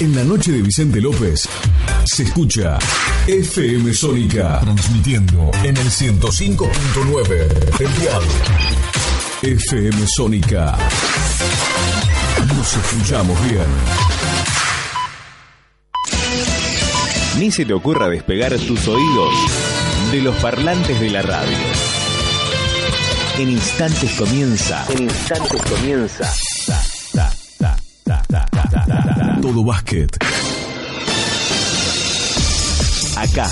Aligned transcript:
En 0.00 0.14
la 0.14 0.22
noche 0.22 0.52
de 0.52 0.62
Vicente 0.62 1.00
López 1.00 1.48
se 2.04 2.22
escucha 2.22 2.78
FM 3.26 3.92
Sónica 3.92 4.60
transmitiendo 4.60 5.50
en 5.64 5.76
el 5.76 5.90
105.9 5.90 7.80
el 7.80 8.00
dial. 8.00 8.22
FM 9.42 10.06
Sónica. 10.06 10.78
Nos 12.56 12.76
escuchamos 12.76 13.36
bien. 13.48 13.66
Ni 17.38 17.50
se 17.50 17.64
te 17.64 17.72
ocurra 17.72 18.08
despegar 18.08 18.56
tus 18.58 18.88
oídos 18.88 19.34
de 20.10 20.22
los 20.22 20.34
parlantes 20.36 21.00
de 21.00 21.10
la 21.10 21.22
radio. 21.22 21.56
En 23.38 23.50
instantes 23.50 24.12
comienza. 24.12 24.84
En 24.90 25.02
instantes 25.02 25.62
comienza. 25.62 26.32
Todo 29.40 29.64
básquet. 29.64 30.16
Acá, 33.16 33.48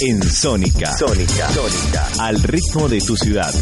en 0.00 0.22
Sónica. 0.22 0.96
Sónica. 0.96 1.50
Sónica. 1.50 2.08
Al 2.20 2.40
ritmo 2.42 2.88
de 2.88 3.00
tu 3.00 3.16
ciudad. 3.16 3.52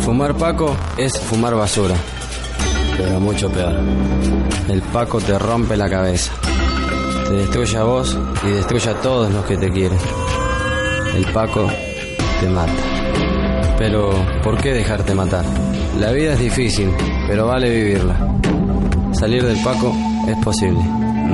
Fumar 0.00 0.36
Paco 0.36 0.76
es 0.96 1.18
fumar 1.18 1.54
basura, 1.54 1.94
pero 2.96 3.20
mucho 3.20 3.50
peor. 3.50 3.78
El 4.68 4.82
Paco 4.82 5.20
te 5.20 5.38
rompe 5.38 5.76
la 5.76 5.88
cabeza, 5.88 6.32
te 7.28 7.34
destruye 7.34 7.76
a 7.78 7.84
vos 7.84 8.18
y 8.44 8.50
destruye 8.50 8.90
a 8.90 9.00
todos 9.00 9.32
los 9.32 9.44
que 9.46 9.56
te 9.56 9.70
quieren. 9.70 9.98
El 11.14 11.24
Paco 11.32 11.68
te 12.40 12.48
mata. 12.48 12.91
Pero, 13.82 14.10
¿por 14.44 14.62
qué 14.62 14.72
dejarte 14.72 15.12
matar? 15.12 15.44
La 15.98 16.12
vida 16.12 16.34
es 16.34 16.38
difícil, 16.38 16.88
pero 17.26 17.48
vale 17.48 17.68
vivirla. 17.68 18.16
Salir 19.10 19.42
del 19.42 19.60
Paco 19.64 19.92
es 20.28 20.36
posible. 20.36 20.78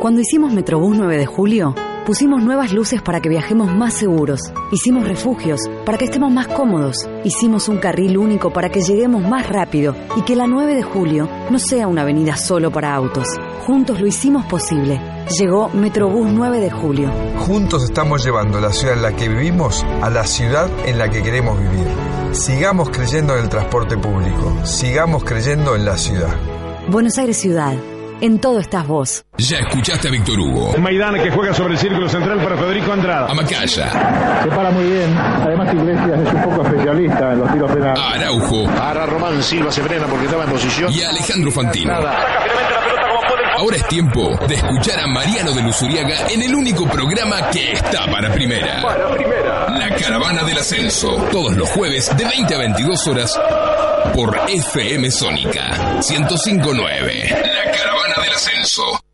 Cuando 0.00 0.20
hicimos 0.20 0.52
Metrobús 0.52 0.96
9 0.96 1.18
de 1.18 1.26
julio, 1.26 1.74
Pusimos 2.06 2.42
nuevas 2.42 2.72
luces 2.72 3.02
para 3.02 3.20
que 3.20 3.28
viajemos 3.28 3.70
más 3.70 3.94
seguros. 3.94 4.40
Hicimos 4.72 5.06
refugios 5.06 5.60
para 5.84 5.98
que 5.98 6.06
estemos 6.06 6.32
más 6.32 6.48
cómodos. 6.48 6.96
Hicimos 7.24 7.68
un 7.68 7.78
carril 7.78 8.16
único 8.16 8.52
para 8.52 8.70
que 8.70 8.80
lleguemos 8.80 9.22
más 9.22 9.48
rápido 9.48 9.94
y 10.16 10.22
que 10.22 10.34
la 10.34 10.46
9 10.46 10.74
de 10.74 10.82
julio 10.82 11.28
no 11.50 11.58
sea 11.58 11.86
una 11.86 12.02
avenida 12.02 12.36
solo 12.36 12.70
para 12.70 12.94
autos. 12.94 13.26
Juntos 13.66 14.00
lo 14.00 14.06
hicimos 14.06 14.46
posible. 14.46 15.00
Llegó 15.38 15.68
Metrobús 15.68 16.28
9 16.32 16.60
de 16.60 16.70
julio. 16.70 17.10
Juntos 17.38 17.84
estamos 17.84 18.24
llevando 18.24 18.60
la 18.60 18.72
ciudad 18.72 18.96
en 18.96 19.02
la 19.02 19.14
que 19.14 19.28
vivimos 19.28 19.84
a 20.02 20.10
la 20.10 20.24
ciudad 20.24 20.68
en 20.86 20.98
la 20.98 21.10
que 21.10 21.22
queremos 21.22 21.60
vivir. 21.60 21.86
Sigamos 22.32 22.88
creyendo 22.90 23.36
en 23.36 23.44
el 23.44 23.48
transporte 23.48 23.96
público. 23.98 24.56
Sigamos 24.64 25.22
creyendo 25.22 25.76
en 25.76 25.84
la 25.84 25.98
ciudad. 25.98 26.34
Buenos 26.88 27.18
Aires 27.18 27.36
Ciudad. 27.36 27.74
En 28.20 28.38
todo 28.38 28.60
estás 28.60 28.86
vos. 28.86 29.24
Ya 29.38 29.58
escuchaste 29.60 30.08
a 30.08 30.10
Víctor 30.10 30.38
Hugo. 30.38 30.76
Maidana 30.78 31.22
que 31.22 31.30
juega 31.30 31.54
sobre 31.54 31.72
el 31.72 31.78
círculo 31.78 32.06
central 32.06 32.38
para 32.42 32.56
Federico 32.56 32.92
Andrada. 32.92 33.30
A 33.30 33.34
Macaya. 33.34 34.42
Se 34.42 34.48
para 34.50 34.70
muy 34.70 34.84
bien. 34.84 35.16
Además 35.16 35.72
Iglesias 35.72 36.20
es 36.26 36.34
un 36.34 36.42
poco 36.42 36.62
especialista 36.66 37.32
en 37.32 37.40
los 37.40 37.52
tiros 37.52 37.72
penales. 37.72 37.98
A 37.98 38.10
Araujo. 38.12 38.64
Para 38.66 39.06
Román 39.06 39.42
Silva 39.42 39.72
se 39.72 39.82
frena 39.82 40.06
porque 40.06 40.26
estaba 40.26 40.44
en 40.44 40.50
posición. 40.50 40.92
Y 40.92 41.02
a 41.02 41.08
Alejandro 41.08 41.50
Fantino. 41.50 41.94
Ahora 43.56 43.76
es 43.76 43.88
tiempo 43.88 44.38
de 44.48 44.54
escuchar 44.54 45.00
a 45.00 45.06
Mariano 45.06 45.52
de 45.52 45.62
Luzuriaga 45.62 46.28
en 46.28 46.42
el 46.42 46.54
único 46.54 46.86
programa 46.86 47.50
que 47.50 47.72
está 47.72 48.06
para 48.10 48.32
primera. 48.32 48.82
Para 48.82 49.10
primera. 49.10 49.70
La 49.70 49.94
Caravana 49.96 50.44
del 50.44 50.58
Ascenso. 50.58 51.14
Todos 51.30 51.56
los 51.56 51.68
jueves 51.70 52.10
de 52.16 52.24
20 52.24 52.54
a 52.54 52.58
22 52.58 53.08
horas 53.08 53.40
por 54.14 54.38
FM 54.48 55.10
Sónica 55.10 55.98
1059. 56.08 57.28
La 57.30 57.70
Caravana 57.70 58.22
del 58.22 58.32
Ascenso. 58.32 59.09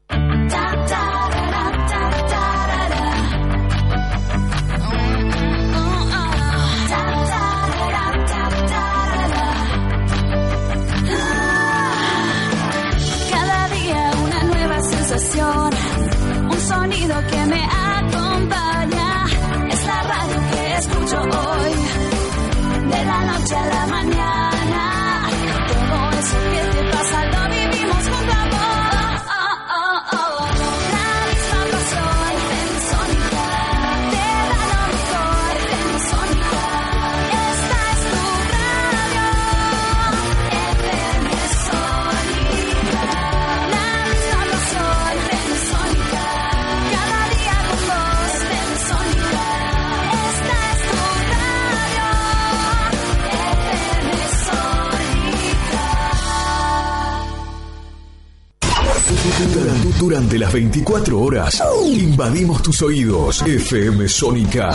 Durante, 60.36 60.38
las 60.38 60.52
24 60.52 61.18
horas 61.18 61.62
invadimos 61.86 62.62
tus 62.62 62.82
oídos. 62.82 63.42
FM 63.42 64.08
Sónica. 64.08 64.70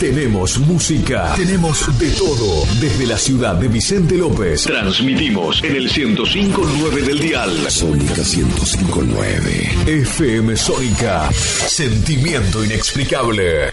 Tenemos 0.00 0.58
música, 0.58 1.34
tenemos 1.36 1.98
de 1.98 2.10
todo. 2.10 2.64
Desde 2.80 3.06
la 3.06 3.16
ciudad 3.16 3.54
de 3.54 3.68
Vicente 3.68 4.16
López. 4.16 4.64
Transmitimos 4.64 5.62
en 5.62 5.76
el 5.76 5.90
105.9 5.90 7.00
del 7.04 7.18
dial. 7.20 7.70
Sónica 7.70 8.22
105.9. 8.22 9.88
FM 9.88 10.56
Sónica. 10.56 11.30
Sentimiento 11.32 12.64
inexplicable. 12.64 13.72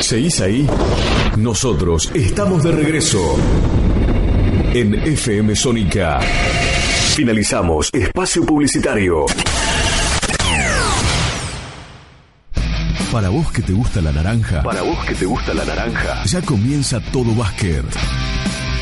¿Seguís 0.00 0.40
ahí? 0.40 0.66
Nosotros 1.36 2.10
estamos 2.14 2.62
de 2.62 2.72
regreso. 2.72 3.36
En 4.74 4.94
FM 4.94 5.56
Sónica. 5.56 6.20
Finalizamos 7.18 7.90
espacio 7.92 8.46
publicitario. 8.46 9.26
Para 13.10 13.28
vos 13.28 13.50
que 13.50 13.60
te 13.60 13.72
gusta 13.72 14.00
la 14.00 14.12
naranja. 14.12 14.62
Para 14.62 14.82
vos 14.82 15.04
que 15.04 15.16
te 15.16 15.26
gusta 15.26 15.52
la 15.52 15.64
naranja. 15.64 16.22
Ya 16.26 16.40
comienza 16.42 17.00
todo 17.10 17.34
básquet. 17.34 17.84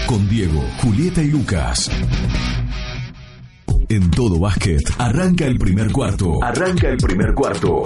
Con 0.05 0.29
Diego, 0.29 0.63
Julieta 0.83 1.23
y 1.23 1.31
Lucas. 1.31 1.91
En 3.89 4.11
todo 4.11 4.39
básquet, 4.39 4.83
arranca 4.99 5.47
el 5.47 5.57
primer 5.57 5.91
cuarto. 5.91 6.39
Arranca 6.43 6.89
el 6.89 6.99
primer 6.99 7.33
cuarto. 7.33 7.85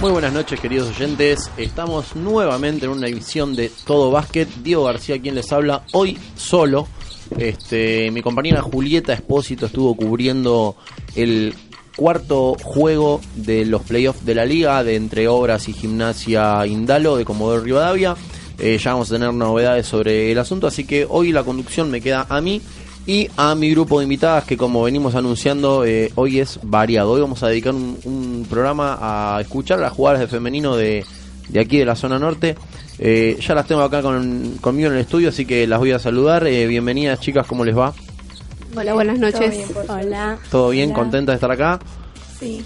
Muy 0.00 0.12
buenas 0.12 0.32
noches 0.32 0.58
queridos 0.58 0.88
oyentes, 0.88 1.50
estamos 1.58 2.16
nuevamente 2.16 2.86
en 2.86 2.92
una 2.92 3.08
emisión 3.08 3.54
de 3.54 3.70
Todo 3.84 4.10
Básquet, 4.10 4.48
Diego 4.62 4.84
García 4.84 5.20
quien 5.20 5.34
les 5.34 5.52
habla, 5.52 5.82
hoy 5.92 6.16
solo, 6.36 6.88
este, 7.36 8.10
mi 8.10 8.22
compañera 8.22 8.62
Julieta 8.62 9.12
Espósito 9.12 9.66
estuvo 9.66 9.94
cubriendo 9.94 10.74
el 11.14 11.54
cuarto 11.96 12.56
juego 12.62 13.20
de 13.34 13.66
los 13.66 13.82
playoffs 13.82 14.24
de 14.24 14.34
la 14.34 14.46
liga 14.46 14.82
de 14.82 14.96
Entre 14.96 15.28
Obras 15.28 15.68
y 15.68 15.74
Gimnasia 15.74 16.66
Indalo 16.66 17.18
de 17.18 17.26
Comodoro 17.26 17.62
Rivadavia, 17.62 18.16
Eh, 18.62 18.76
ya 18.76 18.92
vamos 18.92 19.10
a 19.10 19.14
tener 19.14 19.32
novedades 19.32 19.86
sobre 19.86 20.30
el 20.30 20.38
asunto, 20.38 20.66
así 20.66 20.84
que 20.84 21.06
hoy 21.08 21.32
la 21.32 21.44
conducción 21.44 21.90
me 21.90 22.02
queda 22.02 22.26
a 22.28 22.42
mí 22.42 22.60
y 23.06 23.28
a 23.36 23.54
mi 23.54 23.70
grupo 23.70 23.98
de 23.98 24.04
invitadas 24.04 24.44
que 24.44 24.56
como 24.56 24.82
venimos 24.82 25.14
anunciando 25.14 25.84
eh, 25.84 26.12
hoy 26.14 26.40
es 26.40 26.60
variado. 26.62 27.12
Hoy 27.12 27.20
vamos 27.20 27.42
a 27.42 27.48
dedicar 27.48 27.74
un, 27.74 27.98
un 28.04 28.46
programa 28.48 28.98
a 29.00 29.40
escuchar 29.40 29.78
a 29.78 29.82
las 29.82 29.92
jugadoras 29.92 30.20
de 30.20 30.28
femenino 30.28 30.76
de, 30.76 31.04
de 31.48 31.60
aquí 31.60 31.78
de 31.78 31.84
la 31.84 31.96
zona 31.96 32.18
norte. 32.18 32.56
Eh, 32.98 33.38
ya 33.40 33.54
las 33.54 33.66
tengo 33.66 33.82
acá 33.82 34.02
con, 34.02 34.58
conmigo 34.60 34.88
en 34.88 34.94
el 34.94 35.00
estudio, 35.00 35.30
así 35.30 35.46
que 35.46 35.66
las 35.66 35.78
voy 35.78 35.92
a 35.92 35.98
saludar. 35.98 36.46
Eh, 36.46 36.66
bienvenidas 36.66 37.20
chicas, 37.20 37.46
¿cómo 37.46 37.64
les 37.64 37.76
va? 37.76 37.94
Hola, 38.76 38.94
buenas 38.94 39.18
noches. 39.18 39.66
Hola. 39.88 40.38
¿Todo 40.50 40.70
bien? 40.70 40.92
¿Contentas 40.92 41.32
de 41.32 41.36
estar 41.36 41.50
acá? 41.50 41.80
Sí, 42.38 42.62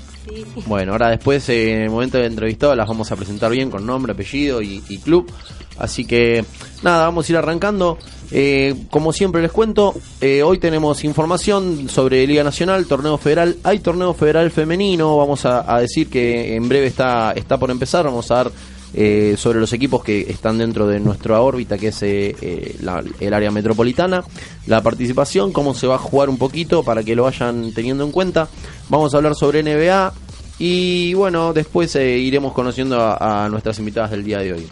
Bueno, 0.67 0.93
ahora 0.93 1.11
después, 1.11 1.49
eh, 1.49 1.75
en 1.75 1.82
el 1.82 1.91
momento 1.91 2.19
de 2.19 2.26
entrevistado, 2.26 2.75
las 2.75 2.88
vamos 2.88 3.11
a 3.12 3.17
presentar 3.17 3.50
bien 3.50 3.71
con 3.71 3.85
nombre, 3.87 4.12
apellido 4.12 4.62
y, 4.62 4.82
y 4.88 4.99
club. 4.99 5.31
Así 5.79 6.05
que, 6.05 6.44
nada, 6.82 7.05
vamos 7.05 7.29
a 7.29 7.32
ir 7.32 7.38
arrancando. 7.38 7.99
Eh, 8.31 8.75
como 8.91 9.12
siempre 9.12 9.43
les 9.43 9.53
cuento, 9.53 9.94
eh, 10.21 10.43
hoy 10.43 10.59
tenemos 10.59 11.05
información 11.05 11.88
sobre 11.88 12.26
Liga 12.26 12.43
Nacional, 12.43 12.87
Torneo 12.87 13.19
Federal. 13.19 13.56
Hay 13.65 13.81
Torneo 13.81 14.15
Federal 14.15 14.50
Femenino, 14.50 15.17
vamos 15.17 15.44
a, 15.44 15.73
a 15.73 15.81
decir 15.81 16.09
que 16.09 16.56
en 16.56 16.69
breve 16.69 16.87
está, 16.87 17.32
está 17.32 17.59
por 17.59 17.71
empezar. 17.71 18.05
Vamos 18.05 18.31
a 18.31 18.37
dar 18.37 18.53
eh, 18.94 19.35
sobre 19.37 19.61
los 19.61 19.73
equipos 19.73 20.05
que 20.05 20.20
están 20.31 20.58
dentro 20.58 20.87
de 20.87 21.00
nuestra 21.00 21.41
órbita, 21.41 21.76
que 21.79 21.88
es 21.88 22.02
eh, 22.02 22.35
eh, 22.41 22.76
la- 22.81 23.02
el 23.20 23.35
área 23.35 23.50
metropolitana, 23.50 24.23
la 24.67 24.82
participación, 24.82 25.52
cómo 25.52 25.75
se 25.75 25.87
va 25.87 25.96
a 25.96 25.99
jugar 25.99 26.29
un 26.29 26.38
poquito 26.38 26.82
para 26.85 27.02
que 27.02 27.17
lo 27.17 27.25
vayan 27.25 27.73
teniendo 27.73 28.05
en 28.05 28.12
cuenta. 28.12 28.49
Vamos 28.88 29.12
a 29.12 29.17
hablar 29.17 29.35
sobre 29.35 29.62
NBA 29.62 30.12
y 30.58 31.12
bueno, 31.14 31.52
después 31.52 31.94
eh, 31.96 32.19
iremos 32.19 32.52
conociendo 32.52 32.96
a, 33.00 33.49
nuestras 33.50 33.79
invitadas 33.81 34.12
del 34.12 34.23
día 34.25 34.38
de 34.38 34.52
hoy. 34.52 34.67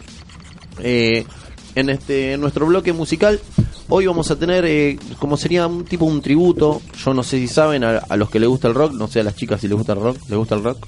Eh, 0.79 1.25
en 1.75 1.89
este 1.89 2.33
en 2.33 2.41
nuestro 2.41 2.65
bloque 2.67 2.93
musical 2.93 3.39
hoy 3.89 4.05
vamos 4.05 4.29
a 4.29 4.35
tener 4.37 4.63
eh, 4.65 4.97
como 5.19 5.37
sería 5.37 5.65
un 5.65 5.83
tipo 5.85 6.05
un 6.05 6.21
tributo 6.21 6.81
yo 7.03 7.13
no 7.15 7.23
sé 7.23 7.39
si 7.39 7.47
saben 7.47 7.83
a, 7.83 7.97
a 7.97 8.15
los 8.15 8.29
que 8.29 8.39
les 8.39 8.47
gusta 8.47 8.67
el 8.67 8.75
rock 8.75 8.93
no 8.93 9.07
sé 9.07 9.21
a 9.21 9.23
las 9.23 9.35
chicas 9.35 9.59
si 9.59 9.67
les 9.67 9.75
gusta 9.75 9.93
el 9.93 9.99
rock 9.99 10.17
les 10.29 10.37
gusta 10.37 10.53
el 10.53 10.63
rock 10.63 10.85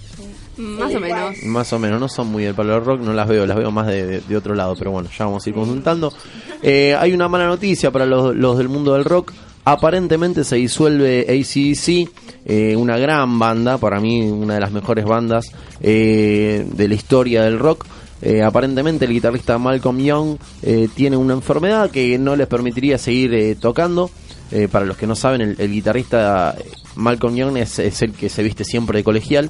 Más 0.58 0.94
o 0.96 1.00
menos. 1.00 1.44
más 1.44 1.74
o 1.74 1.80
menos, 1.80 2.00
no 2.00 2.08
son 2.10 2.28
muy 2.28 2.44
del 2.44 2.56
palo 2.56 2.74
del 2.74 2.86
rock, 2.86 3.02
no 3.02 3.14
las 3.14 3.28
veo, 3.28 3.46
las 3.46 3.58
veo 3.58 3.72
más 3.72 3.88
de, 3.88 4.06
de- 4.06 4.22
de 4.22 4.38
otro 4.38 4.56
lado, 4.56 4.76
pero 4.78 4.92
bueno, 4.92 5.10
ya 5.18 5.26
vamos 5.26 5.46
a 5.46 5.50
ir 5.50 5.56
consultando. 5.56 6.14
Eh, 6.62 6.96
hay 6.98 7.14
una 7.14 7.28
mala 7.28 7.48
noticia 7.48 7.92
para 7.92 8.06
los, 8.06 8.36
los 8.36 8.58
del 8.58 8.70
mundo 8.70 8.94
del 8.94 9.06
rock. 9.06 9.32
Aparentemente 9.68 10.44
se 10.44 10.58
disuelve 10.58 11.26
ACDC, 11.28 12.10
eh, 12.46 12.76
una 12.76 12.98
gran 13.00 13.40
banda, 13.40 13.78
para 13.80 14.00
mí 14.00 14.22
una 14.22 14.54
de 14.54 14.60
las 14.60 14.72
mejores 14.72 15.06
bandas 15.06 15.52
eh, 15.82 16.66
de 16.72 16.88
la 16.88 16.94
historia 16.94 17.44
del 17.44 17.58
rock. 17.60 17.86
Eh, 18.22 18.42
aparentemente 18.44 19.06
el 19.06 19.12
guitarrista 19.12 19.58
Malcolm 19.58 20.00
Young 20.00 20.38
eh, 20.64 20.88
tiene 20.96 21.18
una 21.18 21.34
enfermedad 21.34 21.90
que 21.92 22.18
no 22.18 22.36
les 22.36 22.48
permitiría 22.48 22.98
seguir 22.98 23.34
eh, 23.34 23.56
tocando. 23.56 24.10
Eh, 24.52 24.68
para 24.72 24.86
los 24.86 24.96
que 24.98 25.08
no 25.08 25.16
saben, 25.16 25.42
el, 25.42 25.56
el 25.60 25.72
guitarrista 25.72 26.56
eh, 26.58 26.64
Malcolm 26.96 27.36
Young 27.36 27.58
es, 27.58 27.80
es 27.80 28.02
el 28.04 28.14
que 28.14 28.30
se 28.30 28.44
viste 28.44 28.64
siempre 28.64 29.00
de 29.00 29.04
colegial. 29.04 29.50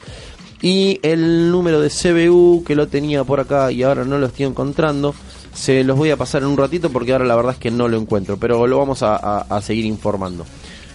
Y 0.62 1.02
el 1.04 1.52
número 1.52 1.82
de 1.82 1.90
CBU 1.90 2.64
que 2.66 2.76
lo 2.76 2.88
tenía 2.88 3.26
por 3.26 3.42
acá 3.42 3.70
y 3.72 3.84
ahora 3.84 4.06
no 4.06 4.18
lo 4.18 4.28
estoy 4.28 4.46
encontrando. 4.46 5.14
Se 5.58 5.84
los 5.84 5.98
voy 5.98 6.12
a 6.12 6.18
pasar 6.18 6.44
en 6.44 6.50
un 6.50 6.58
ratito 6.58 6.92
porque 6.92 7.14
ahora 7.14 7.26
la 7.26 7.36
verdad 7.36 7.54
es 7.54 7.58
que 7.58 7.72
no 7.72 7.88
lo 7.88 7.98
encuentro, 7.98 8.38
pero 8.38 8.68
lo 8.68 8.78
vamos 8.78 9.00
a, 9.02 9.60
seguir 9.62 9.86
informando. 9.86 10.46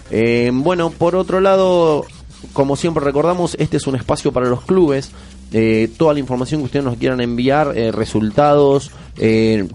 Eh, 0.09 0.51
bueno, 0.53 0.89
por 0.89 1.17
otro 1.17 1.41
lado, 1.41 2.05
como 2.53 2.77
siempre 2.77 3.03
recordamos, 3.03 3.57
este 3.59 3.75
es 3.75 3.87
un 3.87 3.97
espacio 3.97 4.31
para 4.31 4.47
los 4.47 4.61
clubes. 4.61 5.11
Eh, 5.51 5.91
toda 5.97 6.13
la 6.13 6.21
información 6.21 6.61
que 6.61 6.65
ustedes 6.65 6.85
nos 6.85 6.95
quieran 6.95 7.19
enviar, 7.19 7.77
eh, 7.77 7.91
resultados, 7.91 8.89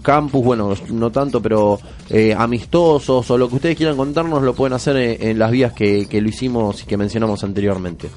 campus, 0.01 0.43
bueno, 0.43 0.73
no 0.89 1.11
tanto, 1.11 1.39
pero 1.39 1.79
amistosos 2.35 3.29
o 3.29 3.37
lo 3.37 3.47
que 3.47 3.55
ustedes 3.55 3.77
quieran 3.77 3.95
contarnos, 3.95 4.41
lo 4.41 4.55
pueden 4.55 4.73
hacer 4.73 4.97
en, 4.97 5.37
las 5.37 5.51
vías 5.51 5.71
que 5.71 6.07
lo 6.11 6.27
hicimos 6.27 6.81
y 6.81 6.85
que 6.87 6.97
mencionamos 6.97 7.43
anteriormente. 7.43 8.09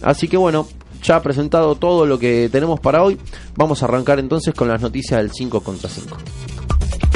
Así 0.00 0.28
que 0.28 0.36
bueno, 0.36 0.68
ya 1.02 1.22
presentado 1.22 1.74
todo 1.74 2.06
lo 2.06 2.18
que 2.18 2.48
tenemos 2.50 2.80
para 2.80 3.02
hoy, 3.02 3.18
vamos 3.56 3.82
a 3.82 3.86
arrancar 3.86 4.18
entonces 4.18 4.54
con 4.54 4.68
las 4.68 4.80
noticias 4.80 5.20
del 5.20 5.30
5 5.32 5.60
contra 5.60 5.88
5. 5.88 6.16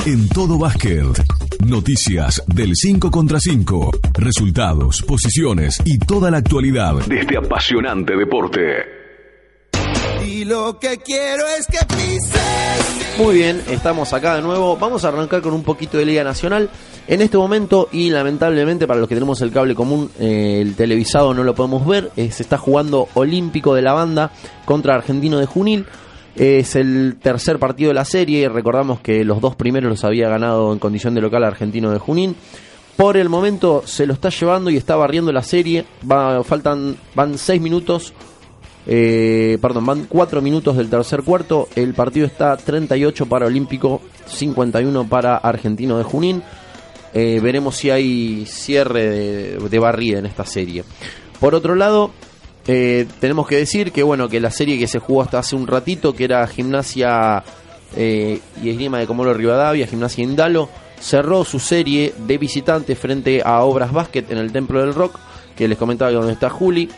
En 0.06 0.28
todo 0.28 0.58
básquet. 0.58 1.02
Noticias 1.66 2.42
del 2.46 2.72
5 2.74 3.10
contra 3.10 3.38
5. 3.40 3.90
Resultados, 4.18 5.00
posiciones 5.02 5.80
y 5.84 5.98
toda 5.98 6.30
la 6.30 6.38
actualidad 6.38 6.96
de 7.06 7.20
este 7.20 7.38
apasionante 7.38 8.14
deporte. 8.14 8.60
Y 10.26 10.44
lo 10.44 10.78
que 10.78 10.98
quiero 10.98 11.44
es 11.58 11.66
que 11.66 11.78
pises. 11.86 13.16
Muy 13.18 13.36
bien, 13.36 13.62
estamos 13.70 14.12
acá 14.12 14.36
de 14.36 14.42
nuevo. 14.42 14.76
Vamos 14.76 15.04
a 15.04 15.08
arrancar 15.08 15.40
con 15.40 15.54
un 15.54 15.62
poquito 15.62 15.96
de 15.96 16.04
Liga 16.04 16.24
Nacional. 16.24 16.68
En 17.06 17.20
este 17.20 17.36
momento, 17.36 17.88
y 17.92 18.08
lamentablemente 18.08 18.86
para 18.86 18.98
los 18.98 19.08
que 19.08 19.14
tenemos 19.14 19.42
el 19.42 19.52
cable 19.52 19.74
común, 19.74 20.10
eh, 20.18 20.60
el 20.62 20.74
televisado 20.74 21.34
no 21.34 21.44
lo 21.44 21.54
podemos 21.54 21.86
ver, 21.86 22.10
eh, 22.16 22.30
se 22.30 22.42
está 22.42 22.56
jugando 22.56 23.08
Olímpico 23.12 23.74
de 23.74 23.82
la 23.82 23.92
Banda 23.92 24.30
contra 24.64 24.94
Argentino 24.94 25.38
de 25.38 25.44
Junil. 25.44 25.84
Es 26.34 26.76
el 26.76 27.16
tercer 27.20 27.58
partido 27.58 27.88
de 27.88 27.94
la 27.94 28.06
serie. 28.06 28.48
Recordamos 28.48 29.00
que 29.00 29.22
los 29.22 29.40
dos 29.42 29.54
primeros 29.54 29.90
los 29.90 30.02
había 30.04 30.28
ganado 30.30 30.72
en 30.72 30.78
condición 30.78 31.14
de 31.14 31.20
local 31.20 31.44
Argentino 31.44 31.90
de 31.90 31.98
Junín. 31.98 32.34
Por 32.96 33.16
el 33.18 33.28
momento 33.28 33.82
se 33.84 34.06
lo 34.06 34.14
está 34.14 34.30
llevando 34.30 34.70
y 34.70 34.76
está 34.76 34.96
barriendo 34.96 35.30
la 35.30 35.42
serie. 35.42 35.84
Faltan, 36.44 36.96
van 37.14 37.36
seis 37.38 37.60
minutos. 37.60 38.14
eh, 38.86 39.58
perdón, 39.60 39.86
van 39.86 40.06
cuatro 40.06 40.40
minutos 40.40 40.76
del 40.76 40.88
tercer 40.88 41.22
cuarto. 41.22 41.68
El 41.76 41.92
partido 41.94 42.26
está 42.26 42.56
38 42.56 43.26
para 43.26 43.46
Olímpico, 43.46 44.00
51 44.26 45.04
para 45.06 45.36
Argentino 45.36 45.98
de 45.98 46.04
Junín. 46.04 46.42
Eh, 47.16 47.38
veremos 47.40 47.76
si 47.76 47.90
hay 47.90 48.44
cierre 48.44 49.56
de, 49.56 49.78
barrida 49.78 50.18
en 50.18 50.26
esta 50.26 50.44
serie. 50.44 50.82
Por 51.38 51.54
otro 51.54 51.76
lado, 51.76 52.10
eh, 52.66 53.06
tenemos 53.20 53.46
que 53.46 53.56
decir 53.56 53.92
que 53.92 54.02
bueno 54.02 54.28
que 54.28 54.40
la 54.40 54.50
serie 54.50 54.78
que 54.78 54.88
se 54.88 54.98
jugó 54.98 55.22
hasta 55.22 55.38
hace 55.38 55.54
un 55.54 55.68
ratito, 55.68 56.12
que 56.12 56.24
era 56.24 56.44
Gimnasia 56.48 57.44
eh, 57.96 58.40
y 58.60 58.68
Esgrima 58.68 58.98
de 58.98 59.06
Comoro 59.06 59.32
Rivadavia, 59.32 59.86
Gimnasia 59.86 60.24
Indalo, 60.24 60.68
cerró 61.00 61.44
su 61.44 61.60
serie 61.60 62.12
de 62.18 62.36
visitantes 62.36 62.98
frente 62.98 63.42
a 63.44 63.62
Obras 63.62 63.92
Basket 63.92 64.24
en 64.30 64.38
el 64.38 64.50
Templo 64.50 64.80
del 64.80 64.92
Rock, 64.92 65.20
que 65.54 65.68
les 65.68 65.78
comentaba 65.78 66.10
que 66.10 66.16
donde 66.16 66.32
está 66.32 66.50
Juli. 66.50 66.90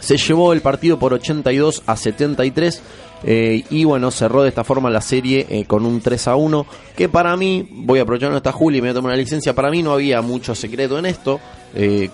Se 0.00 0.16
llevó 0.16 0.52
el 0.52 0.60
partido 0.60 0.98
por 0.98 1.14
82 1.14 1.84
a 1.86 1.94
73 1.94 2.82
eh, 3.24 3.64
y 3.70 3.84
bueno, 3.84 4.10
cerró 4.10 4.42
de 4.42 4.48
esta 4.48 4.64
forma 4.64 4.90
la 4.90 5.00
serie 5.00 5.46
eh, 5.48 5.64
con 5.66 5.84
un 5.84 6.00
3 6.00 6.28
a 6.28 6.36
1, 6.36 6.66
que 6.96 7.08
para 7.08 7.36
mí, 7.36 7.68
voy 7.70 7.98
a 7.98 8.02
aprovechar 8.02 8.32
esta 8.32 8.52
Juli 8.52 8.78
y 8.78 8.80
me 8.80 8.88
voy 8.88 8.92
a 8.92 8.94
tomar 8.94 9.10
una 9.10 9.16
licencia, 9.16 9.54
para 9.54 9.70
mí 9.70 9.82
no 9.82 9.92
había 9.92 10.22
mucho 10.22 10.54
secreto 10.54 10.98
en 10.98 11.06
esto. 11.06 11.40
Eh, 11.74 12.10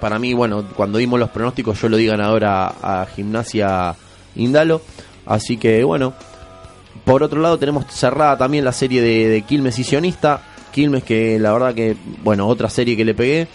para 0.00 0.18
mí, 0.18 0.34
bueno, 0.34 0.64
cuando 0.74 0.98
dimos 0.98 1.18
los 1.20 1.30
pronósticos 1.30 1.80
yo 1.80 1.88
lo 1.88 1.96
di 1.96 2.06
ganador 2.06 2.44
a, 2.44 3.02
a 3.02 3.06
Gimnasia 3.06 3.94
Indalo. 4.34 4.82
Así 5.24 5.56
que 5.56 5.84
bueno, 5.84 6.14
por 7.04 7.22
otro 7.22 7.40
lado 7.40 7.58
tenemos 7.58 7.86
cerrada 7.86 8.36
también 8.36 8.64
la 8.64 8.72
serie 8.72 9.00
de, 9.00 9.28
de 9.28 9.42
Quilmes 9.42 9.78
y 9.78 9.84
Sionista. 9.84 10.42
Quilmes 10.72 11.04
que 11.04 11.38
la 11.38 11.52
verdad 11.52 11.74
que, 11.74 11.96
bueno, 12.22 12.48
otra 12.48 12.68
serie 12.68 12.96
que 12.96 13.04
le 13.04 13.14
pegué. 13.14 13.48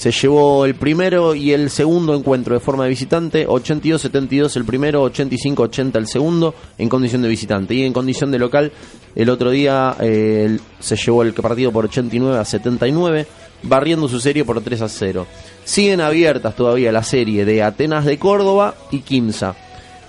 Se 0.00 0.12
llevó 0.12 0.64
el 0.64 0.76
primero 0.76 1.34
y 1.34 1.52
el 1.52 1.68
segundo 1.68 2.14
encuentro 2.14 2.54
de 2.54 2.60
forma 2.60 2.84
de 2.84 2.88
visitante, 2.88 3.46
82-72 3.46 4.56
el 4.56 4.64
primero, 4.64 5.04
85-80 5.12 5.96
el 5.96 6.06
segundo, 6.06 6.54
en 6.78 6.88
condición 6.88 7.20
de 7.20 7.28
visitante. 7.28 7.74
Y 7.74 7.82
en 7.82 7.92
condición 7.92 8.30
de 8.30 8.38
local, 8.38 8.72
el 9.14 9.28
otro 9.28 9.50
día 9.50 9.94
eh, 10.00 10.58
se 10.78 10.96
llevó 10.96 11.22
el 11.22 11.34
partido 11.34 11.70
por 11.70 11.84
89 11.84 12.38
a 12.38 12.46
79, 12.46 13.26
barriendo 13.64 14.08
su 14.08 14.20
serie 14.20 14.42
por 14.42 14.62
3 14.62 14.80
a 14.80 14.88
0. 14.88 15.26
Siguen 15.64 16.00
abiertas 16.00 16.56
todavía 16.56 16.92
la 16.92 17.02
serie 17.02 17.44
de 17.44 17.62
Atenas 17.62 18.06
de 18.06 18.18
Córdoba 18.18 18.74
y 18.90 19.00
Quimsa, 19.00 19.54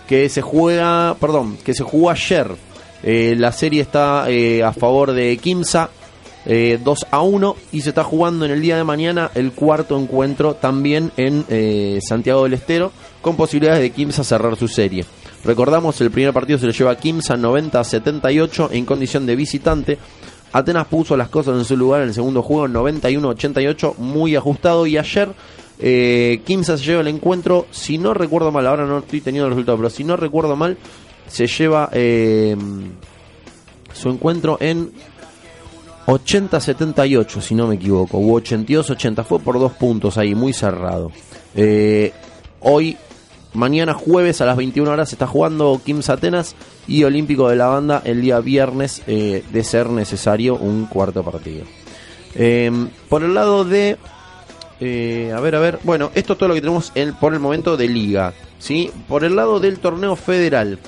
que 0.07 0.29
se 0.29 0.41
juega, 0.41 1.17
perdón, 1.19 1.57
que 1.65 1.73
se 1.73 1.83
jugó 1.83 2.11
ayer. 2.11 2.47
Eh, 3.03 3.35
la 3.37 3.51
serie 3.51 3.81
está 3.81 4.23
eh, 4.29 4.63
a 4.63 4.71
favor 4.71 5.11
de 5.11 5.35
Quimsa, 5.35 5.89
eh, 6.45 6.79
2 6.83 7.07
a 7.11 7.21
1 7.21 7.55
y 7.71 7.81
se 7.81 7.89
está 7.89 8.03
jugando 8.03 8.45
en 8.45 8.51
el 8.51 8.61
día 8.61 8.77
de 8.77 8.83
mañana 8.83 9.31
el 9.35 9.51
cuarto 9.51 9.99
encuentro 9.99 10.55
también 10.55 11.11
en 11.17 11.45
eh, 11.49 11.99
Santiago 12.01 12.43
del 12.43 12.53
Estero 12.53 12.91
con 13.21 13.35
posibilidades 13.35 13.81
de 13.81 13.91
Kimsa 13.91 14.23
cerrar 14.23 14.55
su 14.55 14.67
serie. 14.67 15.05
Recordamos 15.43 15.99
el 16.01 16.11
primer 16.11 16.33
partido 16.33 16.59
se 16.59 16.65
lo 16.65 16.71
lleva 16.71 16.97
Kimsa 16.97 17.37
90 17.37 17.79
a 17.79 17.83
78 17.83 18.69
en 18.71 18.85
condición 18.85 19.25
de 19.25 19.35
visitante. 19.35 19.97
Atenas 20.53 20.87
puso 20.87 21.15
las 21.15 21.29
cosas 21.29 21.57
en 21.57 21.65
su 21.65 21.77
lugar 21.77 22.01
en 22.01 22.09
el 22.09 22.13
segundo 22.13 22.41
juego 22.41 22.67
91 22.67 23.27
a 23.27 23.31
88 23.31 23.95
muy 23.99 24.35
ajustado 24.35 24.85
y 24.85 24.97
ayer 24.97 25.29
eh, 25.79 26.41
Kimsa 26.45 26.77
se 26.77 26.83
lleva 26.83 27.01
el 27.01 27.07
encuentro 27.07 27.67
si 27.71 27.97
no 27.97 28.13
recuerdo 28.13 28.51
mal 28.51 28.67
ahora 28.67 28.85
no 28.85 28.99
estoy 28.99 29.21
teniendo 29.21 29.47
el 29.47 29.53
resultado 29.53 29.77
pero 29.77 29.89
si 29.89 30.03
no 30.03 30.17
recuerdo 30.17 30.55
mal 30.55 30.77
se 31.27 31.47
lleva 31.47 31.89
eh, 31.93 32.55
su 33.93 34.09
encuentro 34.09 34.57
en 34.59 34.91
80-78, 36.07 37.41
si 37.41 37.55
no 37.55 37.67
me 37.67 37.75
equivoco, 37.75 38.17
o 38.17 38.39
82-80, 38.41 39.23
fue 39.23 39.39
por 39.39 39.59
dos 39.59 39.73
puntos 39.73 40.17
ahí, 40.17 40.35
muy 40.35 40.53
cerrado. 40.53 41.11
Eh, 41.55 42.11
hoy, 42.59 42.97
mañana 43.53 43.93
jueves 43.93 44.41
a 44.41 44.45
las 44.45 44.57
21 44.57 44.89
horas 44.91 45.11
está 45.11 45.27
jugando 45.27 45.79
Kims 45.85 46.09
Atenas 46.09 46.55
y 46.87 47.03
Olímpico 47.03 47.49
de 47.49 47.55
la 47.55 47.67
Banda 47.67 48.01
el 48.05 48.21
día 48.21 48.39
viernes, 48.39 49.01
eh, 49.07 49.43
de 49.51 49.63
ser 49.63 49.89
necesario, 49.89 50.55
un 50.55 50.85
cuarto 50.85 51.23
partido. 51.23 51.65
Eh, 52.35 52.71
por 53.09 53.23
el 53.23 53.33
lado 53.33 53.65
de... 53.65 53.97
eh, 54.79 55.33
a 55.35 55.39
ver, 55.39 55.55
a 55.55 55.59
ver, 55.59 55.79
bueno, 55.83 56.11
esto 56.15 56.33
es 56.33 56.39
todo 56.39 56.49
lo 56.49 56.55
que 56.55 56.61
tenemos 56.61 56.91
en- 56.95 57.13
por 57.13 57.33
el 57.33 57.39
momento 57.39 57.75
de 57.77 57.87
liga, 57.87 58.33
¿sí? 58.57 58.89
Por 59.07 59.23
el 59.23 59.35
lado 59.35 59.59
del 59.59 59.79
torneo 59.79 60.15
federal. 60.15 60.79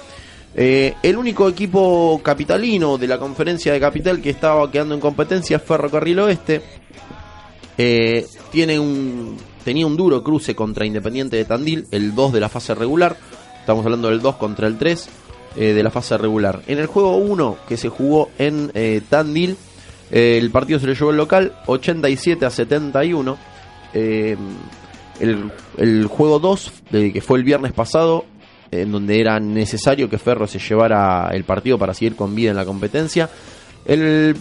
Eh, 0.55 0.93
el 1.01 1.17
único 1.17 1.50
equipo 1.50 2.22
capitalino 2.24 2.98
de 2.98 3.07
la 3.07 3.17
conferencia 3.17 3.74
de 3.74 3.79
capital 3.79 4.22
que 4.22 4.29
estaba 4.29 4.69
quedando 4.69 4.93
en 4.93 5.01
competencia 5.01 5.57
es 5.57 5.63
Ferrocarril 5.63 6.19
Oeste. 6.19 6.62
Eh, 7.77 8.27
tiene 8.51 8.79
un, 8.79 9.38
tenía 9.63 9.88
un 9.88 9.98
duro 9.98 10.24
cruce 10.24 10.55
contra 10.55 10.86
Independiente 10.86 11.38
de 11.38 11.45
Tandil, 11.45 11.88
el 11.91 12.13
2 12.13 12.33
de 12.33 12.39
la 12.39 12.50
fase 12.50 12.75
regular. 12.75 13.17
Estamos 13.60 13.86
hablando 13.86 14.10
del 14.10 14.22
2 14.22 14.36
contra 14.36 14.67
el 14.67 14.77
3 14.77 15.10
eh, 15.55 15.74
de 15.74 15.83
la 15.83 15.89
fase 15.89 16.17
regular. 16.17 16.62
En 16.67 16.77
el 16.77 16.86
juego 16.86 17.17
1 17.17 17.57
que 17.67 17.77
se 17.77 17.89
jugó 17.89 18.29
en 18.38 18.72
Tandil, 19.10 19.57
el 20.12 20.51
partido 20.51 20.79
se 20.79 20.86
le 20.86 20.93
llevó 20.93 21.10
el 21.10 21.17
local 21.17 21.55
87 21.65 22.45
a 22.45 22.50
71. 22.51 23.38
Eh, 23.93 24.38
el, 25.77 26.07
juego 26.07 26.39
2, 26.39 26.72
eh, 26.91 27.12
que 27.13 27.22
fue 27.22 27.38
el 27.38 27.43
viernes 27.43 27.72
pasado, 27.74 28.25
en 28.82 28.92
donde 28.92 29.20
era 29.22 29.39
necesario 29.39 30.10
que 30.10 30.18
Ferro 30.18 30.48
se 30.48 30.60
llevara 30.60 31.30
el 31.34 31.44
partido 31.44 31.77
para 31.77 31.94
seguir 31.94 32.15
con 32.15 32.34
vida 32.36 32.50
en 32.51 32.58
la 32.58 32.65
competencia. 32.65 33.30
El 33.86 34.36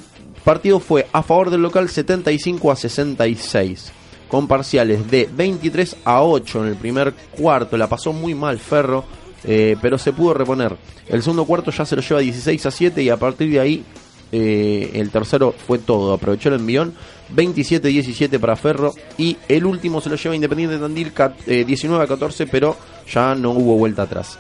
partido 0.45 0.81
fue 0.81 1.07
a 1.13 1.23
favor 1.23 1.51
del 1.51 1.63
local 1.63 1.89
75 1.89 2.71
a 2.73 2.77
66, 2.77 3.93
con 4.29 4.47
parciales 4.49 5.11
de 5.11 5.29
23 5.33 5.97
a 6.05 6.23
8 6.23 6.63
en 6.63 6.69
el 6.69 6.77
primer 6.77 7.13
cuarto. 7.37 7.77
La 7.77 7.89
pasó 7.89 8.13
muy 8.13 8.35
mal 8.35 8.59
Ferro, 8.59 9.05
eh, 9.45 9.77
pero 9.83 9.99
se 9.99 10.13
pudo 10.13 10.35
reponer. 10.35 10.77
El 11.09 11.23
segundo 11.23 11.45
cuarto 11.45 11.71
ya 11.71 11.85
se 11.85 11.97
lo 11.97 12.03
lleva 12.03 12.21
16 12.21 12.67
a 12.67 12.71
7 12.71 13.03
y 13.03 13.09
a 13.11 13.17
partir 13.17 13.51
de 13.51 13.61
ahí 13.61 13.85
eh, 14.31 14.91
el 14.95 15.11
tercero 15.11 15.53
fue 15.67 15.79
todo. 15.79 16.13
Aprovechó 16.15 16.49
el 16.49 16.57
envión. 16.57 16.95
27-17 17.35 18.39
para 18.39 18.57
Ferro. 18.57 18.93
Y 19.19 19.37
el 19.49 19.65
último 19.65 20.01
se 20.01 20.11
lo 20.11 20.17
lleva 20.17 20.35
Independiente 20.35 20.77
de 20.77 20.81
Tandil 20.83 21.13
cat- 21.13 21.37
eh, 21.47 21.65
19 21.65 22.05
a 22.05 22.07
14, 22.07 22.47
pero 22.47 22.77
ya 23.11 23.35
no 23.35 23.51
hubo 23.51 23.77
vuelta 23.77 24.03
atrás. 24.03 24.39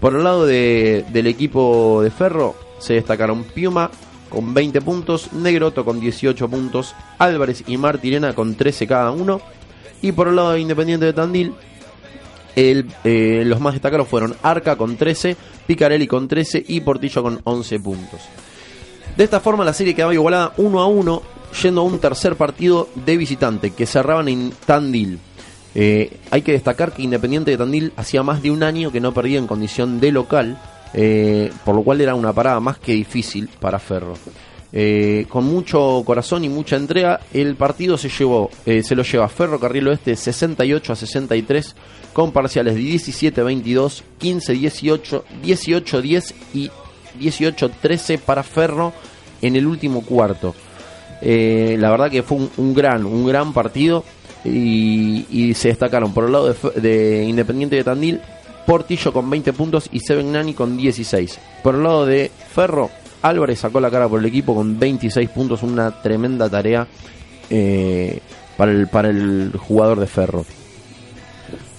Por 0.00 0.14
el 0.14 0.24
lado 0.24 0.46
de- 0.46 1.04
del 1.12 1.26
equipo 1.26 2.00
de 2.02 2.10
Ferro 2.10 2.54
se 2.78 2.94
destacaron 2.94 3.44
Piuma 3.44 3.90
con 4.30 4.54
20 4.54 4.80
puntos, 4.80 5.32
Negroto 5.32 5.84
con 5.84 6.00
18 6.00 6.48
puntos, 6.48 6.94
Álvarez 7.18 7.64
y 7.66 7.76
Martirena 7.76 8.34
con 8.34 8.54
13 8.54 8.86
cada 8.86 9.10
uno. 9.10 9.40
Y 10.02 10.12
por 10.12 10.28
el 10.28 10.36
lado 10.36 10.52
de 10.52 10.60
Independiente 10.60 11.04
de 11.06 11.12
Tandil, 11.12 11.52
eh, 12.56 13.42
los 13.46 13.60
más 13.60 13.74
destacados 13.74 14.08
fueron 14.08 14.34
Arca 14.42 14.76
con 14.76 14.96
13, 14.96 15.36
Picarelli 15.66 16.06
con 16.06 16.26
13 16.28 16.64
y 16.66 16.80
Portillo 16.80 17.22
con 17.22 17.40
11 17.44 17.78
puntos. 17.80 18.20
De 19.16 19.24
esta 19.24 19.40
forma 19.40 19.64
la 19.64 19.72
serie 19.74 19.94
quedaba 19.94 20.14
igualada 20.14 20.52
1 20.56 20.80
a 20.80 20.86
1, 20.86 21.22
yendo 21.62 21.80
a 21.80 21.84
un 21.84 21.98
tercer 21.98 22.36
partido 22.36 22.88
de 22.94 23.16
visitante 23.16 23.70
que 23.72 23.86
cerraban 23.86 24.28
en 24.28 24.52
Tandil. 24.66 25.18
Eh, 25.74 26.18
hay 26.30 26.42
que 26.42 26.52
destacar 26.52 26.92
que 26.92 27.02
Independiente 27.02 27.50
de 27.50 27.56
Tandil 27.56 27.92
hacía 27.96 28.22
más 28.22 28.42
de 28.42 28.50
un 28.50 28.62
año 28.62 28.90
que 28.90 29.00
no 29.00 29.14
perdía 29.14 29.38
en 29.38 29.46
condición 29.46 30.00
de 30.00 30.12
local, 30.12 30.58
eh, 30.94 31.52
por 31.64 31.74
lo 31.74 31.82
cual 31.82 32.00
era 32.00 32.14
una 32.14 32.32
parada 32.32 32.60
más 32.60 32.78
que 32.78 32.92
difícil 32.92 33.48
para 33.60 33.78
Ferro. 33.78 34.14
Eh, 34.72 35.26
con 35.28 35.44
mucho 35.44 36.02
corazón 36.04 36.44
y 36.44 36.48
mucha 36.48 36.76
entrega, 36.76 37.20
el 37.32 37.56
partido 37.56 37.98
se 37.98 38.08
llevó, 38.08 38.50
se 38.64 38.94
lo 38.94 39.02
lleva 39.02 39.28
Ferro 39.28 39.58
Carril 39.58 39.88
Oeste 39.88 40.14
68 40.14 40.92
a 40.92 40.96
63, 40.96 41.76
con 42.12 42.32
parciales 42.32 42.74
de 42.74 42.80
17 42.80 43.40
a 43.40 43.44
22, 43.44 44.04
15 44.18 44.52
18, 44.52 45.24
18 45.42 46.02
10 46.02 46.34
y 46.54 46.70
18 47.18 47.70
13 47.80 48.18
para 48.18 48.42
Ferro 48.42 48.92
en 49.42 49.56
el 49.56 49.66
último 49.66 50.02
cuarto. 50.02 50.54
La 51.20 51.90
verdad 51.90 52.10
que 52.10 52.22
fue 52.22 52.38
un 52.56 52.74
gran, 52.74 53.04
un 53.04 53.26
gran 53.26 53.52
partido 53.52 54.04
y, 54.44 55.52
se 55.54 55.68
destacaron 55.68 56.12
por 56.12 56.24
el 56.24 56.32
lado 56.32 56.52
de, 56.52 56.80
de 56.80 57.24
Independiente 57.24 57.76
de 57.76 57.84
Tandil, 57.84 58.20
Portillo 58.66 59.12
con 59.12 59.28
20 59.28 59.52
puntos 59.52 59.88
y 59.92 60.00
Seven 60.00 60.32
Nani 60.32 60.54
con 60.54 60.76
16. 60.76 61.38
Por 61.62 61.74
el 61.74 61.82
lado 61.82 62.06
de 62.06 62.30
Ferro, 62.52 62.90
Álvarez 63.22 63.60
sacó 63.60 63.80
la 63.80 63.90
cara 63.90 64.08
por 64.08 64.20
el 64.20 64.26
equipo 64.26 64.54
con 64.54 64.78
26 64.78 65.28
puntos, 65.30 65.62
una 65.62 66.02
tremenda 66.02 66.48
tarea 66.48 66.86
eh, 67.50 68.20
para, 68.56 68.72
el, 68.72 68.88
para 68.88 69.08
el 69.10 69.52
jugador 69.58 70.00
de 70.00 70.06
Ferro. 70.06 70.44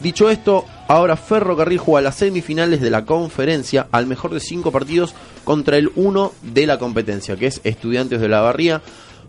Dicho 0.02 0.30
esto, 0.30 0.66
ahora 0.88 1.16
Ferro 1.16 1.56
Carril 1.56 1.78
juega 1.78 2.02
las 2.02 2.16
semifinales 2.16 2.82
de 2.82 2.90
la 2.90 3.06
conferencia 3.06 3.88
al 3.92 4.08
mejor 4.08 4.34
de 4.34 4.40
cinco 4.40 4.72
partidos 4.72 5.14
contra 5.44 5.78
el 5.78 5.92
uno 5.96 6.34
de 6.42 6.66
la 6.66 6.80
competencia, 6.80 7.36
que 7.36 7.46
es 7.48 7.62
Estudiantes 7.64 8.20
de 8.20 8.28
la 8.28 8.42
Barría. 8.42 8.82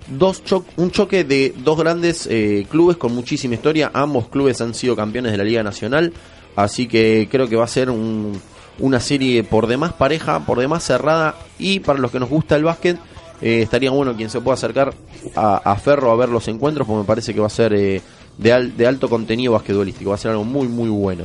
Dos 0.09 0.43
un 0.77 0.91
choque 0.91 1.25
de 1.25 1.55
dos 1.59 1.79
grandes 1.79 2.27
eh, 2.31 2.67
clubes 2.71 2.97
con 2.97 3.15
muchísima 3.15 3.55
historia. 3.55 3.91
Ambos 3.95 4.29
clubes 4.29 4.61
han 4.61 4.75
sido 4.75 4.97
campeones 4.97 5.33
de 5.33 5.39
la 5.39 5.45
Liga 5.45 5.63
Nacional, 5.63 6.13
así 6.57 6.87
que 6.87 7.29
creo 7.31 7.49
que 7.49 7.57
va 7.57 7.65
a 7.65 7.69
ser 7.69 7.91
un- 7.91 8.41
una 8.79 9.01
serie 9.01 9.45
por 9.45 9.67
demás 9.67 9.93
pareja, 9.93 10.41
por 10.47 10.59
demás 10.59 10.83
cerrada 10.83 11.37
y 11.59 11.81
para 11.81 11.99
los 11.99 12.11
que 12.11 12.19
nos 12.21 12.29
gusta 12.31 12.57
el 12.57 12.65
básquet. 12.65 12.99
eh, 13.45 13.63
estaría 13.63 13.91
bueno 13.91 14.15
quien 14.17 14.31
se 14.31 14.41
pueda 14.41 14.55
acercar 14.55 14.95
a, 15.35 15.75
Ferro 15.77 16.13
a 16.13 16.17
ver 16.17 16.29
los 16.29 16.47
encuentros, 16.47 16.87
porque 16.87 17.01
me 17.01 17.05
parece 17.05 17.35
que 17.35 17.41
va 17.41 17.49
a 17.49 17.51
ser 17.51 17.73
eh, 17.75 18.01
de, 18.39 18.71
de 18.77 18.87
alto 18.87 19.09
contenido 19.11 19.53
basquetbolístico, 19.55 20.11
va 20.11 20.15
a 20.15 20.19
ser 20.19 20.31
algo 20.31 20.45
muy, 20.45 20.69
muy 20.69 20.89
bueno. 20.89 21.25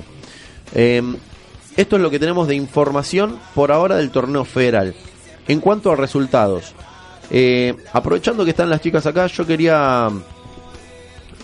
Eh, 0.74 1.02
esto 1.76 1.96
es 1.96 2.02
lo 2.02 2.10
que 2.10 2.18
tenemos 2.18 2.48
de 2.48 2.56
información 2.56 3.38
por 3.54 3.72
ahora 3.72 3.98
del 3.98 4.10
torneo 4.10 4.46
federal. 4.46 4.96
En 5.48 5.60
cuanto 5.60 5.92
a 5.92 5.96
resultados, 5.96 6.74
eh, 7.32 7.76
aprovechando 7.94 8.44
que 8.44 8.52
están 8.52 8.70
las 8.70 8.82
chicas 8.82 9.06
acá, 9.06 9.28
yo 9.28 9.46
quería, 9.46 10.10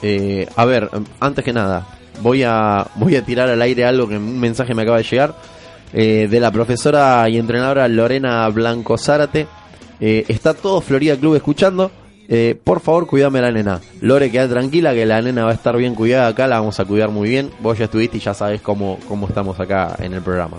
eh, 0.01 0.47
a 0.55 0.65
ver, 0.65 0.89
antes 1.19 1.43
que 1.43 1.53
nada, 1.53 1.87
voy 2.21 2.43
a 2.43 2.87
voy 2.95 3.15
a 3.15 3.25
tirar 3.25 3.49
al 3.49 3.61
aire 3.61 3.85
algo 3.85 4.07
que 4.07 4.17
un 4.17 4.39
mensaje 4.39 4.73
me 4.73 4.83
acaba 4.83 4.97
de 4.97 5.03
llegar 5.03 5.35
eh, 5.93 6.27
de 6.29 6.39
la 6.39 6.51
profesora 6.51 7.27
y 7.29 7.37
entrenadora 7.37 7.87
Lorena 7.87 8.47
Blanco 8.49 8.97
Zárate. 8.97 9.47
Eh, 9.99 10.25
está 10.27 10.53
todo 10.53 10.81
Florida 10.81 11.15
Club 11.15 11.35
escuchando. 11.35 11.91
Eh, 12.27 12.57
por 12.63 12.79
favor, 12.79 13.05
cuídame 13.05 13.39
a 13.39 13.43
la 13.43 13.51
nena. 13.51 13.81
Lore, 14.01 14.31
queda 14.31 14.47
tranquila 14.47 14.93
que 14.93 15.05
la 15.05 15.21
nena 15.21 15.43
va 15.45 15.51
a 15.51 15.53
estar 15.53 15.77
bien 15.77 15.93
cuidada 15.93 16.27
acá, 16.27 16.47
la 16.47 16.59
vamos 16.59 16.79
a 16.79 16.85
cuidar 16.85 17.09
muy 17.09 17.29
bien. 17.29 17.51
Vos 17.59 17.77
ya 17.77 17.85
estuviste 17.85 18.17
y 18.17 18.21
ya 18.21 18.33
sabes 18.33 18.61
cómo, 18.61 18.97
cómo 19.07 19.27
estamos 19.27 19.59
acá 19.59 19.95
en 19.99 20.13
el 20.13 20.21
programa. 20.21 20.57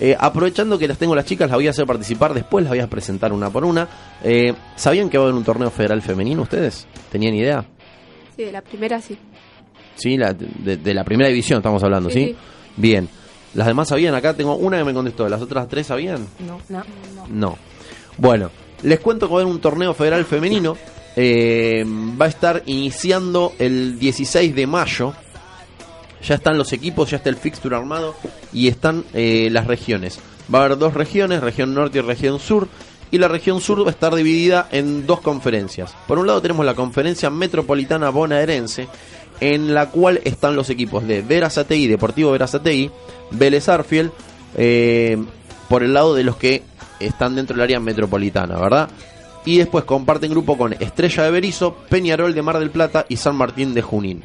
Eh, 0.00 0.16
aprovechando 0.18 0.78
que 0.78 0.86
las 0.86 0.96
tengo 0.98 1.14
las 1.16 1.24
chicas, 1.24 1.48
las 1.48 1.56
voy 1.56 1.66
a 1.66 1.70
hacer 1.70 1.84
participar, 1.86 2.32
después 2.32 2.62
las 2.64 2.70
voy 2.70 2.80
a 2.80 2.86
presentar 2.86 3.32
una 3.32 3.50
por 3.50 3.64
una. 3.64 3.88
Eh, 4.22 4.54
¿Sabían 4.76 5.10
que 5.10 5.18
va 5.18 5.24
a 5.24 5.26
haber 5.26 5.36
un 5.36 5.44
torneo 5.44 5.70
federal 5.70 6.00
femenino 6.02 6.42
ustedes? 6.42 6.86
¿Tenían 7.10 7.34
idea? 7.34 7.64
Sí, 8.36 8.44
de 8.44 8.52
la 8.52 8.60
primera 8.62 9.00
sí. 9.00 9.18
Sí, 9.96 10.16
la, 10.16 10.32
de, 10.32 10.76
de 10.76 10.94
la 10.94 11.02
primera 11.02 11.28
división 11.28 11.58
estamos 11.58 11.82
hablando, 11.82 12.10
¿sí? 12.10 12.20
Sí, 12.20 12.26
sí. 12.30 12.36
Bien. 12.76 13.08
¿Las 13.54 13.66
demás 13.66 13.88
sabían? 13.88 14.14
Acá 14.14 14.34
tengo 14.34 14.54
una 14.54 14.78
que 14.78 14.84
me 14.84 14.94
contestó, 14.94 15.28
¿las 15.28 15.42
otras 15.42 15.66
tres 15.66 15.88
sabían? 15.88 16.24
No, 16.46 16.60
no. 16.68 16.82
No. 17.28 17.58
Bueno, 18.18 18.50
les 18.84 19.00
cuento 19.00 19.26
que 19.26 19.34
va 19.34 19.40
a 19.40 19.42
haber 19.42 19.52
un 19.52 19.60
torneo 19.60 19.94
federal 19.94 20.24
femenino. 20.24 20.76
eh, 21.16 21.82
va 22.20 22.26
a 22.26 22.28
estar 22.28 22.62
iniciando 22.66 23.54
el 23.58 23.98
16 23.98 24.54
de 24.54 24.66
mayo. 24.68 25.12
Ya 26.22 26.36
están 26.36 26.56
los 26.56 26.72
equipos, 26.72 27.10
ya 27.10 27.16
está 27.16 27.30
el 27.30 27.36
fixture 27.36 27.74
armado 27.74 28.14
y 28.52 28.68
están 28.68 29.04
eh, 29.14 29.48
las 29.50 29.66
regiones. 29.66 30.20
Va 30.52 30.60
a 30.60 30.64
haber 30.64 30.78
dos 30.78 30.94
regiones, 30.94 31.42
región 31.42 31.74
norte 31.74 31.98
y 31.98 32.02
región 32.02 32.38
sur. 32.38 32.68
Y 33.10 33.18
la 33.18 33.28
región 33.28 33.60
sur 33.62 33.82
va 33.82 33.88
a 33.88 33.92
estar 33.92 34.14
dividida 34.14 34.68
en 34.70 35.06
dos 35.06 35.20
conferencias. 35.20 35.94
Por 36.06 36.18
un 36.18 36.26
lado 36.26 36.42
tenemos 36.42 36.66
la 36.66 36.74
conferencia 36.74 37.30
metropolitana 37.30 38.10
bonaerense, 38.10 38.86
en 39.40 39.72
la 39.72 39.88
cual 39.88 40.20
están 40.24 40.56
los 40.56 40.68
equipos 40.68 41.06
de 41.06 41.22
Verazategui, 41.22 41.86
Deportivo 41.86 42.32
Verazategui, 42.32 42.90
Vélez 43.30 43.68
Arfiel, 43.68 44.10
eh, 44.56 45.16
por 45.70 45.82
el 45.82 45.94
lado 45.94 46.14
de 46.14 46.24
los 46.24 46.36
que 46.36 46.62
están 47.00 47.34
dentro 47.34 47.54
del 47.54 47.62
área 47.62 47.80
metropolitana, 47.80 48.58
¿verdad? 48.58 48.90
Y 49.44 49.56
después 49.56 49.84
comparten 49.84 50.30
grupo 50.30 50.58
con 50.58 50.74
Estrella 50.74 51.22
de 51.22 51.30
Berizo, 51.30 51.74
Peñarol 51.88 52.34
de 52.34 52.42
Mar 52.42 52.58
del 52.58 52.70
Plata 52.70 53.06
y 53.08 53.16
San 53.16 53.36
Martín 53.36 53.72
de 53.72 53.82
Junín. 53.82 54.22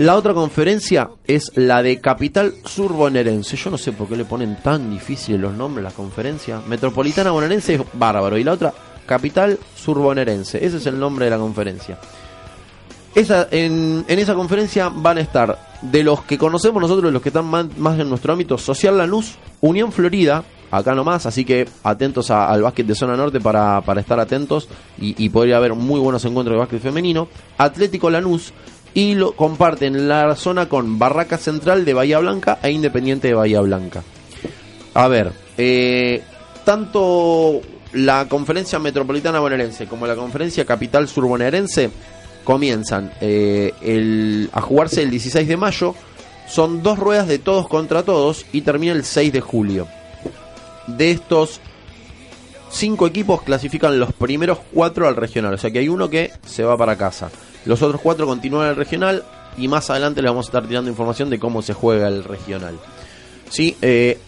La 0.00 0.16
otra 0.16 0.32
conferencia 0.32 1.10
es 1.26 1.52
la 1.56 1.82
de 1.82 2.00
Capital 2.00 2.54
Sur 2.64 2.94
Bonaerense. 2.94 3.54
Yo 3.58 3.70
no 3.70 3.76
sé 3.76 3.92
por 3.92 4.08
qué 4.08 4.16
le 4.16 4.24
ponen 4.24 4.56
tan 4.62 4.90
difíciles 4.90 5.38
los 5.38 5.52
nombres 5.52 5.84
a 5.84 5.90
la 5.90 5.94
conferencia. 5.94 6.62
Metropolitana 6.66 7.32
Bonaerense 7.32 7.74
es 7.74 7.82
bárbaro. 7.92 8.38
Y 8.38 8.44
la 8.44 8.52
otra, 8.52 8.72
Capital 9.04 9.58
Sur 9.76 9.98
Bonaerense. 9.98 10.64
Ese 10.64 10.78
es 10.78 10.86
el 10.86 10.98
nombre 10.98 11.26
de 11.26 11.30
la 11.32 11.36
conferencia. 11.36 11.98
Esa, 13.14 13.48
en, 13.50 14.06
en 14.08 14.18
esa 14.18 14.34
conferencia 14.34 14.88
van 14.88 15.18
a 15.18 15.20
estar 15.20 15.58
de 15.82 16.02
los 16.02 16.22
que 16.22 16.38
conocemos 16.38 16.80
nosotros, 16.80 17.12
los 17.12 17.20
que 17.20 17.28
están 17.28 17.44
más, 17.44 17.98
en 17.98 18.08
nuestro 18.08 18.32
ámbito, 18.32 18.56
Social 18.56 18.96
Lanús, 18.96 19.34
Unión 19.60 19.92
Florida, 19.92 20.44
acá 20.70 20.94
nomás, 20.94 21.26
así 21.26 21.44
que 21.44 21.68
atentos 21.82 22.30
a- 22.30 22.48
al 22.48 22.62
básquet 22.62 22.86
de 22.86 22.94
zona 22.94 23.16
norte 23.16 23.40
para, 23.40 23.80
para 23.82 24.00
estar 24.00 24.18
atentos 24.20 24.68
y, 24.98 25.22
y 25.22 25.28
podría 25.28 25.56
haber 25.56 25.74
muy 25.74 25.98
buenos 25.98 26.24
encuentros 26.24 26.54
de 26.54 26.60
básquet 26.60 26.80
femenino, 26.80 27.26
Atlético 27.58 28.08
Lanús 28.10 28.52
y 28.94 29.14
lo 29.14 29.32
comparten 29.32 30.08
la 30.08 30.34
zona 30.36 30.68
con 30.68 30.98
Barraca 30.98 31.38
Central 31.38 31.84
de 31.84 31.94
Bahía 31.94 32.18
Blanca 32.18 32.58
e 32.62 32.70
Independiente 32.70 33.28
de 33.28 33.34
Bahía 33.34 33.60
Blanca. 33.60 34.02
A 34.94 35.08
ver, 35.08 35.32
eh, 35.56 36.22
tanto 36.64 37.60
la 37.92 38.26
conferencia 38.28 38.78
metropolitana 38.78 39.40
bonaerense 39.40 39.86
como 39.86 40.06
la 40.06 40.16
conferencia 40.16 40.64
capital 40.64 41.08
sur 41.08 41.26
bonaerense 41.26 41.90
comienzan 42.44 43.12
eh, 43.20 44.48
a 44.52 44.60
jugarse 44.60 45.02
el 45.02 45.10
16 45.10 45.46
de 45.46 45.56
mayo. 45.56 45.94
Son 46.48 46.82
dos 46.82 46.98
ruedas 46.98 47.28
de 47.28 47.38
todos 47.38 47.68
contra 47.68 48.02
todos 48.02 48.44
y 48.52 48.62
termina 48.62 48.92
el 48.92 49.04
6 49.04 49.32
de 49.32 49.40
julio. 49.40 49.86
De 50.88 51.12
estos 51.12 51.60
cinco 52.70 53.06
equipos 53.06 53.42
clasifican 53.42 53.98
los 53.98 54.12
primeros 54.12 54.58
cuatro 54.72 55.06
al 55.08 55.16
regional. 55.16 55.54
O 55.54 55.58
sea 55.58 55.70
que 55.70 55.80
hay 55.80 55.88
uno 55.88 56.08
que 56.08 56.30
se 56.46 56.64
va 56.64 56.76
para 56.76 56.96
casa. 56.96 57.30
Los 57.64 57.82
otros 57.82 58.00
cuatro 58.00 58.26
continúan 58.26 58.68
el 58.68 58.76
regional 58.76 59.24
y 59.56 59.68
más 59.68 59.90
adelante 59.90 60.22
les 60.22 60.30
vamos 60.30 60.46
a 60.46 60.48
estar 60.48 60.66
tirando 60.66 60.90
información 60.90 61.28
de 61.30 61.38
cómo 61.38 61.62
se 61.62 61.74
juega 61.74 62.08
el 62.08 62.24
regional. 62.24 62.78
Sí, 63.50 63.76
eh, 63.82 64.18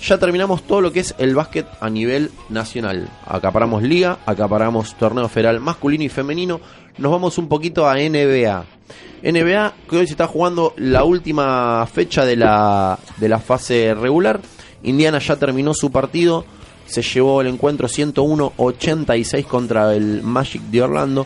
ya 0.00 0.18
terminamos 0.18 0.62
todo 0.62 0.80
lo 0.80 0.92
que 0.92 1.00
es 1.00 1.14
el 1.18 1.34
básquet 1.34 1.66
a 1.80 1.90
nivel 1.90 2.30
nacional. 2.48 3.10
Acaparamos 3.26 3.82
liga, 3.82 4.18
acaparamos 4.24 4.96
torneo 4.96 5.28
federal 5.28 5.60
masculino 5.60 6.04
y 6.04 6.08
femenino. 6.08 6.60
Nos 6.96 7.12
vamos 7.12 7.36
un 7.36 7.48
poquito 7.48 7.88
a 7.88 7.96
NBA. 7.96 8.64
NBA 9.22 9.72
que 9.88 9.96
hoy 9.96 10.06
se 10.06 10.12
está 10.12 10.26
jugando 10.26 10.72
la 10.76 11.04
última 11.04 11.86
fecha 11.86 12.24
de 12.24 12.36
la, 12.36 12.98
de 13.18 13.28
la 13.28 13.38
fase 13.38 13.94
regular. 13.94 14.40
Indiana 14.82 15.18
ya 15.18 15.36
terminó 15.36 15.74
su 15.74 15.90
partido. 15.90 16.46
Se 16.90 17.02
llevó 17.02 17.40
el 17.40 17.46
encuentro 17.46 17.86
101-86 17.86 19.46
contra 19.46 19.94
el 19.94 20.24
Magic 20.24 20.60
de 20.62 20.82
Orlando. 20.82 21.24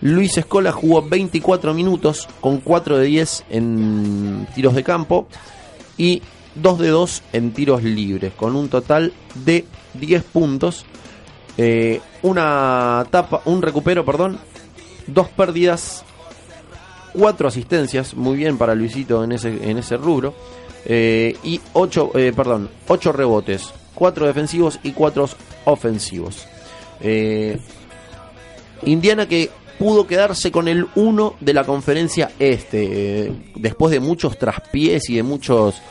Luis 0.00 0.38
Escola 0.38 0.72
jugó 0.72 1.02
24 1.02 1.74
minutos 1.74 2.26
con 2.40 2.60
4 2.60 2.96
de 2.96 3.04
10 3.04 3.44
en 3.50 4.48
tiros 4.54 4.74
de 4.74 4.82
campo 4.82 5.28
y 5.98 6.22
2 6.54 6.78
de 6.78 6.88
2 6.88 7.22
en 7.34 7.52
tiros 7.52 7.82
libres, 7.82 8.32
con 8.32 8.56
un 8.56 8.70
total 8.70 9.12
de 9.34 9.66
10 9.92 10.22
puntos, 10.24 10.86
eh, 11.58 12.00
una 12.22 13.04
tapa, 13.10 13.42
un 13.44 13.60
recupero, 13.60 14.06
perdón, 14.06 14.38
dos 15.06 15.28
pérdidas, 15.28 16.06
cuatro 17.12 17.48
asistencias, 17.48 18.14
muy 18.14 18.38
bien 18.38 18.56
para 18.56 18.74
Luisito 18.74 19.22
en 19.24 19.32
ese, 19.32 19.70
en 19.70 19.76
ese 19.76 19.98
rubro, 19.98 20.34
eh, 20.86 21.36
y 21.44 21.60
8, 21.74 22.12
perdón, 22.34 22.70
8 22.88 23.12
rebotes, 23.12 23.74
4 23.94 24.26
defensivos 24.26 24.78
y 24.82 24.92
4 24.92 25.28
ofensivos. 25.64 26.46
Eh, 27.00 27.58
Indiana 28.84 29.26
que 29.26 29.50
pudo 29.78 30.06
quedarse 30.06 30.52
con 30.52 30.68
el 30.68 30.86
1 30.94 31.34
de 31.40 31.54
la 31.54 31.64
conferencia 31.64 32.30
este, 32.38 33.32
después 33.56 33.90
de 33.92 34.00
muchos 34.00 34.38
traspiés 34.38 35.08
y 35.10 35.16
de 35.16 35.22
muchos 35.22 35.82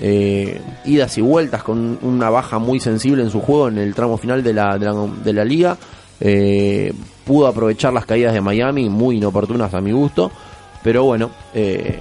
eh, 0.00 0.60
idas 0.84 1.18
y 1.18 1.20
vueltas 1.20 1.62
con 1.62 1.98
una 2.02 2.30
baja 2.30 2.58
muy 2.58 2.80
sensible 2.80 3.22
en 3.22 3.30
su 3.30 3.40
juego 3.40 3.68
en 3.68 3.78
el 3.78 3.94
tramo 3.94 4.16
final 4.16 4.42
de 4.42 4.52
la, 4.52 4.78
de 4.78 4.86
la, 4.86 5.08
de 5.24 5.32
la 5.32 5.44
liga. 5.44 5.76
Eh, 6.20 6.92
pudo 7.24 7.46
aprovechar 7.46 7.92
las 7.92 8.06
caídas 8.06 8.32
de 8.32 8.40
Miami, 8.40 8.88
muy 8.88 9.16
inoportunas 9.16 9.72
a 9.74 9.80
mi 9.80 9.92
gusto, 9.92 10.30
pero 10.82 11.04
bueno, 11.04 11.30
eh, 11.54 11.98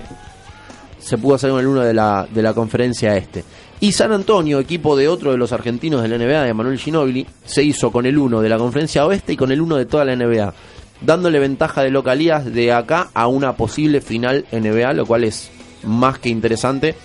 se 1.08 1.18
pudo 1.18 1.36
hacer 1.36 1.52
con 1.52 1.62
el 1.62 1.68
1 1.68 1.86
de 1.86 1.94
la, 1.94 2.28
de 2.30 2.42
la 2.42 2.54
conferencia 2.54 3.16
este. 3.16 3.42
Y 3.80 3.94
San 3.94 4.12
Antonio, 4.12 4.60
equipo 4.60 4.98
de 4.98 5.08
otro 5.08 5.32
de 5.32 5.38
los 5.38 5.54
argentinos 5.54 6.02
de 6.02 6.10
la 6.10 6.18
NBA, 6.18 6.44
de 6.44 6.54
Manuel 6.54 6.78
Ginobili, 6.78 7.26
se 7.46 7.64
hizo 7.64 7.94
con 7.94 8.06
el 8.06 8.18
1 8.18 8.42
de 8.42 8.50
la 8.50 8.58
conferencia 8.58 9.06
oeste 9.06 9.32
y 9.32 9.38
con 9.38 9.54
el 9.54 9.62
1 9.62 9.78
de 9.78 9.86
toda 9.86 10.04
la 10.04 10.18
NBA, 10.18 10.54
dándole 11.00 11.40
ventaja 11.40 11.82
de 11.82 11.92
localías 11.92 12.44
de 12.44 12.74
acá 12.74 13.10
a 13.14 13.28
una 13.28 13.56
posible 13.56 14.02
final 14.02 14.46
NBA, 14.52 14.92
lo 14.92 15.06
cual 15.06 15.24
es 15.24 15.50
más 15.84 16.20
que 16.20 16.28
interesante. 16.28 16.96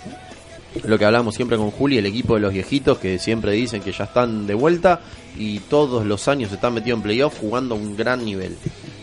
Lo 0.83 0.99
que 0.99 1.05
hablamos 1.05 1.35
siempre 1.35 1.55
con 1.55 1.71
Juli, 1.71 1.97
el 1.97 2.05
equipo 2.05 2.35
de 2.35 2.41
los 2.41 2.51
viejitos 2.51 2.97
que 2.97 3.19
siempre 3.19 3.53
dicen 3.53 3.81
que 3.81 3.93
ya 3.93 4.03
están 4.03 4.47
de 4.47 4.53
vuelta 4.53 4.99
y 5.37 5.59
todos 5.59 6.05
los 6.05 6.27
años 6.27 6.51
están 6.51 6.73
metidos 6.73 6.97
en 6.97 7.03
playoff 7.03 7.39
jugando 7.39 7.75
a 7.75 7.77
un 7.77 7.95
gran 7.95 8.25
nivel. 8.25 8.57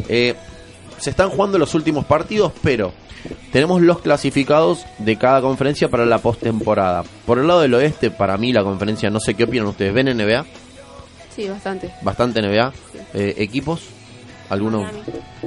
Eh, 0.09 0.35
se 1.01 1.11
están 1.11 1.31
jugando 1.31 1.59
los 1.59 1.75
últimos 1.75 2.05
partidos, 2.05 2.53
pero 2.63 2.93
tenemos 3.53 3.81
los 3.81 4.01
clasificados 4.01 4.85
de 4.99 5.17
cada 5.17 5.41
conferencia 5.41 5.89
para 5.89 6.07
la 6.07 6.19
postemporada. 6.19 7.03
Por 7.27 7.39
el 7.39 7.47
lado 7.47 7.61
del 7.61 7.75
oeste, 7.75 8.11
para 8.11 8.37
mí 8.37 8.53
la 8.53 8.63
conferencia, 8.63 9.11
no 9.11 9.19
sé 9.21 9.35
qué 9.35 9.45
opinan 9.45 9.67
ustedes, 9.67 9.93
¿ven 9.93 10.07
NBA? 10.17 10.45
Sí, 11.35 11.49
bastante. 11.49 11.91
Bastante 12.03 12.43
NBA. 12.43 12.73
Eh, 13.15 13.35
¿Equipos? 13.39 13.83
¿Algunos? 14.51 14.91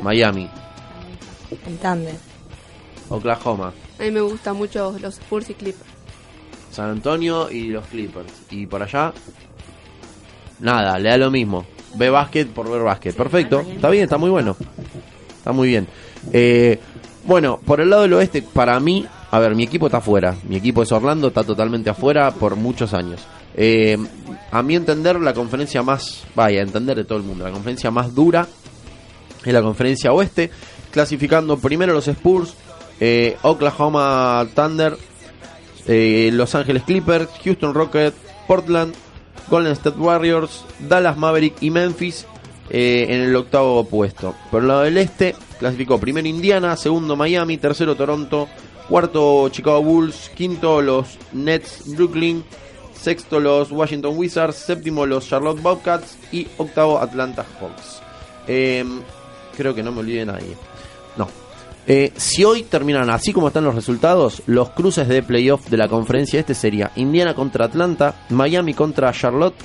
Miami. 0.01 0.49
El 1.67 1.77
tándem. 1.77 2.15
Oklahoma. 3.09 3.73
A 3.99 4.03
mí 4.03 4.11
me 4.11 4.21
gustan 4.21 4.55
mucho 4.55 4.95
los 4.99 5.15
Spurs 5.15 5.49
y 5.49 5.53
Clippers. 5.53 5.89
San 6.71 6.89
Antonio 6.89 7.51
y 7.51 7.67
los 7.67 7.85
Clippers. 7.87 8.31
Y 8.49 8.65
por 8.65 8.81
allá, 8.81 9.13
nada, 10.59 10.97
le 10.97 11.09
da 11.09 11.17
lo 11.17 11.29
mismo. 11.29 11.65
ve 11.95 12.09
básquet 12.09 12.47
por 12.47 12.69
ver 12.71 12.81
básquet. 12.81 13.15
Perfecto, 13.15 13.59
está 13.59 13.89
bien, 13.89 14.05
está 14.05 14.17
muy 14.17 14.31
bueno. 14.31 14.55
Está 15.43 15.51
muy 15.51 15.67
bien. 15.67 15.87
Eh, 16.31 16.79
bueno, 17.25 17.59
por 17.65 17.81
el 17.81 17.89
lado 17.89 18.03
del 18.03 18.13
oeste, 18.13 18.41
para 18.41 18.79
mí, 18.79 19.05
a 19.29 19.39
ver, 19.39 19.55
mi 19.55 19.63
equipo 19.63 19.87
está 19.87 19.97
afuera. 19.97 20.37
Mi 20.47 20.55
equipo 20.55 20.83
es 20.83 20.91
Orlando, 20.93 21.27
está 21.27 21.43
totalmente 21.43 21.89
afuera 21.89 22.31
por 22.31 22.55
muchos 22.55 22.93
años. 22.93 23.19
Eh, 23.53 23.97
a 24.51 24.63
mi 24.63 24.77
entender, 24.77 25.19
la 25.19 25.33
conferencia 25.33 25.83
más, 25.83 26.23
vaya, 26.33 26.61
a 26.61 26.63
entender 26.63 26.95
de 26.95 27.03
todo 27.03 27.17
el 27.17 27.25
mundo, 27.25 27.43
la 27.43 27.51
conferencia 27.51 27.91
más 27.91 28.15
dura 28.15 28.47
es 29.43 29.53
la 29.53 29.61
conferencia 29.61 30.13
oeste, 30.13 30.49
clasificando 30.91 31.57
primero 31.57 31.91
los 31.91 32.07
Spurs, 32.07 32.53
eh, 33.01 33.35
Oklahoma 33.41 34.47
Thunder, 34.55 34.97
Los 35.85 36.55
Ángeles 36.55 36.83
Clippers, 36.83 37.27
Houston 37.43 37.73
Rockets, 37.73 38.15
Portland, 38.47 38.95
Golden 39.49 39.73
State 39.73 39.99
Warriors, 39.99 40.63
Dallas 40.79 41.17
Maverick 41.17 41.61
y 41.61 41.69
Memphis 41.69 42.27
eh, 42.75 43.05
en 43.07 43.21
el 43.21 43.35
octavo 43.35 43.83
puesto. 43.85 44.33
Por 44.49 44.63
el 44.63 44.67
lado 44.67 44.81
del 44.81 44.97
este, 44.97 45.35
clasificó 45.59 45.99
primero 45.99 46.27
Indiana, 46.27 46.75
segundo 46.75 47.15
Miami, 47.15 47.57
tercero 47.59 47.95
Toronto, 47.95 48.49
cuarto 48.89 49.47
Chicago 49.49 49.83
Bulls, 49.83 50.31
quinto 50.35 50.81
los 50.81 51.19
Nets 51.33 51.83
Brooklyn, 51.95 52.43
sexto 52.99 53.39
los 53.39 53.71
Washington 53.71 54.17
Wizards, 54.17 54.55
séptimo 54.55 55.05
los 55.05 55.27
Charlotte 55.27 55.61
Bobcats 55.61 56.17
y 56.31 56.47
octavo 56.57 56.97
Atlanta 56.97 57.45
Hawks. 57.59 58.01
Eh, 58.47 58.83
creo 59.55 59.75
que 59.75 59.83
no 59.83 59.91
me 59.91 59.99
olvide 59.99 60.19
de 60.19 60.25
nadie. 60.25 60.57
No. 61.15 61.27
Eh, 61.85 62.11
si 62.15 62.43
hoy 62.43 62.63
terminan 62.63 63.11
así 63.11 63.33
como 63.33 63.49
están 63.49 63.65
los 63.65 63.75
resultados, 63.75 64.41
los 64.47 64.71
cruces 64.71 65.07
de 65.07 65.21
playoff 65.21 65.69
de 65.69 65.77
la 65.77 65.87
conferencia 65.87 66.39
este 66.39 66.55
sería 66.55 66.91
Indiana 66.95 67.35
contra 67.35 67.65
Atlanta, 67.65 68.25
Miami 68.29 68.73
contra 68.73 69.11
Charlotte, 69.11 69.61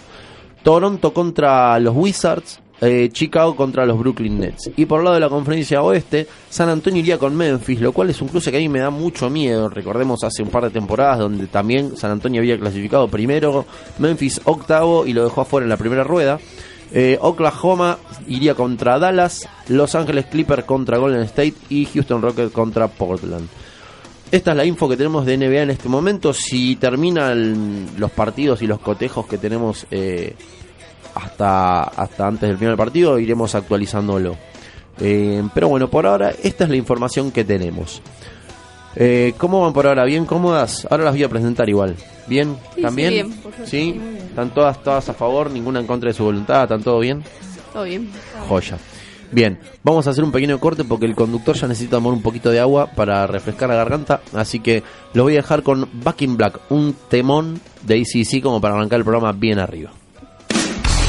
Toronto 0.62 1.14
contra 1.14 1.78
los 1.78 1.96
Wizards, 1.96 2.60
eh, 2.80 3.08
Chicago 3.12 3.56
contra 3.56 3.84
los 3.84 3.98
Brooklyn 3.98 4.38
Nets. 4.38 4.70
Y 4.76 4.86
por 4.86 5.00
el 5.00 5.04
lado 5.04 5.14
de 5.14 5.20
la 5.20 5.28
conferencia 5.28 5.82
oeste, 5.82 6.26
San 6.48 6.68
Antonio 6.68 7.00
iría 7.00 7.18
con 7.18 7.36
Memphis, 7.36 7.80
lo 7.80 7.92
cual 7.92 8.10
es 8.10 8.20
un 8.22 8.28
cruce 8.28 8.50
que 8.50 8.56
a 8.56 8.60
mí 8.60 8.68
me 8.68 8.78
da 8.78 8.90
mucho 8.90 9.28
miedo. 9.30 9.68
Recordemos 9.68 10.22
hace 10.24 10.42
un 10.42 10.50
par 10.50 10.64
de 10.64 10.70
temporadas 10.70 11.18
donde 11.18 11.46
también 11.46 11.96
San 11.96 12.10
Antonio 12.10 12.40
había 12.40 12.58
clasificado 12.58 13.08
primero, 13.08 13.66
Memphis 13.98 14.40
octavo 14.44 15.06
y 15.06 15.12
lo 15.12 15.24
dejó 15.24 15.40
afuera 15.40 15.64
en 15.64 15.70
la 15.70 15.76
primera 15.76 16.04
rueda. 16.04 16.38
Eh, 16.90 17.18
Oklahoma 17.20 17.98
iría 18.26 18.54
contra 18.54 18.98
Dallas, 18.98 19.46
Los 19.68 19.94
Ángeles 19.94 20.26
Clippers 20.26 20.64
contra 20.64 20.96
Golden 20.96 21.22
State 21.22 21.54
y 21.68 21.84
Houston 21.86 22.22
Rockets 22.22 22.52
contra 22.52 22.88
Portland. 22.88 23.48
Esta 24.30 24.50
es 24.50 24.56
la 24.58 24.64
info 24.64 24.88
que 24.88 24.96
tenemos 24.96 25.24
de 25.24 25.38
NBA 25.38 25.62
en 25.62 25.70
este 25.70 25.88
momento. 25.88 26.34
Si 26.34 26.76
terminan 26.76 27.86
los 27.96 28.10
partidos 28.10 28.60
y 28.60 28.66
los 28.66 28.78
cotejos 28.78 29.26
que 29.26 29.38
tenemos 29.38 29.86
eh, 29.90 30.34
hasta, 31.22 31.82
hasta 31.84 32.26
antes 32.26 32.48
del 32.48 32.58
final 32.58 32.72
del 32.72 32.78
partido, 32.78 33.18
iremos 33.18 33.54
actualizándolo. 33.54 34.36
Eh, 35.00 35.42
pero 35.54 35.68
bueno, 35.68 35.88
por 35.88 36.06
ahora 36.06 36.32
esta 36.42 36.64
es 36.64 36.70
la 36.70 36.76
información 36.76 37.30
que 37.30 37.44
tenemos. 37.44 38.02
Eh, 38.96 39.34
¿Cómo 39.38 39.60
van 39.62 39.72
por 39.72 39.86
ahora? 39.86 40.04
¿Bien 40.04 40.24
cómodas? 40.24 40.86
Ahora 40.90 41.04
las 41.04 41.14
voy 41.14 41.22
a 41.22 41.28
presentar 41.28 41.68
igual. 41.68 41.94
¿Bien? 42.26 42.56
Sí, 42.74 42.82
¿También? 42.82 43.08
sí, 43.10 43.14
bien, 43.14 43.32
por 43.32 43.52
¿Sí? 43.66 43.92
bien. 43.92 44.16
¿Están 44.28 44.50
todas, 44.52 44.82
todas 44.82 45.08
a 45.08 45.14
favor? 45.14 45.50
¿Ninguna 45.50 45.80
en 45.80 45.86
contra 45.86 46.08
de 46.08 46.14
su 46.14 46.24
voluntad? 46.24 46.64
¿Están 46.64 46.82
todo 46.82 46.98
bien? 46.98 47.22
Todo 47.72 47.84
bien. 47.84 48.10
Joya. 48.48 48.76
Bien, 49.30 49.58
vamos 49.84 50.06
a 50.06 50.10
hacer 50.10 50.24
un 50.24 50.32
pequeño 50.32 50.58
corte 50.58 50.84
porque 50.84 51.04
el 51.04 51.14
conductor 51.14 51.54
ya 51.54 51.68
necesita 51.68 51.98
tomar 51.98 52.14
un 52.14 52.22
poquito 52.22 52.50
de 52.50 52.60
agua 52.60 52.86
para 52.86 53.26
refrescar 53.26 53.68
la 53.68 53.74
garganta. 53.76 54.22
Así 54.32 54.58
que 54.60 54.82
lo 55.12 55.24
voy 55.24 55.34
a 55.34 55.36
dejar 55.36 55.62
con 55.62 55.86
Back 56.02 56.22
in 56.22 56.36
Black, 56.36 56.58
un 56.70 56.96
temón 57.08 57.60
de 57.82 58.00
ACC 58.00 58.42
como 58.42 58.60
para 58.60 58.74
arrancar 58.74 58.98
el 58.98 59.04
programa 59.04 59.32
bien 59.32 59.58
arriba. 59.58 59.90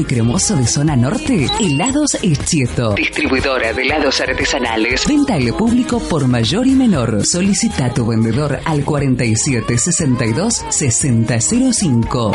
Y 0.00 0.04
cremoso 0.04 0.56
de 0.56 0.66
zona 0.66 0.96
norte? 0.96 1.48
Helados 1.60 2.16
Eschieto. 2.22 2.94
Distribuidora 2.94 3.72
de 3.72 3.82
helados 3.82 4.20
artesanales. 4.20 5.06
Venta 5.06 5.34
al 5.34 5.54
público 5.54 6.00
por 6.00 6.26
mayor 6.26 6.66
y 6.66 6.72
menor. 6.72 7.24
Solicita 7.24 7.86
a 7.86 7.94
tu 7.94 8.04
vendedor 8.06 8.58
al 8.64 8.84
4762 8.84 10.64
6005 10.68 12.32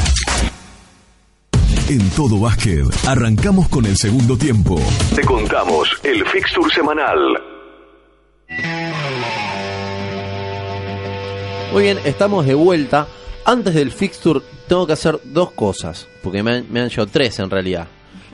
En 1.93 2.09
todo 2.17 2.41
básquet, 2.41 2.87
arrancamos 3.07 3.69
con 3.69 3.85
el 3.85 3.95
segundo 3.99 4.35
tiempo. 4.39 4.81
Te 5.15 5.21
contamos 5.27 5.91
el 6.03 6.25
fixture 6.25 6.75
semanal. 6.75 7.19
Muy 11.71 11.83
bien, 11.83 11.99
estamos 12.07 12.47
de 12.47 12.55
vuelta. 12.55 13.07
Antes 13.45 13.75
del 13.75 13.91
fixture 13.91 14.41
tengo 14.69 14.87
que 14.87 14.95
hacer 14.95 15.21
dos 15.23 15.51
cosas, 15.51 16.09
porque 16.23 16.43
me 16.43 16.53
han, 16.53 16.67
me 16.73 16.81
han 16.81 16.89
llegado 16.89 17.11
tres 17.13 17.39
en 17.41 17.51
realidad. 17.51 17.87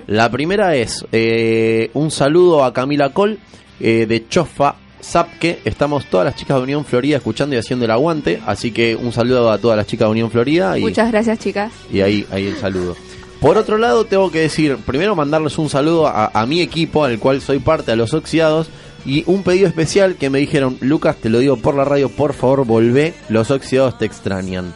La 0.06 0.30
primera 0.30 0.76
es 0.76 1.04
eh, 1.10 1.90
un 1.94 2.12
saludo 2.12 2.62
a 2.62 2.72
Camila 2.72 3.08
Col 3.12 3.40
eh, 3.80 4.06
de 4.08 4.28
Chofa 4.28 4.76
Zapque. 5.02 5.58
Estamos 5.64 6.06
todas 6.06 6.26
las 6.26 6.36
chicas 6.36 6.58
de 6.58 6.62
Unión 6.62 6.84
Florida 6.84 7.16
escuchando 7.16 7.56
y 7.56 7.58
haciendo 7.58 7.86
el 7.86 7.90
aguante, 7.90 8.40
así 8.46 8.70
que 8.70 8.94
un 8.94 9.10
saludo 9.10 9.50
a 9.50 9.58
todas 9.58 9.76
las 9.76 9.88
chicas 9.88 10.06
de 10.06 10.12
Unión 10.12 10.30
Florida. 10.30 10.78
Y, 10.78 10.82
Muchas 10.82 11.10
gracias, 11.10 11.40
chicas. 11.40 11.72
y 11.92 12.02
ahí, 12.02 12.24
ahí 12.30 12.46
el 12.46 12.56
saludo. 12.56 12.94
Por 13.40 13.56
otro 13.56 13.78
lado, 13.78 14.04
tengo 14.04 14.32
que 14.32 14.40
decir, 14.40 14.78
primero 14.78 15.14
mandarles 15.14 15.58
un 15.58 15.68
saludo 15.68 16.08
a, 16.08 16.44
mi 16.46 16.60
equipo, 16.60 17.04
al 17.04 17.20
cual 17.20 17.40
soy 17.40 17.60
parte, 17.60 17.92
a 17.92 17.96
los 17.96 18.12
Oxidados, 18.12 18.68
y 19.06 19.22
un 19.26 19.44
pedido 19.44 19.68
especial 19.68 20.16
que 20.16 20.28
me 20.28 20.40
dijeron, 20.40 20.76
Lucas, 20.80 21.16
te 21.16 21.28
lo 21.28 21.38
digo 21.38 21.56
por 21.56 21.76
la 21.76 21.84
radio, 21.84 22.08
por 22.08 22.32
favor, 22.32 22.66
volvé, 22.66 23.14
los 23.28 23.52
Oxidados 23.52 23.96
te 23.96 24.06
extrañan. 24.06 24.74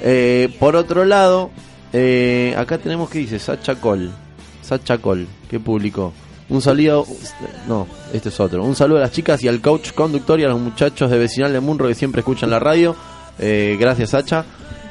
Eh, 0.00 0.52
por 0.58 0.74
otro 0.74 1.04
lado, 1.04 1.50
eh, 1.92 2.54
acá 2.58 2.78
tenemos 2.78 3.08
que 3.08 3.20
dice 3.20 3.38
Sacha 3.38 3.76
Col, 3.76 4.10
Sacha 4.62 4.98
Col, 4.98 5.28
que 5.48 5.60
publicó. 5.60 6.12
Un 6.48 6.60
saludo, 6.60 7.06
no, 7.68 7.86
este 8.12 8.30
es 8.30 8.40
otro. 8.40 8.64
Un 8.64 8.74
saludo 8.74 8.98
a 8.98 9.02
las 9.02 9.12
chicas 9.12 9.42
y 9.44 9.48
al 9.48 9.60
coach 9.60 9.92
conductor 9.92 10.40
y 10.40 10.44
a 10.44 10.48
los 10.48 10.60
muchachos 10.60 11.10
de 11.10 11.18
Vecinal 11.18 11.52
de 11.52 11.60
Munro 11.60 11.86
que 11.86 11.94
siempre 11.94 12.20
escuchan 12.20 12.50
la 12.50 12.58
radio. 12.58 12.96
Eh, 13.38 13.76
gracias, 13.78 14.10
Sacha. 14.10 14.44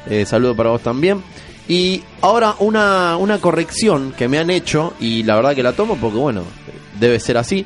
Eh, 0.08 0.24
saludo 0.26 0.56
para 0.56 0.70
vos 0.70 0.80
también. 0.80 1.22
Y 1.68 2.02
ahora 2.20 2.56
una, 2.58 3.16
una 3.16 3.38
corrección 3.38 4.12
que 4.16 4.28
me 4.28 4.38
han 4.38 4.50
hecho 4.50 4.94
y 5.00 5.22
la 5.22 5.36
verdad 5.36 5.54
que 5.54 5.62
la 5.62 5.72
tomo 5.72 5.96
porque 5.96 6.18
bueno, 6.18 6.42
debe 6.98 7.18
ser 7.20 7.38
así. 7.38 7.64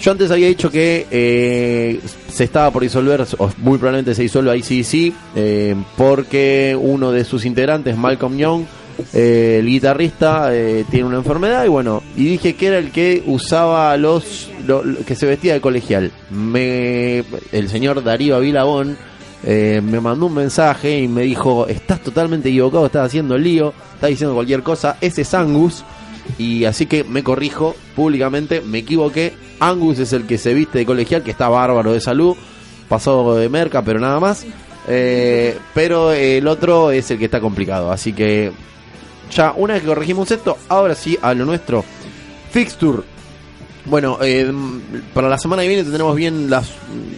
Yo 0.00 0.10
antes 0.12 0.30
había 0.30 0.48
dicho 0.48 0.70
que 0.70 1.06
eh, 1.10 2.00
se 2.28 2.44
estaba 2.44 2.70
por 2.70 2.82
disolver, 2.82 3.24
o 3.38 3.50
muy 3.58 3.78
probablemente 3.78 4.14
se 4.14 4.22
disuelva 4.22 4.56
ICC, 4.56 5.14
eh, 5.36 5.74
porque 5.96 6.76
uno 6.78 7.12
de 7.12 7.24
sus 7.24 7.44
integrantes, 7.46 7.96
Malcolm 7.96 8.36
Young, 8.36 8.64
eh, 9.12 9.58
el 9.60 9.66
guitarrista, 9.66 10.48
eh, 10.54 10.84
tiene 10.90 11.06
una 11.06 11.16
enfermedad 11.18 11.64
y 11.64 11.68
bueno, 11.68 12.02
y 12.16 12.24
dije 12.24 12.54
que 12.54 12.66
era 12.66 12.78
el 12.78 12.90
que 12.90 13.22
usaba 13.26 13.96
los, 13.96 14.50
lo- 14.66 14.82
que 15.06 15.14
se 15.14 15.26
vestía 15.26 15.54
de 15.54 15.60
colegial. 15.60 16.10
Me, 16.30 17.24
el 17.52 17.68
señor 17.70 18.02
Darío 18.04 18.36
Avilabón 18.36 18.98
eh, 19.46 19.82
me 19.84 20.00
mandó 20.00 20.26
un 20.26 20.34
mensaje 20.34 21.00
y 21.00 21.08
me 21.08 21.22
dijo, 21.22 21.66
estás 21.66 22.00
totalmente 22.00 22.48
equivocado, 22.48 22.86
estás 22.86 23.06
haciendo 23.06 23.36
lío, 23.36 23.74
estás 23.94 24.10
diciendo 24.10 24.34
cualquier 24.34 24.62
cosa, 24.62 24.96
ese 25.00 25.22
es 25.22 25.34
Angus. 25.34 25.84
Y 26.38 26.64
así 26.64 26.86
que 26.86 27.04
me 27.04 27.22
corrijo 27.22 27.76
públicamente, 27.94 28.62
me 28.62 28.78
equivoqué. 28.78 29.34
Angus 29.60 29.98
es 29.98 30.12
el 30.14 30.26
que 30.26 30.38
se 30.38 30.54
viste 30.54 30.78
de 30.78 30.86
colegial, 30.86 31.22
que 31.22 31.30
está 31.30 31.48
bárbaro 31.48 31.92
de 31.92 32.00
salud, 32.00 32.36
pasó 32.88 33.34
de 33.34 33.48
merca, 33.50 33.82
pero 33.82 34.00
nada 34.00 34.18
más. 34.18 34.46
Eh, 34.88 35.58
pero 35.74 36.12
el 36.12 36.46
otro 36.48 36.90
es 36.90 37.10
el 37.10 37.18
que 37.18 37.26
está 37.26 37.40
complicado. 37.40 37.92
Así 37.92 38.14
que 38.14 38.50
ya 39.30 39.52
una 39.56 39.74
vez 39.74 39.82
que 39.82 39.88
corregimos 39.88 40.30
esto, 40.30 40.56
ahora 40.68 40.94
sí 40.94 41.18
a 41.20 41.34
lo 41.34 41.44
nuestro. 41.44 41.84
Fixture. 42.50 43.02
Bueno, 43.86 44.18
eh, 44.22 44.50
para 45.12 45.28
la 45.28 45.36
semana 45.38 45.62
que 45.62 45.68
viene 45.68 45.82
tendremos 45.82 46.16
bien 46.16 46.48
las, 46.48 46.70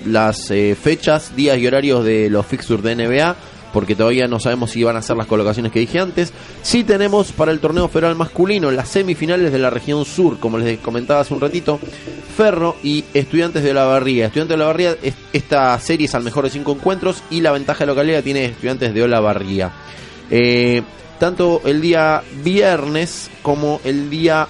las 0.04 0.50
eh, 0.50 0.76
fechas, 0.80 1.36
días 1.36 1.58
y 1.58 1.66
horarios 1.66 2.04
de 2.04 2.28
los 2.28 2.44
fixtures 2.44 2.82
de 2.82 2.96
NBA, 2.96 3.36
porque 3.72 3.94
todavía 3.94 4.26
no 4.26 4.40
sabemos 4.40 4.72
si 4.72 4.82
van 4.82 4.96
a 4.96 5.02
ser 5.02 5.16
las 5.16 5.26
colocaciones 5.28 5.70
que 5.70 5.78
dije 5.78 6.00
antes. 6.00 6.32
Sí 6.62 6.82
tenemos 6.82 7.30
para 7.30 7.52
el 7.52 7.60
torneo 7.60 7.86
federal 7.88 8.16
masculino 8.16 8.72
las 8.72 8.88
semifinales 8.88 9.52
de 9.52 9.58
la 9.60 9.70
región 9.70 10.04
sur, 10.04 10.40
como 10.40 10.58
les 10.58 10.78
comentaba 10.80 11.20
hace 11.20 11.34
un 11.34 11.40
ratito, 11.40 11.78
Ferro 12.36 12.74
y 12.82 13.04
Estudiantes 13.14 13.62
de 13.62 13.72
la 13.72 13.84
Barría. 13.84 14.26
Estudiantes 14.26 14.54
de 14.56 14.58
la 14.58 14.66
Barría, 14.66 14.96
es- 15.02 15.14
esta 15.32 15.78
serie 15.78 16.06
es 16.06 16.14
al 16.16 16.24
mejor 16.24 16.44
de 16.44 16.50
cinco 16.50 16.72
encuentros 16.72 17.22
y 17.30 17.42
la 17.42 17.52
ventaja 17.52 17.80
de 17.80 17.86
localidad 17.86 18.24
tiene 18.24 18.46
Estudiantes 18.46 18.92
de 18.92 19.02
Olavarría. 19.04 19.70
Eh, 20.32 20.82
tanto 21.20 21.60
el 21.64 21.80
día 21.80 22.22
viernes 22.42 23.30
como 23.42 23.80
el 23.84 24.10
día 24.10 24.48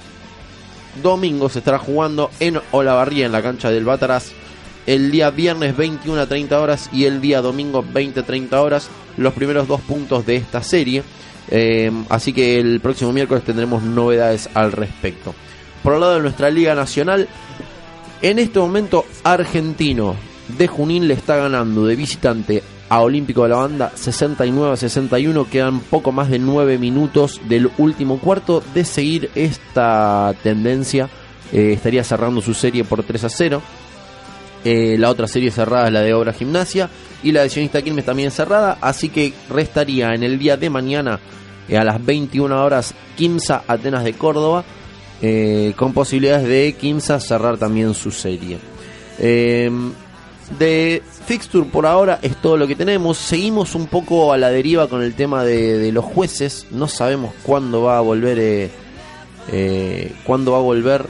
domingo 1.03 1.49
se 1.49 1.61
estará 1.61 1.79
jugando 1.79 2.31
en 2.41 2.61
Olavarría, 2.73 3.27
en 3.27 3.33
la 3.33 3.43
cancha 3.43 3.71
del 3.71 3.85
Bataraz. 3.85 4.33
El 4.87 5.11
día 5.11 5.31
viernes 5.31 5.77
21 5.77 6.21
a 6.21 6.27
30 6.27 6.61
horas 6.61 6.91
y 6.93 7.05
el 7.07 7.21
día 7.21 7.41
domingo 7.41 7.85
20 7.93 8.21
a 8.21 8.23
30 8.23 8.61
horas, 8.61 8.89
los 9.17 9.33
primeros 9.33 9.67
dos 9.67 9.81
puntos 9.81 10.25
de 10.27 10.37
esta 10.37 10.63
serie. 10.63 11.03
Eh, 11.51 11.91
así 12.09 12.33
que 12.33 12.59
el 12.59 12.81
próximo 12.81 13.13
miércoles 13.13 13.45
tendremos 13.45 13.83
novedades 13.83 14.49
al 14.55 14.73
respecto. 14.73 15.35
Por 15.83 15.95
el 15.95 16.01
lado 16.01 16.15
de 16.15 16.21
nuestra 16.21 16.51
Liga 16.51 16.75
Nacional, 16.75 17.29
en 18.23 18.39
este 18.39 18.59
momento 18.59 19.05
Argentino 19.25 20.17
de 20.57 20.67
Junín 20.67 21.09
le 21.09 21.15
está 21.15 21.37
ganando 21.37 21.85
de 21.87 21.97
visitante 21.97 22.63
a 22.89 23.01
Olímpico 23.01 23.43
de 23.43 23.49
la 23.51 23.57
Banda 23.57 23.93
69 23.95 24.73
a 24.73 24.77
61. 24.77 25.49
Quedan 25.51 25.81
poco 25.81 26.13
más 26.13 26.31
de 26.31 26.39
9 26.39 26.79
minutos 26.79 27.41
del 27.49 27.71
último 27.79 28.19
cuarto. 28.19 28.63
De 28.75 28.85
seguir 28.85 29.31
esta 29.35 30.35
tendencia, 30.43 31.09
eh, 31.53 31.73
estaría 31.73 32.05
cerrando 32.05 32.41
su 32.41 32.55
serie 32.55 32.85
por 32.85 33.03
3 33.03 33.25
a 33.25 33.29
0. 33.29 33.63
Eh, 34.65 34.97
la 34.99 35.11
otra 35.11 35.29
serie 35.29 35.51
cerrada 35.51 35.87
es 35.87 35.93
la 35.93 36.01
de 36.01 36.15
Obra 36.15 36.33
Gimnasia 36.33 36.89
y 37.23 37.33
la 37.33 37.43
de 37.43 37.51
Sionista 37.51 37.83
Quilmes 37.83 38.05
también 38.05 38.31
cerrada. 38.31 38.79
Así 38.81 39.09
que 39.09 39.33
restaría 39.49 40.15
en 40.15 40.23
el 40.23 40.39
día 40.39 40.57
de 40.57 40.71
mañana 40.71 41.21
eh, 41.69 41.77
a 41.77 41.85
las 41.85 42.05
21 42.05 42.65
horas 42.65 42.95
Quimsa 43.17 43.65
Atenas 43.67 44.05
de 44.05 44.13
Córdoba. 44.15 44.65
con 45.77 45.95
posibilidades 45.95 46.47
de 46.47 46.75
Quimsa 46.79 47.19
cerrar 47.21 47.57
también 47.57 47.95
su 47.95 48.11
serie. 48.11 48.59
De 50.59 51.03
fixture 51.27 51.67
por 51.67 51.85
ahora 51.87 52.19
es 52.23 52.37
todo 52.37 52.57
lo 52.57 52.67
que 52.67 52.75
tenemos. 52.77 53.19
Seguimos 53.19 53.75
un 53.75 53.87
poco 53.87 54.33
a 54.33 54.39
la 54.39 54.49
deriva 54.51 54.89
con 54.89 55.03
el 55.03 55.15
tema 55.15 55.45
de, 55.45 55.91
los 55.93 56.05
jueces. 56.05 56.67
No 56.71 56.89
sabemos 56.89 57.33
cuándo 57.43 57.83
va 57.83 57.99
a 57.99 58.01
volver. 58.01 58.39
Eh, 58.39 58.71
eh, 59.53 60.13
cuándo 60.25 60.53
va 60.53 60.59
a 60.59 60.63
volver. 60.63 61.07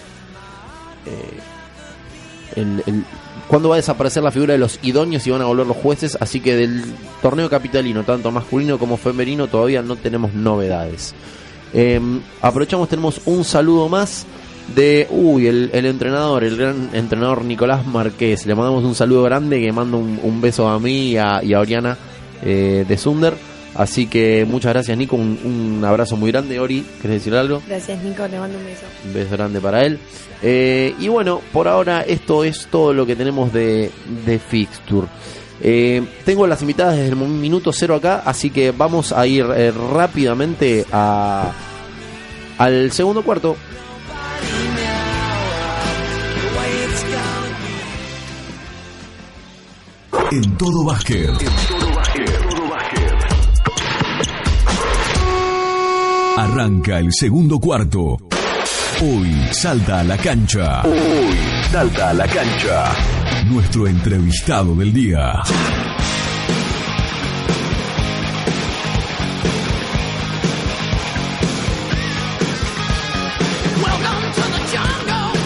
eh, 1.07 2.61
el, 2.61 2.83
el- 2.87 3.05
cuándo 3.49 3.69
va 3.69 3.77
a 3.77 3.79
desaparecer 3.79 4.23
la 4.25 4.33
figura 4.33 4.55
de 4.55 4.59
los 4.59 4.81
idóneos 4.83 5.25
y 5.27 5.31
van 5.31 5.43
a 5.43 5.45
volver 5.45 5.67
los 5.67 5.77
jueces. 5.77 6.17
Así 6.21 6.41
que 6.41 6.57
del 6.57 6.83
torneo 7.23 7.49
capitalino, 7.49 8.03
tanto 8.03 8.31
masculino 8.33 8.79
como 8.79 8.97
femenino, 8.97 9.47
todavía 9.47 9.83
no 9.83 9.95
tenemos 9.97 10.33
novedades. 10.35 11.15
Eh, 11.73 12.01
aprovechamos, 12.43 12.89
tenemos 12.89 13.21
un 13.27 13.45
saludo 13.45 13.89
más 13.89 14.27
de, 14.75 15.07
uy, 15.11 15.47
el, 15.47 15.71
el 15.73 15.87
entrenador, 15.87 16.45
el 16.45 16.57
gran 16.57 16.91
entrenador 16.93 17.45
Nicolás 17.45 17.87
Marqués. 17.87 18.47
Le 18.47 18.55
mandamos 18.55 18.85
un 18.85 18.95
saludo 18.95 19.23
grande 19.23 19.61
que 19.61 19.73
manda 19.73 19.97
un, 19.97 20.19
un 20.23 20.41
beso 20.41 20.69
a 20.69 20.79
mí 20.79 21.11
y 21.13 21.17
a, 21.17 21.43
y 21.43 21.55
a 21.55 21.61
Oriana 21.61 21.97
eh, 22.43 22.85
de 22.87 22.99
Sunder. 22.99 23.35
Así 23.75 24.07
que 24.07 24.47
muchas 24.49 24.73
gracias 24.73 24.97
Nico, 24.97 25.17
un, 25.17 25.39
un 25.45 25.85
abrazo 25.85 26.17
muy 26.17 26.33
grande. 26.33 26.59
Ori, 26.59 26.85
¿querés 27.03 27.19
decir 27.19 27.35
algo? 27.35 27.63
Gracias, 27.69 28.03
Nico, 28.03 28.27
te 28.27 28.39
mando 28.39 28.57
un 28.59 28.65
beso. 28.65 28.87
Un 29.05 29.13
beso 29.13 29.31
grande 29.33 29.61
para 29.61 29.85
él. 29.85 29.99
Eh, 30.43 30.95
y 30.99 31.09
bueno, 31.09 31.41
por 31.53 31.69
ahora 31.69 32.03
esto 32.03 32.43
es 32.43 32.69
todo 32.71 32.95
lo 32.95 33.05
que 33.05 33.17
tenemos 33.17 33.53
de, 33.53 33.91
de 34.25 34.39
Fixture. 34.39 35.07
Eh, 35.63 36.03
tengo 36.25 36.47
las 36.47 36.61
invitadas 36.63 36.97
desde 36.97 37.11
el 37.11 37.17
minuto 37.17 37.73
cero 37.73 37.95
acá, 37.95 38.23
así 38.25 38.51
que 38.51 38.73
vamos 38.73 39.13
a 39.13 39.27
ir 39.27 39.47
eh, 39.55 39.73
rápidamente 39.93 40.87
a, 40.93 41.53
al 42.59 42.93
segundo 42.93 43.23
cuarto. 43.23 43.57
En 50.33 50.57
todo 50.57 50.85
básquet. 50.85 51.31
Arranca 56.37 56.99
el 56.99 57.13
segundo 57.13 57.59
cuarto. 57.61 58.19
Hoy 59.03 59.49
salta 59.53 60.01
a 60.01 60.05
la 60.05 60.17
cancha. 60.17 60.83
Hoy 60.83 61.37
salta 61.71 62.11
a 62.11 62.15
la 62.15 62.27
cancha. 62.27 62.93
Nuestro 63.49 63.87
entrevistado 63.87 64.75
del 64.75 64.93
día. 64.93 65.43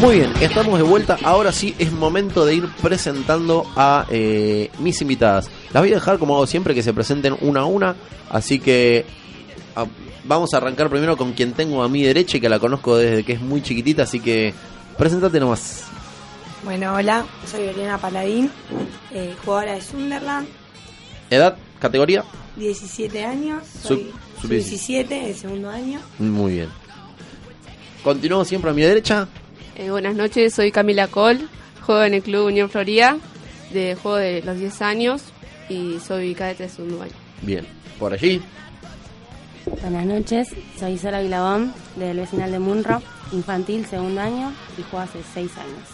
Muy 0.01 0.17
bien, 0.17 0.33
estamos 0.41 0.79
de 0.79 0.85
vuelta. 0.85 1.19
Ahora 1.23 1.53
sí 1.53 1.75
es 1.79 1.93
momento 1.93 2.47
de 2.47 2.55
ir 2.55 2.69
presentando 2.81 3.67
a 3.77 4.07
eh, 4.11 4.71
mis 4.79 5.01
invitadas. 5.03 5.51
Las 5.75 5.83
voy 5.83 5.91
a 5.93 5.97
dejar 5.97 6.19
como 6.19 6.37
hago 6.37 6.47
siempre 6.47 6.75
que 6.75 6.83
se 6.83 6.95
presenten 6.95 7.37
una 7.43 7.61
a 7.61 7.65
una. 7.67 7.97
Así 8.31 8.59
que 8.61 9.05
vamos 10.25 10.55
a 10.55 10.57
arrancar 10.57 10.89
primero 10.89 11.17
con 11.19 11.33
quien 11.33 11.53
tengo 11.53 11.83
a 11.83 11.89
mi 11.89 12.03
derecha 12.03 12.39
y 12.39 12.41
que 12.41 12.49
la 12.49 12.59
conozco 12.59 12.97
desde 12.97 13.25
que 13.25 13.35
es 13.35 13.41
muy 13.43 13.63
chiquitita. 13.63 14.05
Así 14.05 14.21
que 14.21 14.55
presentate 14.97 15.39
nomás. 15.39 15.85
Bueno, 16.65 16.95
hola, 16.95 17.25
soy 17.51 17.63
Elena 17.63 17.99
Paladín, 17.99 18.51
eh, 19.13 19.35
jugadora 19.45 19.75
de 19.75 19.81
Sunderland, 19.81 20.47
Edad, 21.31 21.57
categoría. 21.79 22.23
17 22.57 23.25
años, 23.25 23.63
Sub- 23.83 23.99
soy 23.99 24.13
sub- 24.43 24.51
17, 24.51 25.31
el 25.31 25.35
segundo 25.37 25.71
año. 25.71 26.01
Muy 26.19 26.53
bien. 26.55 26.69
Continúo 28.03 28.45
siempre 28.45 28.71
a 28.71 28.75
mi 28.75 28.83
derecha. 28.83 29.27
Eh, 29.77 29.91
buenas 29.91 30.15
noches, 30.15 30.55
soy 30.55 30.73
Camila 30.73 31.07
Col, 31.09 31.49
juego 31.83 32.03
en 32.03 32.15
el 32.15 32.23
Club 32.23 32.47
Unión 32.47 32.69
Florida, 32.69 33.17
de 33.73 33.95
juego 33.95 34.19
de 34.19 34.43
los 34.43 34.59
10 34.59 34.83
años 34.83 35.23
y 35.69 35.99
soy 36.01 36.35
cadete 36.35 36.65
de 36.65 36.69
segundo 36.69 37.03
año. 37.03 37.13
Bien. 37.43 37.67
Por 37.99 38.13
allí. 38.13 38.43
Buenas 39.83 40.07
noches, 40.07 40.49
soy 40.79 40.99
Sara 40.99 41.21
Vilabón 41.21 41.73
del 41.97 42.19
vecinal 42.19 42.51
de 42.51 42.59
Munro, 42.59 43.03
infantil, 43.33 43.87
segundo 43.87 44.21
año 44.21 44.53
y 44.77 44.83
juego 44.83 45.01
hace 45.05 45.21
seis 45.35 45.51
años. 45.57 45.89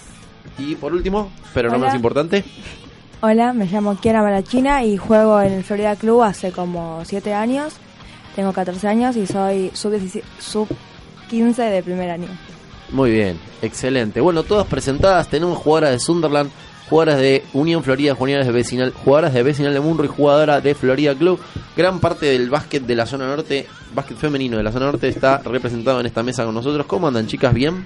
Y 0.58 0.76
por 0.76 0.92
último, 0.94 1.30
pero 1.52 1.68
no 1.68 1.74
Hola. 1.76 1.80
menos 1.86 1.96
importante. 1.96 2.44
Hola, 3.20 3.52
me 3.52 3.66
llamo 3.66 3.96
Kiara 3.98 4.22
Malachina 4.22 4.84
y 4.84 4.96
juego 4.96 5.40
en 5.40 5.52
el 5.52 5.64
Florida 5.64 5.96
Club 5.96 6.22
hace 6.22 6.52
como 6.52 7.02
7 7.04 7.34
años. 7.34 7.74
Tengo 8.36 8.52
14 8.52 8.86
años 8.88 9.16
y 9.16 9.26
soy 9.26 9.70
sub-17 9.74 10.22
sub-15 10.38 11.70
de 11.70 11.82
primer 11.82 12.10
año. 12.10 12.28
Muy 12.90 13.11
bien, 13.11 13.38
excelente. 13.62 14.20
Bueno, 14.20 14.42
todas 14.44 14.66
presentadas. 14.66 15.29
Tenemos 15.29 15.59
jugadoras 15.59 15.90
de 15.92 15.99
Sunderland, 15.99 16.51
jugadoras 16.88 17.18
de 17.20 17.44
Unión 17.53 17.83
Florida, 17.83 18.14
jugadoras 18.14 18.46
de 18.46 18.53
Vecinal, 18.53 18.92
jugadoras 18.92 19.35
de 19.35 19.42
Vecinal 19.42 19.75
de 19.75 19.81
Munro 19.81 20.05
y 20.05 20.09
jugadora 20.09 20.61
de 20.61 20.75
Florida 20.75 21.14
Club. 21.14 21.40
Gran 21.77 21.99
parte 21.99 22.27
del 22.27 22.49
básquet 22.49 22.85
de 22.85 22.94
la 22.94 23.07
zona 23.07 23.27
norte, 23.27 23.66
básquet 23.94 24.16
femenino 24.16 24.57
de 24.57 24.62
la 24.62 24.70
zona 24.72 24.87
norte 24.87 25.09
está 25.09 25.38
representado 25.38 25.99
en 26.01 26.07
esta 26.07 26.22
mesa 26.22 26.44
con 26.44 26.55
nosotros. 26.55 26.87
¿Cómo 26.87 27.09
andan, 27.09 27.27
chicas? 27.27 27.53
¿Bien? 27.53 27.85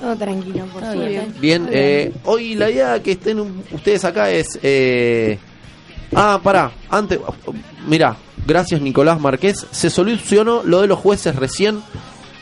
Todo 0.00 0.16
tranquilo, 0.16 0.64
por 0.72 0.80
Todo 0.80 0.92
suerte. 0.94 1.10
bien. 1.10 1.34
Bien. 1.40 1.68
eh, 1.70 2.12
hoy 2.24 2.54
la 2.54 2.70
idea 2.70 3.02
que 3.02 3.12
estén 3.12 3.40
un- 3.40 3.62
ustedes 3.72 4.04
acá 4.04 4.30
es... 4.30 4.58
eh, 4.62 5.38
Ah, 6.14 6.40
pará, 6.42 6.70
antes, 6.88 7.18
mira, 7.86 8.16
gracias 8.46 8.80
Nicolás 8.80 9.20
Marqués, 9.20 9.66
se 9.70 9.90
solucionó 9.90 10.62
lo 10.64 10.80
de 10.80 10.86
los 10.86 10.98
jueces 10.98 11.36
recién, 11.36 11.82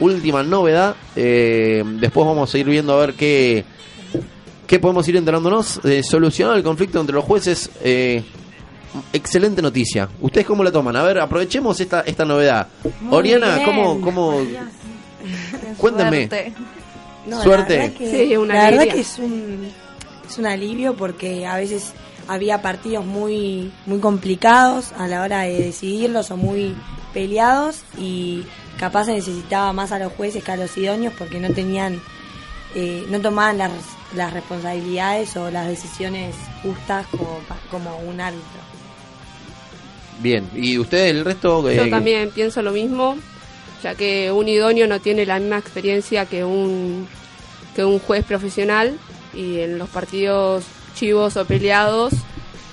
última 0.00 0.42
novedad, 0.42 0.94
eh, 1.14 1.82
después 2.00 2.26
vamos 2.26 2.54
a 2.54 2.58
ir 2.58 2.66
viendo 2.66 2.92
a 2.94 3.00
ver 3.00 3.14
qué, 3.14 3.64
qué 4.66 4.78
podemos 4.78 5.06
ir 5.08 5.16
enterándonos, 5.16 5.80
eh, 5.84 6.02
solucionado 6.02 6.56
el 6.56 6.62
conflicto 6.62 7.00
entre 7.00 7.14
los 7.14 7.24
jueces, 7.24 7.70
eh, 7.82 8.22
excelente 9.12 9.62
noticia, 9.62 10.08
¿ustedes 10.20 10.46
cómo 10.46 10.62
la 10.64 10.72
toman? 10.72 10.96
A 10.96 11.02
ver, 11.02 11.18
aprovechemos 11.18 11.78
esta, 11.80 12.00
esta 12.02 12.24
novedad. 12.24 12.68
Muy 13.00 13.16
Oriana, 13.18 13.56
bien. 13.56 13.66
¿cómo, 13.66 14.00
cómo, 14.00 14.40
cuéntenme? 15.78 16.28
No, 17.26 17.42
Suerte. 17.42 17.76
La 17.76 17.82
verdad 17.82 17.98
que, 17.98 18.26
Sí, 18.26 18.36
una 18.36 18.54
la 18.54 18.70
verdad 18.70 18.94
que 18.94 19.00
es 19.00 19.18
un, 19.18 19.68
es 20.28 20.38
un 20.38 20.46
alivio 20.46 20.94
porque 20.94 21.44
a 21.44 21.56
veces 21.56 21.92
había 22.28 22.62
partidos 22.62 23.04
muy, 23.04 23.72
muy 23.86 23.98
complicados 23.98 24.92
a 24.98 25.08
la 25.08 25.22
hora 25.22 25.40
de 25.40 25.60
decidirlos 25.60 26.30
o 26.30 26.36
muy 26.36 26.74
peleados 27.12 27.80
y 27.98 28.44
capaz 28.78 29.04
se 29.06 29.12
necesitaba 29.12 29.72
más 29.72 29.92
a 29.92 29.98
los 29.98 30.12
jueces 30.12 30.42
que 30.44 30.52
a 30.52 30.56
los 30.56 30.76
idóneos 30.76 31.14
porque 31.18 31.40
no 31.40 31.52
tenían, 31.52 32.00
eh, 32.74 33.04
no 33.08 33.20
tomaban 33.20 33.58
las, 33.58 33.72
las 34.14 34.32
responsabilidades 34.32 35.36
o 35.36 35.50
las 35.50 35.68
decisiones 35.68 36.34
justas 36.62 37.06
como, 37.08 37.38
como 37.70 37.96
un 37.98 38.20
árbitro. 38.20 38.60
Bien, 40.20 40.48
¿y 40.54 40.78
ustedes 40.78 41.10
el 41.12 41.24
resto? 41.24 41.68
eh, 41.68 41.76
Yo 41.76 41.90
también 41.90 42.30
pienso 42.30 42.62
lo 42.62 42.72
mismo, 42.72 43.16
ya 43.82 43.94
que 43.94 44.32
un 44.32 44.48
idóneo 44.48 44.86
no 44.86 45.00
tiene 45.00 45.26
la 45.26 45.38
misma 45.38 45.58
experiencia 45.58 46.24
que 46.26 46.44
un, 46.44 47.06
que 47.74 47.84
un 47.84 47.98
juez 47.98 48.24
profesional 48.24 48.98
y 49.34 49.60
en 49.60 49.78
los 49.78 49.88
partidos 49.90 50.64
chivos 50.94 51.36
o 51.36 51.44
peleados, 51.44 52.14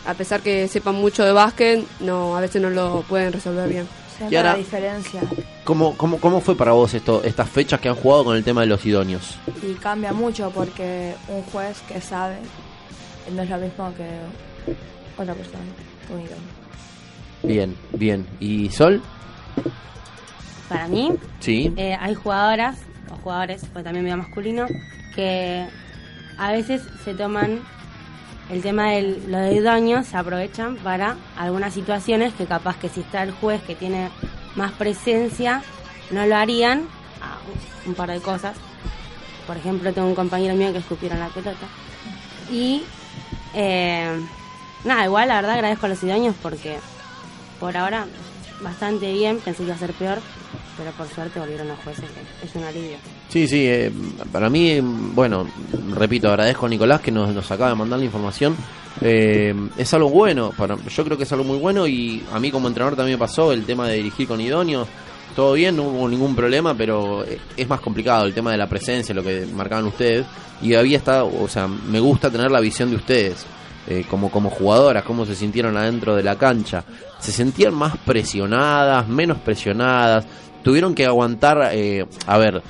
a 0.06 0.14
pesar 0.14 0.40
que 0.42 0.68
sepan 0.70 0.96
mucho 0.96 1.26
de 1.26 1.34
básquet, 1.34 1.84
no 2.00 2.38
a 2.38 2.42
veces 2.42 2.62
no 2.62 2.70
lo 2.70 3.04
pueden 3.10 3.34
resolver 3.34 3.68
bien. 3.68 3.88
Se 4.18 4.28
Kiara. 4.28 4.52
la 4.54 4.58
diferencia 4.58 5.22
¿Cómo, 5.64 5.96
cómo, 5.98 6.20
¿Cómo 6.20 6.42
fue 6.42 6.56
para 6.56 6.72
vos 6.74 6.94
esto, 6.94 7.24
estas 7.24 7.50
fechas 7.50 7.80
que 7.80 7.90
han 7.90 7.96
jugado 7.96 8.26
con 8.26 8.36
el 8.38 8.44
tema 8.44 8.62
de 8.62 8.68
los 8.68 8.86
idóneos? 8.86 9.38
y 9.62 9.74
cambia 9.76 10.14
mucho 10.14 10.52
porque 10.52 11.16
un 11.28 11.42
juez 11.44 11.82
que 11.88 12.00
sabe 12.02 12.36
no 13.34 13.42
es 13.42 13.50
lo 13.50 13.58
mismo 13.58 13.94
que 13.96 14.08
otra 15.22 15.34
persona. 15.34 15.64
un 16.14 16.20
idóneo. 16.20 16.64
Bien, 17.44 17.76
bien. 17.94 18.28
¿Y 18.40 18.70
Sol? 18.70 19.02
Para 20.70 20.88
mí, 20.88 21.12
Sí. 21.40 21.74
eh, 21.78 21.96
hay 22.00 22.16
jugadoras, 22.16 22.78
o 23.12 23.16
jugadores, 23.18 23.64
pues 23.72 23.84
también 23.84 24.04
medio 24.06 24.18
masculino, 24.18 24.66
que 25.16 25.66
a 26.38 26.52
veces 26.52 26.82
se 27.04 27.14
toman 27.14 27.62
el 28.50 28.62
tema 28.62 28.92
de 28.92 29.20
lo 29.28 29.38
de 29.38 29.54
idóneos, 29.56 30.08
se 30.08 30.18
aprovechan 30.18 30.76
para 30.78 31.18
algunas 31.38 31.74
situaciones 31.74 32.34
que 32.34 32.46
capaz 32.46 32.78
que 32.78 32.90
si 32.90 33.02
está 33.02 33.24
el 33.24 33.32
juez 33.32 33.62
que 33.64 33.76
tiene 33.76 34.10
más 34.56 34.72
presencia, 34.74 35.64
no 36.12 36.26
lo 36.26 36.36
harían, 36.36 36.88
a 37.22 37.38
un 37.88 37.96
par 37.96 38.12
de 38.12 38.20
cosas. 38.20 38.56
Por 39.48 39.58
ejemplo, 39.58 39.92
tengo 39.94 40.08
un 40.08 40.16
compañero 40.16 40.56
mío 40.56 40.72
que 40.72 40.80
escupieron 40.80 41.20
la 41.20 41.28
pelota. 41.28 41.68
Y 42.52 42.84
eh, 43.54 44.20
nada, 44.84 45.06
igual 45.06 45.28
la 45.28 45.36
verdad 45.36 45.54
agradezco 45.54 45.86
a 45.86 45.90
los 45.90 46.04
idóneos 46.04 46.36
porque 46.42 46.78
por 47.60 47.76
ahora 47.78 48.06
bastante 48.62 49.12
bien, 49.12 49.40
pensé 49.40 49.60
que 49.60 49.64
iba 49.66 49.76
a 49.76 49.78
ser 49.78 49.94
peor, 49.94 50.20
pero 50.78 50.92
por 50.92 51.08
suerte 51.08 51.40
volvieron 51.40 51.68
los 51.68 51.80
jueces, 51.80 52.06
es 52.44 52.56
un 52.56 52.64
alivio. 52.64 52.98
Sí, 53.34 53.48
sí, 53.48 53.66
eh, 53.66 53.92
para 54.32 54.48
mí, 54.48 54.80
bueno, 54.80 55.48
repito, 55.96 56.30
agradezco 56.30 56.68
a 56.68 56.70
Nicolás 56.70 57.02
que 57.02 57.10
nos, 57.10 57.34
nos 57.34 57.50
acaba 57.50 57.72
de 57.72 57.76
mandar 57.76 57.98
la 57.98 58.06
información. 58.06 58.56
Eh, 59.02 59.56
es 59.76 59.92
algo 59.96 60.12
bueno, 60.12 60.52
para, 60.56 60.78
yo 60.78 61.04
creo 61.04 61.18
que 61.18 61.24
es 61.24 61.32
algo 61.32 61.44
muy 61.44 61.58
bueno 61.58 61.88
y 61.88 62.24
a 62.32 62.40
mí 62.40 62.52
como 62.52 62.68
entrenador 62.68 62.96
también 62.96 63.18
me 63.18 63.20
pasó 63.20 63.52
el 63.52 63.66
tema 63.66 63.88
de 63.88 63.96
dirigir 63.96 64.28
con 64.28 64.40
idóneos. 64.40 64.88
Todo 65.36 65.54
bien, 65.54 65.76
no 65.76 65.82
hubo 65.82 66.08
ningún 66.08 66.36
problema, 66.36 66.76
pero 66.76 67.24
eh, 67.24 67.40
es 67.58 67.68
más 67.68 67.82
complicado 67.82 68.26
el 68.26 68.36
tema 68.36 68.52
de 68.52 68.58
la 68.60 68.70
presencia, 68.70 69.16
lo 69.16 69.24
que 69.24 69.48
marcaban 69.52 69.86
ustedes. 69.86 70.28
Y 70.62 70.76
había 70.76 71.00
estado, 71.00 71.32
o 71.42 71.48
sea, 71.48 71.68
me 71.68 72.00
gusta 72.00 72.30
tener 72.30 72.52
la 72.52 72.60
visión 72.60 72.92
de 72.92 72.98
ustedes, 72.98 73.48
eh, 73.88 74.06
como, 74.08 74.30
como 74.30 74.52
jugadoras, 74.52 75.04
cómo 75.06 75.26
se 75.26 75.34
sintieron 75.34 75.76
adentro 75.76 76.16
de 76.16 76.22
la 76.22 76.36
cancha. 76.36 76.86
¿Se 77.18 77.32
sentían 77.32 77.74
más 77.74 77.98
presionadas, 77.98 79.08
menos 79.08 79.40
presionadas? 79.40 80.24
¿Tuvieron 80.62 80.94
que 80.94 81.08
aguantar, 81.08 81.72
eh, 81.74 82.06
a 82.28 82.38
ver, 82.38 82.62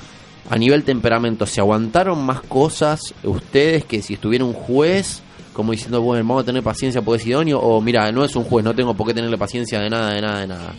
a 0.50 0.58
nivel 0.58 0.84
temperamento, 0.84 1.46
¿se 1.46 1.62
aguantaron 1.62 2.24
más 2.26 2.42
cosas 2.42 3.14
ustedes 3.24 3.86
que 3.86 4.02
si 4.02 4.16
estuviera 4.16 4.44
un 4.46 4.54
juez? 4.54 5.22
Como 5.54 5.72
diciendo, 5.72 6.02
bueno, 6.02 6.24
vamos 6.28 6.42
a 6.44 6.46
tener 6.48 6.64
paciencia 6.64 7.02
porque 7.04 7.22
es 7.22 7.28
idóneo, 7.28 7.60
o 7.60 7.80
mira, 7.80 8.12
no 8.12 8.26
es 8.26 8.36
un 8.36 8.44
juez, 8.44 8.66
no 8.66 8.74
tengo 8.74 8.94
por 8.96 9.06
qué 9.08 9.14
tenerle 9.14 9.38
paciencia 9.38 9.80
de 9.80 9.90
nada, 9.90 10.12
de 10.14 10.22
nada, 10.22 10.40
de 10.40 10.48
nada. 10.48 10.74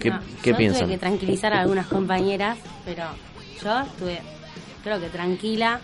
¿Qué, 0.00 0.10
No, 0.10 0.18
qué 0.42 0.50
yo 0.50 0.56
piensan? 0.56 0.82
Tuve 0.82 0.92
que 0.94 0.98
tranquilizar 0.98 1.52
a 1.52 1.60
algunas 1.60 1.86
compañeras, 1.86 2.58
pero 2.84 3.04
yo 3.62 3.80
estuve, 3.82 4.20
creo 4.82 4.98
que 5.00 5.08
tranquila, 5.08 5.78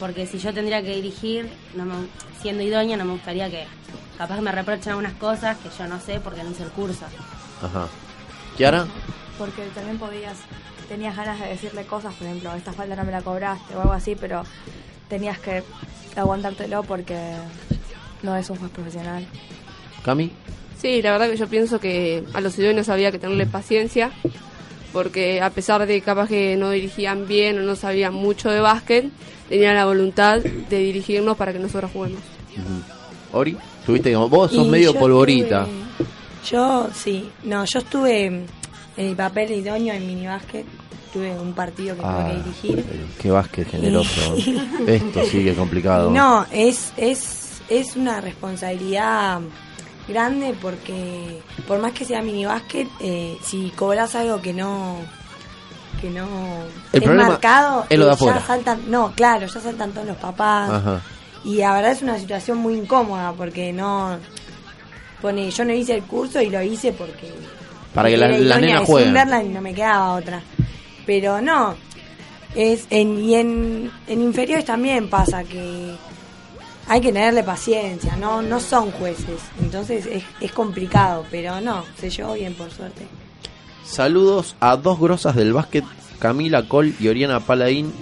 porque 0.00 0.26
si 0.26 0.38
yo 0.38 0.52
tendría 0.52 0.82
que 0.82 0.96
dirigir, 0.96 1.48
no 1.76 1.84
me- 1.84 1.94
siendo 2.42 2.64
idónea, 2.64 2.96
no 2.96 3.04
me 3.04 3.12
gustaría 3.12 3.48
que 3.48 3.64
capaz 4.18 4.40
me 4.40 4.50
reprochen 4.50 4.90
algunas 4.90 5.14
cosas 5.14 5.56
que 5.58 5.68
yo 5.78 5.86
no 5.86 6.00
sé 6.00 6.18
porque 6.18 6.42
no 6.42 6.50
hice 6.50 6.64
el 6.64 6.70
curso. 6.70 7.04
Ajá. 7.62 7.86
¿Kiara? 8.56 8.86
Porque 9.38 9.62
también 9.72 9.98
podías, 9.98 10.38
tenías 10.88 11.16
ganas 11.16 11.40
de 11.40 11.48
decirle 11.48 11.84
cosas, 11.84 12.14
por 12.14 12.26
ejemplo, 12.26 12.54
esta 12.54 12.72
falta 12.72 12.96
no 12.96 13.04
me 13.04 13.12
la 13.12 13.22
cobraste 13.22 13.74
o 13.74 13.80
algo 13.80 13.92
así, 13.92 14.14
pero 14.14 14.42
tenías 15.08 15.38
que 15.38 15.62
aguantártelo 16.16 16.82
porque 16.82 17.16
no 18.22 18.36
es 18.36 18.48
un 18.50 18.56
juez 18.56 18.70
profesional. 18.72 19.26
¿Cami? 20.04 20.30
Sí, 20.80 21.02
la 21.02 21.12
verdad 21.12 21.28
que 21.30 21.36
yo 21.36 21.48
pienso 21.48 21.80
que 21.80 22.24
a 22.34 22.40
los 22.40 22.58
idóneos 22.58 22.88
había 22.88 23.10
que 23.10 23.18
tenerle 23.18 23.46
paciencia, 23.46 24.10
porque 24.92 25.40
a 25.42 25.50
pesar 25.50 25.86
de 25.86 26.00
capaz 26.00 26.28
que 26.28 26.56
no 26.56 26.70
dirigían 26.70 27.26
bien 27.26 27.58
o 27.58 27.62
no 27.62 27.76
sabían 27.76 28.14
mucho 28.14 28.50
de 28.50 28.60
básquet, 28.60 29.06
tenían 29.48 29.74
la 29.74 29.84
voluntad 29.86 30.38
de 30.40 30.78
dirigirnos 30.78 31.36
para 31.36 31.52
que 31.52 31.58
nosotros 31.58 31.90
juguemos. 31.92 32.20
Ujú. 32.52 33.38
Ori? 33.38 33.56
Tuviste 33.84 34.12
como 34.12 34.28
vos 34.28 34.50
sos 34.52 34.66
Y 34.66 34.70
medio 34.70 34.92
yo 34.94 34.98
polvorita. 35.00 35.62
estuve- 35.66 36.06
yo, 36.50 36.88
sí. 36.94 37.30
No, 37.44 37.64
yo 37.64 37.78
estuve 37.80 38.44
en 38.96 39.08
mi 39.08 39.14
papel 39.14 39.50
idóneo 39.52 39.94
en 39.94 40.06
minibásquet. 40.06 40.66
Tuve 41.12 41.30
un 41.38 41.54
partido 41.54 41.96
que 41.96 42.02
Ah, 42.04 42.28
tuve 42.28 42.42
que 42.64 42.74
dirigir. 42.74 43.06
qué 43.22 43.30
básquet 43.30 43.70
generoso. 43.70 44.34
Esto 44.86 45.24
sí 45.24 45.42
que 45.44 45.50
es 45.50 45.56
complicado. 45.56 46.10
No, 46.10 46.44
es, 46.52 46.92
es, 46.96 47.60
es 47.70 47.96
una 47.96 48.20
responsabilidad 48.20 49.40
grande 50.08 50.54
porque 50.60 51.40
por 51.66 51.78
más 51.80 51.92
que 51.92 52.04
sea 52.04 52.20
minibásquet, 52.22 52.86
eh, 53.00 53.36
si 53.42 53.70
cobras 53.70 54.14
algo 54.14 54.40
que 54.42 54.52
no 54.52 54.96
que 56.00 56.10
no 56.10 56.26
El 56.92 57.02
problema 57.02 57.28
marcado, 57.28 57.86
es 57.88 57.98
lo 57.98 58.04
de 58.04 58.10
eh, 58.10 58.14
afuera. 58.14 58.38
ya 58.40 58.46
saltan, 58.46 58.80
no, 58.90 59.12
claro, 59.12 59.46
ya 59.46 59.60
saltan 59.60 59.92
todos 59.92 60.06
los 60.06 60.16
papás. 60.18 60.70
Ajá. 60.70 61.00
Y 61.44 61.56
la 61.56 61.72
verdad 61.72 61.92
es 61.92 62.02
una 62.02 62.18
situación 62.18 62.58
muy 62.58 62.74
incómoda 62.74 63.32
porque 63.32 63.72
no 63.72 64.18
pone, 65.22 65.50
yo 65.50 65.64
no 65.64 65.72
hice 65.72 65.94
el 65.94 66.02
curso 66.02 66.42
y 66.42 66.50
lo 66.50 66.60
hice 66.62 66.92
porque 66.92 67.32
Para 67.96 68.08
que 68.08 68.16
la- 68.16 68.28
jueguen. 68.84 69.08
Sunderland 69.08 69.46
y 69.50 69.54
no 69.54 69.60
me 69.60 69.74
quedaba 69.74 70.14
otra. 70.14 70.40
Pero 71.04 71.40
no, 71.40 71.74
es 72.54 72.86
en, 72.90 73.18
y 73.24 73.34
en, 73.34 73.90
en 74.06 74.22
inferiores 74.22 74.64
también 74.64 75.10
pasa 75.10 75.42
que 75.42 75.94
hay 76.88 77.00
que 77.00 77.12
tenerle 77.12 77.42
paciencia, 77.42 78.16
no 78.16 78.42
no 78.42 78.60
son 78.60 78.92
jueces, 78.92 79.40
entonces 79.60 80.06
es, 80.06 80.22
es 80.40 80.52
complicado, 80.52 81.24
pero 81.32 81.60
no, 81.60 81.84
se 81.98 82.10
llevó 82.10 82.34
bien 82.34 82.54
por 82.54 82.70
suerte. 82.70 83.06
Saludos 83.84 84.56
a 84.60 84.76
dos 84.76 84.98
grosas 85.00 85.34
del 85.36 85.52
básquet, 85.52 85.84
Camila 86.18 86.68
Col 86.68 86.94
y 87.00 87.08
Oriana 87.08 87.40
Paladín. 87.40 87.92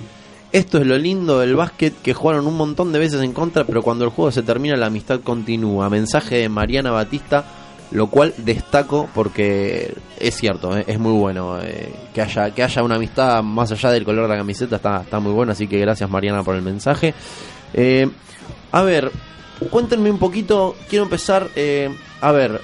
Esto 0.52 0.78
es 0.78 0.86
lo 0.86 0.96
lindo 0.96 1.40
del 1.40 1.56
básquet, 1.56 1.94
que 2.00 2.14
jugaron 2.14 2.46
un 2.46 2.56
montón 2.56 2.92
de 2.92 2.98
veces 3.00 3.20
en 3.22 3.32
contra, 3.32 3.64
pero 3.64 3.82
cuando 3.82 4.04
el 4.04 4.10
juego 4.10 4.30
se 4.30 4.42
termina 4.42 4.76
la 4.76 4.86
amistad 4.86 5.20
continúa. 5.20 5.90
Mensaje 5.90 6.36
de 6.36 6.48
Mariana 6.48 6.90
Batista, 6.92 7.44
lo 7.94 8.08
cual 8.08 8.34
destaco 8.36 9.08
porque 9.14 9.94
es 10.18 10.36
cierto, 10.36 10.76
eh, 10.76 10.84
es 10.86 10.98
muy 10.98 11.12
bueno 11.12 11.60
eh, 11.62 11.94
que 12.12 12.22
haya 12.22 12.50
que 12.50 12.64
haya 12.64 12.82
una 12.82 12.96
amistad 12.96 13.40
más 13.42 13.70
allá 13.70 13.92
del 13.92 14.04
color 14.04 14.24
de 14.24 14.30
la 14.30 14.36
camiseta, 14.36 14.76
está, 14.76 15.02
está 15.02 15.20
muy 15.20 15.32
bueno, 15.32 15.52
así 15.52 15.68
que 15.68 15.78
gracias 15.78 16.10
Mariana 16.10 16.42
por 16.42 16.56
el 16.56 16.62
mensaje. 16.62 17.14
Eh, 17.72 18.10
a 18.72 18.82
ver, 18.82 19.12
cuéntenme 19.70 20.10
un 20.10 20.18
poquito, 20.18 20.74
quiero 20.88 21.04
empezar, 21.04 21.48
eh, 21.54 21.88
a 22.20 22.32
ver, 22.32 22.60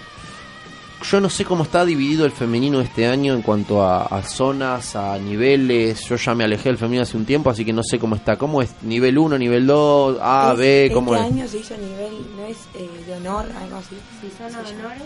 yo 1.02 1.20
no 1.20 1.28
sé 1.30 1.44
cómo 1.44 1.64
está 1.64 1.84
dividido 1.84 2.24
el 2.26 2.32
femenino 2.32 2.80
este 2.80 3.06
año 3.06 3.34
en 3.34 3.42
cuanto 3.42 3.82
a, 3.82 4.04
a 4.06 4.22
zonas, 4.22 4.96
a 4.96 5.18
niveles. 5.18 6.00
Yo 6.08 6.16
ya 6.16 6.34
me 6.34 6.44
alejé 6.44 6.68
del 6.68 6.78
femenino 6.78 7.02
hace 7.02 7.16
un 7.16 7.24
tiempo, 7.24 7.50
así 7.50 7.64
que 7.64 7.72
no 7.72 7.82
sé 7.82 7.98
cómo 7.98 8.16
está. 8.16 8.36
¿Cómo 8.36 8.60
es? 8.62 8.74
¿Nivel 8.82 9.16
1, 9.18 9.38
nivel 9.38 9.66
2, 9.66 10.18
A, 10.20 10.50
Es- 10.52 10.58
B? 10.58 10.90
¿Cómo 10.92 11.14
este 11.14 11.26
es? 11.26 11.32
año 11.34 11.48
se 11.48 11.58
hizo 11.58 11.74
nivel, 11.76 12.12
no 12.36 12.44
es 12.46 12.56
eh, 12.74 12.88
de 13.06 13.14
honor, 13.14 13.46
algo 13.60 13.76
así. 13.76 13.96
Si 14.20 14.30
son 14.36 14.54
honores, 14.54 15.02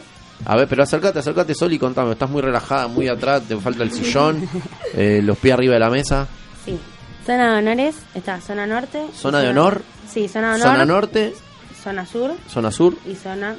A 0.47 0.57
ver, 0.57 0.67
pero 0.69 0.83
acércate, 0.83 1.19
acércate, 1.21 1.55
Sol, 1.55 1.73
y 1.73 1.79
contame. 1.79 2.13
Estás 2.13 2.29
muy 2.31 2.43
relajada, 2.43 2.89
muy 2.89 3.09
atrás, 3.09 3.43
te 3.47 3.57
falta 3.57 3.83
el 3.85 3.93
sillón, 3.93 4.49
eh, 4.95 5.21
los 5.23 5.39
pies 5.39 5.55
arriba 5.55 5.75
de 5.75 5.81
la 5.81 5.91
mesa. 5.91 6.27
sí. 6.65 6.79
Zona 7.25 7.53
de 7.55 7.59
honores, 7.61 7.95
está 8.15 8.39
zona 8.43 8.67
norte. 8.67 9.03
y 9.11 9.17
¿Zona 9.17 9.41
de 9.41 9.49
honor? 9.49 9.81
Sí, 10.13 10.29
zona 10.29 10.49
de 10.51 10.55
honor. 10.57 10.73
Zona 10.75 10.85
norte, 10.85 11.35
Zona 11.83 12.05
sur 12.05 12.35
zona 12.51 12.71
sur, 12.71 12.95
y 13.07 13.15
zona. 13.15 13.57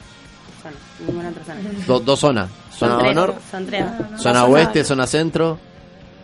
Zona, 0.66 0.76
ninguna 1.08 1.30
otra 1.30 1.44
zona. 1.46 1.60
do- 1.88 2.00
dos 2.00 2.20
zonas. 2.20 2.50
Zona 2.76 2.92
Son 2.96 2.98
de 2.98 3.04
tres, 3.04 3.18
honor, 3.18 3.36
Son 3.52 3.66
tres. 3.66 3.86
zona 4.18 4.46
oeste, 4.46 4.84
zona 4.84 5.08
centro. 5.08 5.60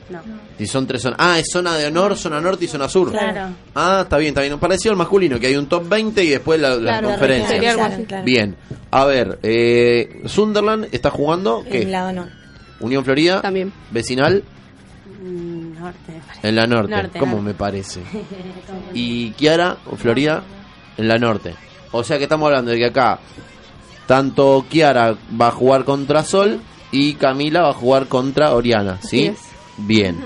No. 0.10 0.20
Y 0.60 0.68
son 0.68 0.86
tres 0.86 1.02
zonas. 1.04 1.18
Ah, 1.22 1.40
es 1.40 1.46
zona 1.50 1.76
de 1.78 1.86
honor, 1.88 2.18
zona 2.18 2.42
norte 2.42 2.66
y 2.66 2.68
zona 2.68 2.90
sur. 2.90 3.12
Claro. 3.12 3.54
Ah, 3.74 4.00
está 4.04 4.18
bien, 4.18 4.30
está 4.30 4.42
bien. 4.42 4.60
Parecido 4.60 4.92
al 4.92 4.98
masculino, 4.98 5.40
que 5.40 5.48
hay 5.48 5.56
un 5.56 5.68
top 5.68 5.88
20 5.88 6.24
y 6.24 6.30
después 6.30 6.60
la, 6.60 6.78
Claro, 6.78 7.10
así. 7.12 8.04
Claro. 8.06 8.26
Bien. 8.26 8.56
A 8.92 9.06
ver, 9.06 9.40
eh, 9.44 10.22
Sunderland 10.26 10.88
está 10.92 11.10
jugando, 11.12 11.64
¿qué? 11.64 11.84
En 11.84 11.92
la 11.94 12.08
honor. 12.08 12.28
Unión 12.82 13.06
Florida. 13.06 13.42
También. 13.42 13.72
Vecinal 13.92 14.44
Mm, 15.24 15.80
Norte, 15.80 16.12
me 16.14 16.20
parece. 16.20 16.48
en 16.48 16.56
la 16.56 16.68
norte. 16.68 16.92
Norte, 16.96 17.20
¿Cómo 17.20 17.32
norte. 17.38 17.46
me 17.48 17.54
parece? 17.54 18.02
Y 18.94 19.32
Kiara, 19.32 19.78
o 19.90 19.96
Florida, 19.96 20.44
en 20.98 21.08
la 21.08 21.18
norte. 21.18 21.54
O 21.92 22.04
sea 22.04 22.18
que 22.18 22.24
estamos 22.24 22.48
hablando 22.48 22.72
de 22.72 22.78
que 22.78 22.86
acá 22.88 23.20
tanto 24.12 24.66
Kiara 24.70 25.16
va 25.40 25.48
a 25.48 25.52
jugar 25.52 25.86
contra 25.86 26.26
Sol 26.26 26.60
y 26.92 27.14
Camila 27.14 27.62
va 27.62 27.70
a 27.70 27.74
jugar 27.74 28.08
contra 28.08 28.54
Oriana, 28.54 29.00
¿sí? 29.02 29.32
Bien. 29.78 30.18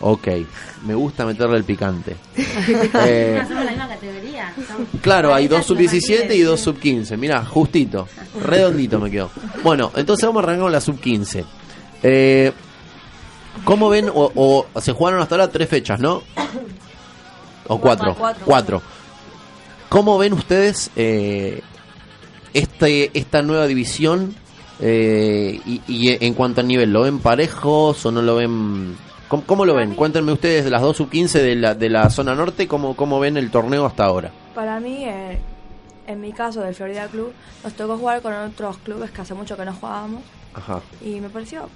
Ok. 0.00 0.28
Me 0.84 0.94
gusta 0.94 1.24
meterle 1.24 1.56
el 1.56 1.64
picante. 1.64 2.14
Eh, 3.06 3.38
No, 3.40 3.48
somos 3.48 3.64
la 3.64 3.70
misma 3.70 3.88
categoría. 3.88 4.52
somos- 4.68 4.88
Claro, 5.00 5.32
hay 5.34 5.48
dos 5.48 5.64
parejas 5.66 5.92
sub-17 6.04 6.34
y 6.36 6.40
dos 6.42 6.60
sub-15. 6.60 7.16
Mirá, 7.16 7.42
justito. 7.46 8.06
Redondito 8.44 9.00
me 9.00 9.10
quedó. 9.10 9.30
Bueno, 9.64 9.90
entonces 9.96 10.26
vamos 10.26 10.42
a 10.42 10.44
arrancar 10.44 10.62
con 10.64 10.72
la 10.72 10.80
sub-15. 10.82 11.44
Eh, 12.02 12.52
¿Cómo 13.64 13.88
ven? 13.88 14.10
O, 14.12 14.66
o 14.74 14.80
se 14.82 14.92
jugaron 14.92 15.22
hasta 15.22 15.36
ahora 15.36 15.48
tres 15.48 15.70
fechas, 15.70 15.98
¿no? 16.00 16.22
O 17.68 17.80
cuatro. 17.80 18.14
Cuatro. 18.14 18.42
Cuatro. 18.44 18.82
¿Cómo 19.88 20.18
ven 20.18 20.34
ustedes 20.34 20.90
eh, 20.96 21.62
este, 22.58 23.10
esta 23.18 23.42
nueva 23.42 23.66
división? 23.66 24.34
Eh, 24.80 25.60
y, 25.64 25.80
y 25.86 26.24
en 26.24 26.34
cuanto 26.34 26.60
al 26.60 26.68
nivel, 26.68 26.92
¿lo 26.92 27.02
ven 27.02 27.18
parejos 27.18 28.04
o 28.04 28.12
no 28.12 28.22
lo 28.22 28.36
ven? 28.36 28.96
¿Cómo, 29.28 29.42
cómo 29.44 29.64
lo 29.64 29.74
ven? 29.74 29.94
Cuéntenme 29.94 30.32
ustedes 30.32 30.64
de 30.64 30.70
las 30.70 30.82
dos 30.82 30.96
sub-15 30.98 31.40
de 31.40 31.56
la, 31.56 31.74
de 31.74 31.88
la 31.88 32.10
zona 32.10 32.34
norte, 32.34 32.68
¿cómo, 32.68 32.94
¿cómo 32.94 33.18
ven 33.18 33.36
el 33.36 33.50
torneo 33.50 33.86
hasta 33.86 34.04
ahora? 34.04 34.30
Para 34.54 34.78
mí, 34.80 35.04
eh, 35.04 35.38
en 36.06 36.20
mi 36.20 36.32
caso 36.32 36.60
del 36.60 36.74
Florida 36.74 37.08
Club, 37.08 37.32
nos 37.64 37.72
tocó 37.74 37.96
jugar 37.98 38.22
con 38.22 38.32
otros 38.32 38.78
clubes 38.78 39.10
que 39.10 39.22
hace 39.22 39.34
mucho 39.34 39.56
que 39.56 39.64
no 39.64 39.72
jugábamos 39.72 40.22
Ajá. 40.54 40.80
y 41.04 41.20
me 41.20 41.28
pareció 41.28 41.68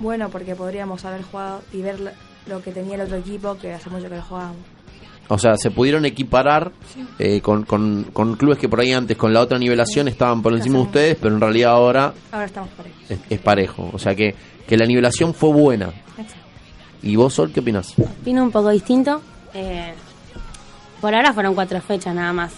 bueno 0.00 0.28
porque 0.28 0.54
podríamos 0.54 1.04
haber 1.04 1.22
jugado 1.22 1.62
y 1.72 1.80
ver 1.82 2.14
lo 2.46 2.62
que 2.62 2.72
tenía 2.72 2.96
el 2.96 3.02
otro 3.02 3.16
equipo 3.16 3.56
que 3.56 3.72
hace 3.72 3.88
mucho 3.90 4.08
que 4.08 4.16
no 4.16 4.22
jugábamos. 4.22 4.73
O 5.28 5.38
sea, 5.38 5.56
se 5.56 5.70
pudieron 5.70 6.04
equiparar 6.04 6.72
eh, 7.18 7.40
con, 7.40 7.64
con, 7.64 8.04
con 8.12 8.36
clubes 8.36 8.58
que 8.58 8.68
por 8.68 8.80
ahí 8.80 8.92
antes 8.92 9.16
con 9.16 9.32
la 9.32 9.40
otra 9.40 9.58
nivelación 9.58 10.06
estaban 10.08 10.42
por 10.42 10.52
encima 10.52 10.76
de 10.78 10.82
ustedes, 10.84 11.16
pero 11.20 11.34
en 11.34 11.40
realidad 11.40 11.72
ahora 11.72 12.12
Ahora 12.30 12.44
estamos 12.46 12.70
parejos. 12.70 13.10
es, 13.10 13.18
es 13.30 13.38
parejo. 13.40 13.90
O 13.92 13.98
sea 13.98 14.14
que, 14.14 14.34
que 14.66 14.76
la 14.76 14.84
nivelación 14.86 15.32
fue 15.34 15.50
buena. 15.50 15.90
¿Y 17.02 17.16
vos, 17.16 17.34
Sol, 17.34 17.50
qué 17.52 17.60
opinás? 17.60 17.94
Vino 18.24 18.42
un 18.42 18.50
poco 18.50 18.70
distinto. 18.70 19.20
eh, 19.54 19.92
por 21.00 21.14
ahora 21.14 21.32
fueron 21.32 21.54
cuatro 21.54 21.80
fechas 21.80 22.14
nada 22.14 22.32
más. 22.32 22.52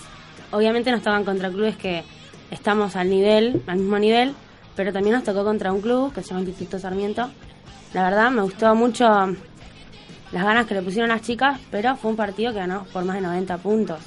Obviamente 0.52 0.90
nos 0.92 1.02
tocan 1.02 1.24
contra 1.24 1.50
clubes 1.50 1.76
que 1.76 2.04
estamos 2.50 2.94
al 2.96 3.10
nivel, 3.10 3.62
al 3.66 3.78
mismo 3.78 3.98
nivel, 3.98 4.34
pero 4.76 4.92
también 4.92 5.16
nos 5.16 5.24
tocó 5.24 5.42
contra 5.44 5.72
un 5.72 5.80
club 5.80 6.12
que 6.12 6.22
se 6.22 6.28
llama 6.28 6.40
Instituto 6.42 6.78
Sarmiento. 6.78 7.28
La 7.92 8.04
verdad 8.04 8.30
me 8.30 8.42
gustó 8.42 8.72
mucho 8.76 9.04
las 10.32 10.44
ganas 10.44 10.66
que 10.66 10.74
le 10.74 10.82
pusieron 10.82 11.08
las 11.08 11.22
chicas, 11.22 11.60
pero 11.70 11.96
fue 11.96 12.10
un 12.10 12.16
partido 12.16 12.52
que 12.52 12.58
ganamos 12.58 12.88
por 12.88 13.04
más 13.04 13.16
de 13.16 13.22
90 13.22 13.58
puntos. 13.58 14.00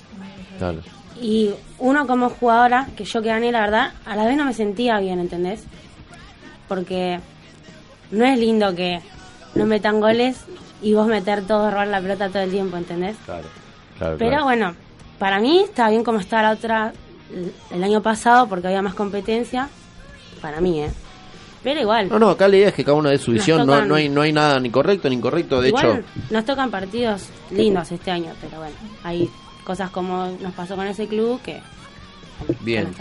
Claro. 0.58 0.82
Y 1.22 1.52
uno 1.80 2.08
como 2.08 2.30
jugadora, 2.30 2.88
que 2.96 3.04
yo 3.04 3.22
que 3.22 3.30
gané, 3.30 3.52
la 3.52 3.62
verdad, 3.62 3.94
a 4.06 4.16
la 4.16 4.26
vez 4.26 4.38
no 4.38 4.46
me 4.46 4.54
sentía 4.54 5.00
bien, 5.00 5.20
¿entendés? 5.20 5.64
Porque 6.68 7.20
no 8.12 8.26
es 8.26 8.38
lindo 8.40 8.76
que 8.76 9.02
no 9.56 9.66
metan 9.66 10.00
goles 10.00 10.46
y 10.82 10.94
vos 10.94 11.08
meter 11.08 11.46
todo, 11.46 11.72
robar 11.72 11.88
la 11.88 12.02
pelota 12.02 12.30
todo 12.30 12.44
el 12.44 12.52
tiempo, 12.52 12.78
¿entendés? 12.78 13.18
Claro. 13.26 13.48
claro 13.98 14.16
Pero 14.18 14.30
claro. 14.32 14.44
bueno, 14.46 14.76
para 15.18 15.40
mí 15.40 15.60
está 15.60 15.90
bien 15.90 16.04
como 16.04 16.20
está 16.20 16.42
la 16.42 16.52
otra 16.52 16.94
el 17.72 17.84
año 17.84 18.02
pasado 18.02 18.48
porque 18.48 18.68
había 18.68 18.82
más 18.82 18.96
competencia. 18.96 19.70
Para 20.42 20.62
mí, 20.62 20.82
¿eh? 20.82 20.92
Pero 21.64 21.82
igual. 21.82 22.08
No, 22.10 22.20
no, 22.20 22.30
acá 22.30 22.48
la 22.48 22.56
idea 22.58 22.70
es 22.70 22.74
que 22.74 22.84
cada 22.86 22.96
uno 22.98 23.10
de 23.10 23.18
su 23.18 23.32
visión, 23.32 23.60
no, 23.60 23.74
tocan- 23.74 23.88
no, 23.88 23.96
hay, 23.96 24.08
no 24.10 24.22
hay 24.22 24.32
nada 24.32 24.60
ni 24.60 24.70
correcto 24.70 25.10
ni 25.10 25.16
incorrecto. 25.16 25.60
De 25.62 25.70
igual 25.70 25.86
hecho, 26.00 26.04
nos 26.32 26.46
tocan 26.46 26.72
partidos 26.72 27.24
lindos 27.52 27.92
este 27.92 28.12
año, 28.12 28.32
pero 28.42 28.58
bueno, 28.60 28.76
hay 29.04 29.30
cosas 29.66 29.90
como 29.92 30.36
nos 30.42 30.54
pasó 30.54 30.76
con 30.76 30.88
ese 30.88 31.08
club 31.08 31.42
que 31.42 31.60
bien, 32.62 32.86
no 32.86 32.92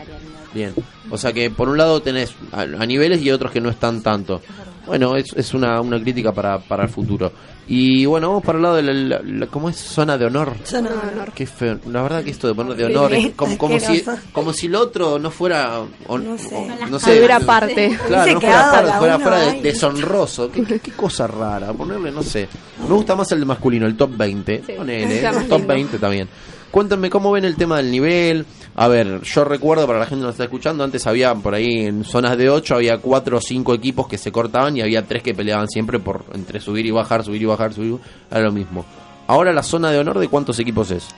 bien. 0.52 0.74
O 1.10 1.16
sea 1.16 1.32
que 1.32 1.50
por 1.50 1.68
un 1.68 1.78
lado 1.78 2.02
tenés 2.02 2.34
a, 2.52 2.62
a 2.62 2.86
niveles 2.86 3.22
y 3.22 3.30
otros 3.30 3.52
que 3.52 3.60
no 3.60 3.70
están 3.70 4.02
tanto. 4.02 4.42
Bueno, 4.86 5.16
es, 5.16 5.32
es 5.36 5.54
una, 5.54 5.80
una 5.80 6.00
crítica 6.00 6.32
para, 6.32 6.58
para 6.58 6.84
el 6.84 6.88
futuro. 6.88 7.30
Y 7.70 8.06
bueno, 8.06 8.28
vamos 8.28 8.42
para 8.44 8.56
el 8.56 8.62
lado 8.62 8.76
de 8.76 8.82
la, 8.82 8.92
la- 8.94 9.20
la- 9.22 9.46
¿cómo 9.48 9.68
es? 9.68 9.76
Zona 9.76 10.16
de 10.16 10.24
honor. 10.24 10.54
Zona 10.64 10.88
de 10.88 10.96
honor. 11.12 11.32
Qué 11.34 11.44
feo. 11.46 11.78
La 11.90 12.00
verdad 12.00 12.24
que 12.24 12.30
esto 12.30 12.48
de 12.48 12.54
poner 12.54 12.76
de 12.76 12.86
honor 12.86 13.12
es 13.12 13.34
como, 13.34 13.58
como 13.58 13.78
si 13.78 14.02
como 14.32 14.52
si 14.54 14.68
lo 14.68 14.80
otro 14.80 15.18
no 15.18 15.30
fuera 15.30 15.80
o- 16.06 16.18
No 16.18 16.38
sé. 16.38 16.54
o- 16.56 16.66
no 16.66 16.84
Algo 16.86 16.98
sé, 16.98 17.22
era 17.22 17.40
parte. 17.40 17.98
Claro, 18.06 18.32
no 18.34 18.40
fuera, 18.40 18.70
parte, 18.70 18.92
fuera, 18.98 19.16
uno 19.16 19.24
fuera 19.24 19.38
de- 19.52 19.60
deshonroso. 19.62 20.50
¿Qué, 20.50 20.64
qué, 20.64 20.80
qué 20.80 20.92
cosa 20.92 21.26
rara. 21.26 21.72
Ponerle, 21.74 22.10
no 22.10 22.22
sé. 22.22 22.48
Me 22.88 22.94
gusta 22.94 23.14
más 23.14 23.30
el 23.32 23.40
de 23.40 23.44
masculino, 23.46 23.84
el 23.86 23.96
top 23.98 24.16
20. 24.16 24.62
Sí, 24.66 24.72
Ponele, 24.72 25.20
top 25.20 25.58
lindo. 25.58 25.66
20 25.66 25.98
también. 25.98 26.28
Cuéntenme 26.70 27.10
cómo 27.10 27.32
ven 27.32 27.44
el 27.44 27.56
tema 27.56 27.76
del 27.78 27.90
nivel. 27.90 28.46
A 28.80 28.86
ver, 28.86 29.22
yo 29.22 29.44
recuerdo 29.44 29.86
para 29.88 29.98
la 29.98 30.06
gente 30.06 30.20
que 30.20 30.26
nos 30.26 30.34
está 30.34 30.44
escuchando, 30.44 30.84
antes 30.84 31.04
había 31.08 31.34
por 31.34 31.52
ahí 31.54 31.86
en 31.86 32.04
zonas 32.04 32.38
de 32.38 32.48
8 32.48 32.76
había 32.76 32.98
4 32.98 33.36
o 33.38 33.40
5 33.40 33.74
equipos 33.74 34.06
que 34.06 34.18
se 34.18 34.30
cortaban 34.30 34.76
y 34.76 34.82
había 34.82 35.04
3 35.04 35.20
que 35.22 35.34
peleaban 35.34 35.66
siempre 35.68 35.98
por 35.98 36.24
entre 36.32 36.60
subir 36.60 36.86
y 36.86 36.92
bajar, 36.92 37.24
subir 37.24 37.42
y 37.42 37.46
bajar, 37.46 37.72
subir. 37.72 37.88
y 37.88 37.92
bajar. 37.94 38.06
Era 38.30 38.40
lo 38.42 38.52
mismo. 38.52 38.84
Ahora 39.26 39.52
la 39.52 39.64
zona 39.64 39.90
de 39.90 39.98
honor 39.98 40.20
de 40.20 40.28
cuántos 40.28 40.60
equipos 40.60 40.92
es? 40.92 41.08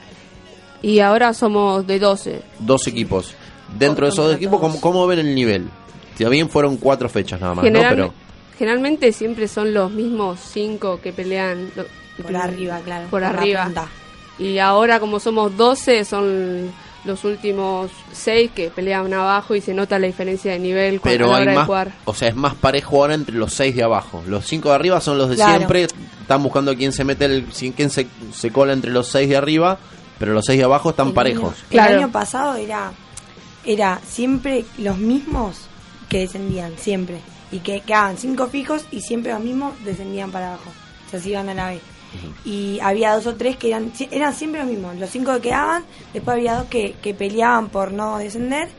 Y 0.81 0.99
ahora 1.01 1.35
somos 1.35 1.85
de 1.85 1.99
12. 1.99 2.41
Dos 2.59 2.87
equipos. 2.87 3.35
dentro 3.77 4.07
de 4.07 4.11
esos 4.11 4.25
dos 4.25 4.35
equipos, 4.35 4.59
¿cómo, 4.59 4.81
cómo 4.81 5.05
ven 5.05 5.19
el 5.19 5.35
nivel? 5.35 5.69
Si 6.17 6.25
bien 6.25 6.49
fueron 6.49 6.77
cuatro 6.77 7.07
fechas 7.09 7.39
nada 7.39 7.53
más, 7.53 7.65
¿no? 7.65 7.79
Pero 7.79 8.13
Generalmente 8.57 9.11
siempre 9.11 9.47
son 9.47 9.73
los 9.73 9.91
mismos 9.91 10.39
cinco 10.39 10.99
que 11.01 11.13
pelean 11.13 11.69
lo- 11.75 11.85
Por 12.23 12.35
arriba, 12.35 12.79
claro. 12.83 13.07
por 13.09 13.23
arriba. 13.23 13.69
Y 14.39 14.57
ahora 14.57 14.99
como 14.99 15.19
somos 15.19 15.55
12 15.55 16.05
son 16.05 16.71
los 17.05 17.23
últimos 17.23 17.89
seis 18.11 18.51
que 18.53 18.69
pelean 18.69 19.11
abajo 19.13 19.55
y 19.55 19.61
se 19.61 19.73
nota 19.73 19.97
la 19.97 20.07
diferencia 20.07 20.51
de 20.51 20.59
nivel 20.59 21.01
cu- 21.01 21.09
a 21.09 21.11
pero 21.11 21.27
la 21.31 21.37
hay 21.37 21.45
de 21.47 21.55
más, 21.55 21.65
jugar. 21.65 21.93
o 22.05 22.13
sea, 22.13 22.27
es 22.29 22.35
más 22.35 22.53
parejo 22.55 22.97
ahora 23.01 23.15
entre 23.15 23.35
los 23.35 23.53
seis 23.53 23.75
de 23.75 23.83
abajo. 23.83 24.23
Los 24.27 24.45
cinco 24.45 24.69
de 24.69 24.75
arriba 24.75 25.01
son 25.01 25.17
los 25.17 25.29
de 25.29 25.35
Claro. 25.35 25.57
siempre, 25.57 25.87
están 26.21 26.43
buscando 26.43 26.75
quién 26.75 26.91
se 26.93 27.03
mete, 27.03 27.25
el, 27.25 27.45
quién 27.75 27.89
se, 27.89 28.07
se 28.33 28.51
cola 28.51 28.73
entre 28.73 28.91
los 28.91 29.07
seis 29.07 29.27
de 29.29 29.35
arriba, 29.37 29.79
pero 30.19 30.33
los 30.33 30.45
seis 30.45 30.59
de 30.59 30.65
abajo 30.65 30.91
están 30.91 31.13
parejos. 31.13 31.55
El 31.71 31.79
año 31.79 32.11
pasado 32.11 32.55
era, 32.55 32.91
era 33.65 33.99
siempre 34.07 34.65
los 34.77 34.97
mismos 34.97 35.61
que 36.09 36.19
descendían, 36.19 36.73
siempre. 36.77 37.19
Y 37.51 37.59
que 37.59 37.81
quedaban 37.81 38.17
cinco 38.17 38.47
fijos 38.47 38.85
y 38.91 39.01
siempre 39.01 39.33
los 39.33 39.41
mismos 39.41 39.73
descendían 39.83 40.31
para 40.31 40.49
abajo. 40.49 40.69
O 41.07 41.09
sea, 41.09 41.19
se 41.19 41.29
iban 41.29 41.49
a 41.49 41.53
la 41.53 41.69
vez. 41.71 41.81
Y 42.43 42.79
había 42.81 43.13
dos 43.13 43.27
o 43.27 43.35
tres 43.35 43.57
que 43.57 43.69
eran, 43.69 43.91
eran 44.11 44.33
siempre 44.33 44.61
los 44.61 44.69
mismos. 44.69 44.95
Los 44.97 45.09
cinco 45.09 45.33
que 45.35 45.41
quedaban, 45.41 45.83
después 46.13 46.35
había 46.35 46.55
dos 46.55 46.65
que, 46.65 46.93
que 47.01 47.13
peleaban 47.13 47.69
por 47.69 47.91
no 47.91 48.17
descender 48.17 48.69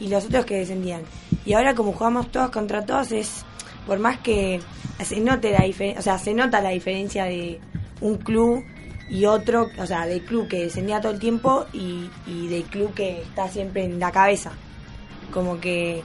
y 0.00 0.08
los 0.08 0.24
otros 0.26 0.44
que 0.44 0.56
descendían. 0.56 1.02
Y 1.44 1.54
ahora 1.54 1.74
como 1.74 1.92
jugamos 1.92 2.30
todos 2.30 2.50
contra 2.50 2.84
todos 2.84 3.12
es, 3.12 3.44
por 3.86 3.98
más 3.98 4.18
que 4.18 4.60
se 5.02 5.20
note 5.20 5.52
la 5.52 5.64
diferencia, 5.64 6.00
o 6.00 6.02
sea, 6.02 6.18
se 6.18 6.34
nota 6.34 6.60
la 6.60 6.70
diferencia 6.70 7.24
de 7.24 7.60
un 8.00 8.16
club 8.16 8.64
y 9.10 9.24
otro, 9.24 9.68
o 9.78 9.86
sea, 9.86 10.06
del 10.06 10.22
club 10.24 10.48
que 10.48 10.64
descendía 10.64 11.00
todo 11.00 11.12
el 11.12 11.18
tiempo 11.18 11.66
y, 11.72 12.10
y 12.26 12.48
del 12.48 12.64
club 12.64 12.92
que 12.94 13.22
está 13.22 13.48
siempre 13.48 13.84
en 13.84 13.98
la 13.98 14.12
cabeza. 14.12 14.52
Como 15.32 15.60
que, 15.60 16.02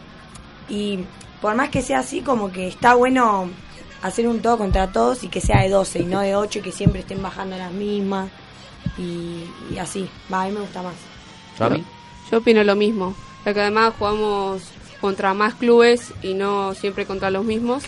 y 0.70 1.00
por 1.42 1.56
más 1.56 1.70
que 1.70 1.82
sea 1.82 2.00
así, 2.00 2.22
como 2.22 2.52
que 2.52 2.68
está 2.68 2.94
bueno 2.94 3.50
hacer 4.04 4.28
un 4.28 4.42
todo 4.42 4.58
contra 4.58 4.92
todos 4.92 5.24
y 5.24 5.30
que 5.30 5.42
sea 5.42 5.62
de 5.64 5.70
12 5.70 6.00
y 6.00 6.06
no 6.06 6.20
de 6.20 6.36
8 6.36 6.60
y 6.60 6.62
que 6.62 6.72
siempre 6.72 7.00
estén 7.02 7.24
bajando 7.24 7.58
las 7.58 7.72
mismas 7.72 8.30
y, 8.98 9.46
y 9.74 9.78
así. 9.80 10.08
Va, 10.32 10.44
a 10.44 10.46
mí 10.46 10.52
me 10.52 10.60
gusta 10.60 10.84
más. 10.84 10.94
Yo 12.30 12.38
opino 12.38 12.64
lo 12.64 12.76
mismo, 12.76 13.16
ya 13.46 13.54
que 13.54 13.62
además 13.62 13.94
jugamos 13.98 14.64
contra 15.00 15.34
más 15.34 15.56
clubes 15.56 16.14
y 16.22 16.34
no 16.34 16.74
siempre 16.74 17.06
contra 17.06 17.32
los 17.32 17.46
mismos. 17.46 17.84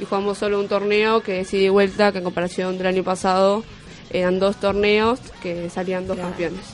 Y 0.00 0.04
jugamos 0.04 0.38
solo 0.38 0.58
un 0.58 0.66
torneo 0.66 1.22
que 1.22 1.40
es 1.40 1.54
ida 1.54 1.64
y 1.64 1.68
vuelta, 1.68 2.10
que 2.10 2.18
en 2.18 2.24
comparación 2.24 2.76
del 2.76 2.88
año 2.88 3.04
pasado 3.04 3.62
eran 4.10 4.40
dos 4.40 4.56
torneos 4.56 5.20
que 5.42 5.70
salían 5.70 6.08
dos 6.08 6.18
campeones. 6.18 6.64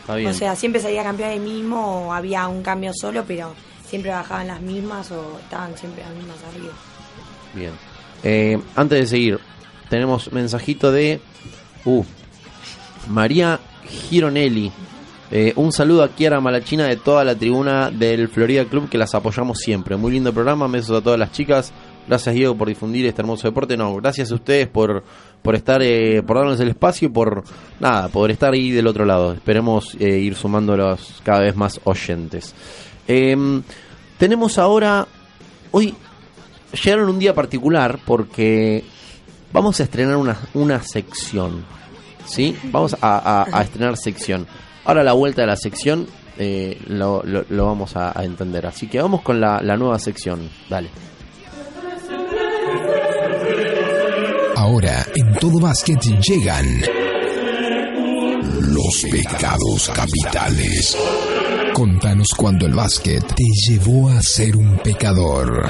Está 0.00 0.16
bien. 0.16 0.30
O 0.30 0.34
sea, 0.34 0.56
siempre 0.56 0.82
salía 0.82 1.04
campeón 1.04 1.30
el 1.30 1.40
mismo 1.40 2.08
o 2.08 2.12
había 2.12 2.48
un 2.48 2.62
cambio 2.62 2.92
solo, 2.94 3.24
pero 3.26 3.54
siempre 3.86 4.10
bajaban 4.10 4.48
las 4.48 4.60
mismas 4.60 5.12
o 5.12 5.38
estaban 5.38 5.76
siempre 5.78 6.02
las 6.02 6.12
mismas 6.14 6.36
arriba. 6.52 6.72
Bien. 7.54 7.93
Eh, 8.24 8.58
antes 8.74 8.98
de 8.98 9.06
seguir, 9.06 9.38
tenemos 9.90 10.32
mensajito 10.32 10.90
de 10.90 11.20
uh, 11.84 12.02
María 13.08 13.60
Gironelli. 14.08 14.72
Eh, 15.30 15.52
un 15.56 15.72
saludo 15.72 16.02
a 16.02 16.08
Kiara 16.08 16.40
Malachina 16.40 16.86
de 16.86 16.96
toda 16.96 17.22
la 17.22 17.34
tribuna 17.34 17.90
del 17.90 18.28
Florida 18.28 18.64
Club 18.64 18.88
que 18.88 18.96
las 18.96 19.14
apoyamos 19.14 19.58
siempre. 19.58 19.96
Muy 19.96 20.12
lindo 20.12 20.32
programa, 20.32 20.66
besos 20.68 20.98
a 20.98 21.02
todas 21.02 21.18
las 21.18 21.32
chicas. 21.32 21.72
Gracias 22.08 22.34
Diego 22.34 22.56
por 22.56 22.68
difundir 22.68 23.04
este 23.04 23.20
hermoso 23.20 23.46
deporte. 23.48 23.76
No, 23.76 23.94
gracias 23.96 24.32
a 24.32 24.36
ustedes 24.36 24.68
por, 24.68 25.04
por 25.42 25.54
estar, 25.54 25.82
eh, 25.82 26.22
por 26.22 26.38
darnos 26.38 26.60
el 26.60 26.68
espacio 26.68 27.12
por 27.12 27.44
nada, 27.78 28.08
por 28.08 28.30
estar 28.30 28.54
ahí 28.54 28.70
del 28.70 28.86
otro 28.86 29.04
lado. 29.04 29.32
Esperemos 29.34 29.94
ir 29.94 30.34
sumando 30.34 30.76
los 30.76 31.20
cada 31.22 31.40
vez 31.40 31.56
más 31.56 31.80
oyentes. 31.84 32.54
Em, 33.06 33.62
tenemos 34.18 34.58
ahora, 34.58 35.06
hoy 35.72 35.94
llegaron 36.74 37.08
un 37.08 37.18
día 37.18 37.34
particular 37.34 37.98
porque 38.04 38.84
vamos 39.52 39.80
a 39.80 39.84
estrenar 39.84 40.16
una, 40.16 40.36
una 40.54 40.82
sección. 40.82 41.64
¿Sí? 42.26 42.56
Vamos 42.64 42.96
a, 43.02 43.46
estrenar 43.62 43.96
sección. 43.96 44.46
Ahora 44.84 45.02
la 45.04 45.12
vuelta 45.12 45.42
de 45.42 45.46
la 45.48 45.56
sección 45.56 46.06
eh, 46.38 46.80
lo, 46.88 47.22
lo- 47.22 47.66
vamos 47.66 47.96
a, 47.96 48.18
a 48.18 48.24
entender. 48.24 48.66
Así 48.66 48.86
que 48.86 49.00
vamos 49.00 49.20
con 49.22 49.40
la, 49.40 49.60
la 49.62 49.76
nueva 49.76 49.98
sección. 49.98 50.48
Dale. 50.70 50.88
Ahora 54.56 55.06
en 55.14 55.34
todo 55.38 55.58
básquet 55.60 56.00
llegan 56.00 56.80
los 58.60 59.06
pecados 59.10 59.90
capitales. 59.94 60.96
Contanos 61.74 62.28
cuando 62.36 62.66
el 62.66 62.74
básquet 62.74 63.22
te 63.34 63.44
llevó 63.68 64.08
a 64.10 64.22
ser 64.22 64.56
un 64.56 64.78
pecador. 64.78 65.68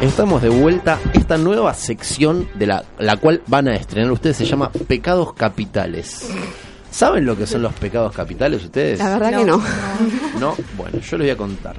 Estamos 0.00 0.42
de 0.42 0.48
vuelta. 0.48 0.98
Esta 1.12 1.36
nueva 1.38 1.74
sección 1.74 2.48
de 2.54 2.66
la, 2.66 2.84
la 2.98 3.16
cual 3.16 3.42
van 3.46 3.68
a 3.68 3.74
estrenar 3.74 4.10
ustedes 4.12 4.36
se 4.36 4.44
llama 4.44 4.70
Pecados 4.70 5.34
Capitales. 5.34 6.30
¿Saben 6.90 7.26
lo 7.26 7.36
que 7.36 7.46
son 7.46 7.62
los 7.62 7.74
pecados 7.74 8.14
capitales 8.14 8.64
ustedes? 8.64 8.98
La 8.98 9.18
verdad 9.18 9.38
que 9.40 9.44
no. 9.44 9.62
No, 10.40 10.56
bueno, 10.76 10.98
yo 11.00 11.18
les 11.18 11.26
voy 11.26 11.30
a 11.30 11.36
contar. 11.36 11.76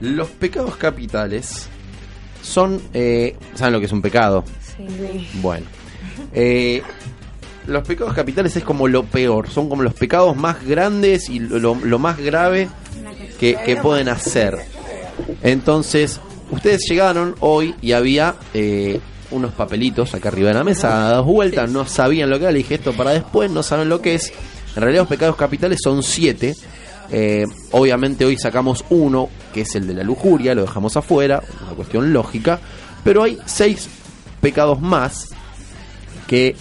Los 0.00 0.28
pecados 0.28 0.76
capitales 0.76 1.68
son... 2.42 2.80
eh, 2.92 3.36
¿Saben 3.54 3.72
lo 3.72 3.80
que 3.80 3.86
es 3.86 3.92
un 3.92 4.02
pecado? 4.02 4.44
Bueno. 5.40 5.66
Eh, 6.32 6.82
los 7.66 7.86
pecados 7.86 8.12
capitales 8.14 8.54
es 8.56 8.62
como 8.62 8.88
lo 8.88 9.04
peor, 9.04 9.48
son 9.48 9.68
como 9.68 9.82
los 9.82 9.94
pecados 9.94 10.36
más 10.36 10.64
grandes 10.64 11.28
y 11.30 11.38
lo, 11.40 11.74
lo 11.74 11.98
más 11.98 12.18
grave 12.18 12.68
que, 13.40 13.56
que 13.64 13.76
pueden 13.76 14.08
hacer. 14.08 14.58
Entonces, 15.42 16.20
ustedes 16.50 16.82
llegaron 16.88 17.34
hoy 17.40 17.74
y 17.80 17.92
había 17.92 18.36
eh, 18.54 19.00
unos 19.30 19.52
papelitos 19.52 20.14
acá 20.14 20.28
arriba 20.28 20.48
de 20.48 20.54
la 20.54 20.64
mesa, 20.64 20.88
dados 20.88 21.26
vueltas, 21.26 21.70
no 21.70 21.86
sabían 21.86 22.30
lo 22.30 22.38
que 22.38 22.44
era, 22.44 22.52
le 22.52 22.58
dije 22.58 22.74
esto 22.76 22.92
para 22.92 23.10
después, 23.10 23.50
no 23.50 23.62
saben 23.62 23.88
lo 23.88 24.00
que 24.00 24.14
es. 24.14 24.32
En 24.74 24.82
realidad 24.82 25.02
los 25.02 25.08
pecados 25.08 25.36
capitales 25.36 25.80
son 25.82 26.02
siete. 26.02 26.54
Eh, 27.10 27.44
obviamente 27.70 28.24
hoy 28.24 28.36
sacamos 28.36 28.84
uno, 28.90 29.28
que 29.54 29.62
es 29.62 29.74
el 29.74 29.86
de 29.86 29.94
la 29.94 30.02
lujuria, 30.02 30.54
lo 30.54 30.62
dejamos 30.62 30.96
afuera, 30.96 31.42
una 31.62 31.74
cuestión 31.74 32.12
lógica. 32.12 32.60
Pero 33.02 33.22
hay 33.22 33.38
seis 33.46 33.88
pecados 34.40 34.80
más, 34.80 35.28
que 36.26 36.56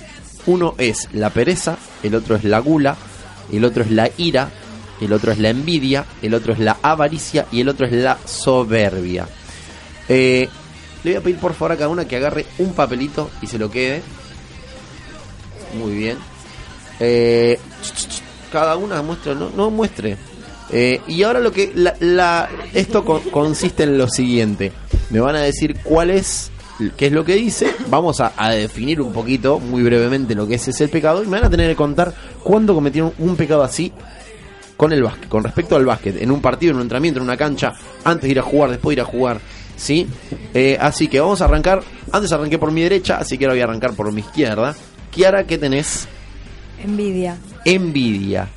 uno 0.45 0.75
es 0.77 1.09
la 1.13 1.31
pereza, 1.31 1.77
el 2.03 2.15
otro 2.15 2.35
es 2.35 2.43
la 2.43 2.59
gula, 2.59 2.95
el 3.51 3.65
otro 3.65 3.83
es 3.83 3.91
la 3.91 4.09
ira, 4.17 4.49
el 5.01 5.11
otro 5.11 5.31
es 5.31 5.39
la 5.39 5.49
envidia, 5.49 6.05
el 6.21 6.33
otro 6.33 6.53
es 6.53 6.59
la 6.59 6.77
avaricia 6.81 7.47
y 7.51 7.61
el 7.61 7.69
otro 7.69 7.87
es 7.87 7.93
la 7.93 8.17
soberbia. 8.25 9.27
Eh, 10.09 10.47
le 11.03 11.11
voy 11.11 11.17
a 11.19 11.23
pedir 11.23 11.37
por 11.37 11.53
favor 11.53 11.73
a 11.73 11.77
cada 11.77 11.89
una 11.89 12.05
que 12.05 12.15
agarre 12.15 12.45
un 12.59 12.73
papelito 12.73 13.29
y 13.41 13.47
se 13.47 13.57
lo 13.59 13.69
quede. 13.69 14.01
Muy 15.77 15.93
bien. 15.95 16.17
Eh, 16.99 17.59
cada 18.51 18.77
una 18.77 19.01
muestre, 19.01 19.35
no, 19.35 19.49
no 19.49 19.69
muestre. 19.69 20.17
Eh, 20.71 21.01
y 21.07 21.21
ahora 21.23 21.39
lo 21.39 21.51
que 21.51 21.71
la, 21.75 22.49
esto 22.73 23.05
co- 23.05 23.21
consiste 23.31 23.83
en 23.83 23.97
lo 23.97 24.07
siguiente. 24.07 24.71
Me 25.09 25.19
van 25.19 25.35
a 25.35 25.41
decir 25.41 25.77
cuál 25.83 26.09
es, 26.09 26.49
qué 26.97 27.07
es 27.07 27.11
lo 27.11 27.23
que 27.25 27.35
dice. 27.35 27.71
Vamos 27.89 28.19
a, 28.21 28.33
a 28.35 28.49
definir 28.51 29.01
un 29.01 29.13
poquito, 29.13 29.59
muy 29.59 29.83
brevemente, 29.83 30.33
lo 30.33 30.47
que 30.47 30.55
es 30.55 30.67
ese 30.67 30.87
pecado. 30.87 31.21
Y 31.23 31.27
me 31.27 31.37
van 31.37 31.45
a 31.45 31.49
tener 31.49 31.69
que 31.69 31.75
contar 31.75 32.13
cuándo 32.43 32.73
cometieron 32.73 33.13
un 33.19 33.35
pecado 33.35 33.61
así 33.63 33.91
con 34.77 34.91
el 34.91 35.03
básquet, 35.03 35.29
con 35.29 35.43
respecto 35.43 35.75
al 35.75 35.85
básquet, 35.85 36.21
en 36.21 36.31
un 36.31 36.41
partido, 36.41 36.71
en 36.71 36.77
un 36.77 36.81
entrenamiento, 36.83 37.19
en 37.19 37.23
una 37.25 37.37
cancha, 37.37 37.73
antes 38.03 38.23
de 38.23 38.29
ir 38.31 38.39
a 38.39 38.43
jugar, 38.43 38.71
después 38.71 38.95
de 38.95 39.01
ir 39.01 39.07
a 39.07 39.09
jugar, 39.09 39.39
¿sí? 39.75 40.07
Eh, 40.53 40.77
así 40.79 41.07
que 41.07 41.19
vamos 41.19 41.41
a 41.41 41.45
arrancar, 41.45 41.83
antes 42.11 42.31
arranqué 42.31 42.57
por 42.57 42.71
mi 42.71 42.81
derecha, 42.81 43.17
así 43.17 43.37
que 43.37 43.45
ahora 43.45 43.53
voy 43.55 43.61
a 43.61 43.65
arrancar 43.65 43.93
por 43.93 44.11
mi 44.11 44.21
izquierda. 44.21 44.75
Kiara, 45.11 45.45
¿qué 45.45 45.57
tenés? 45.57 46.07
Envidia. 46.83 47.37
Envidia. 47.63 48.49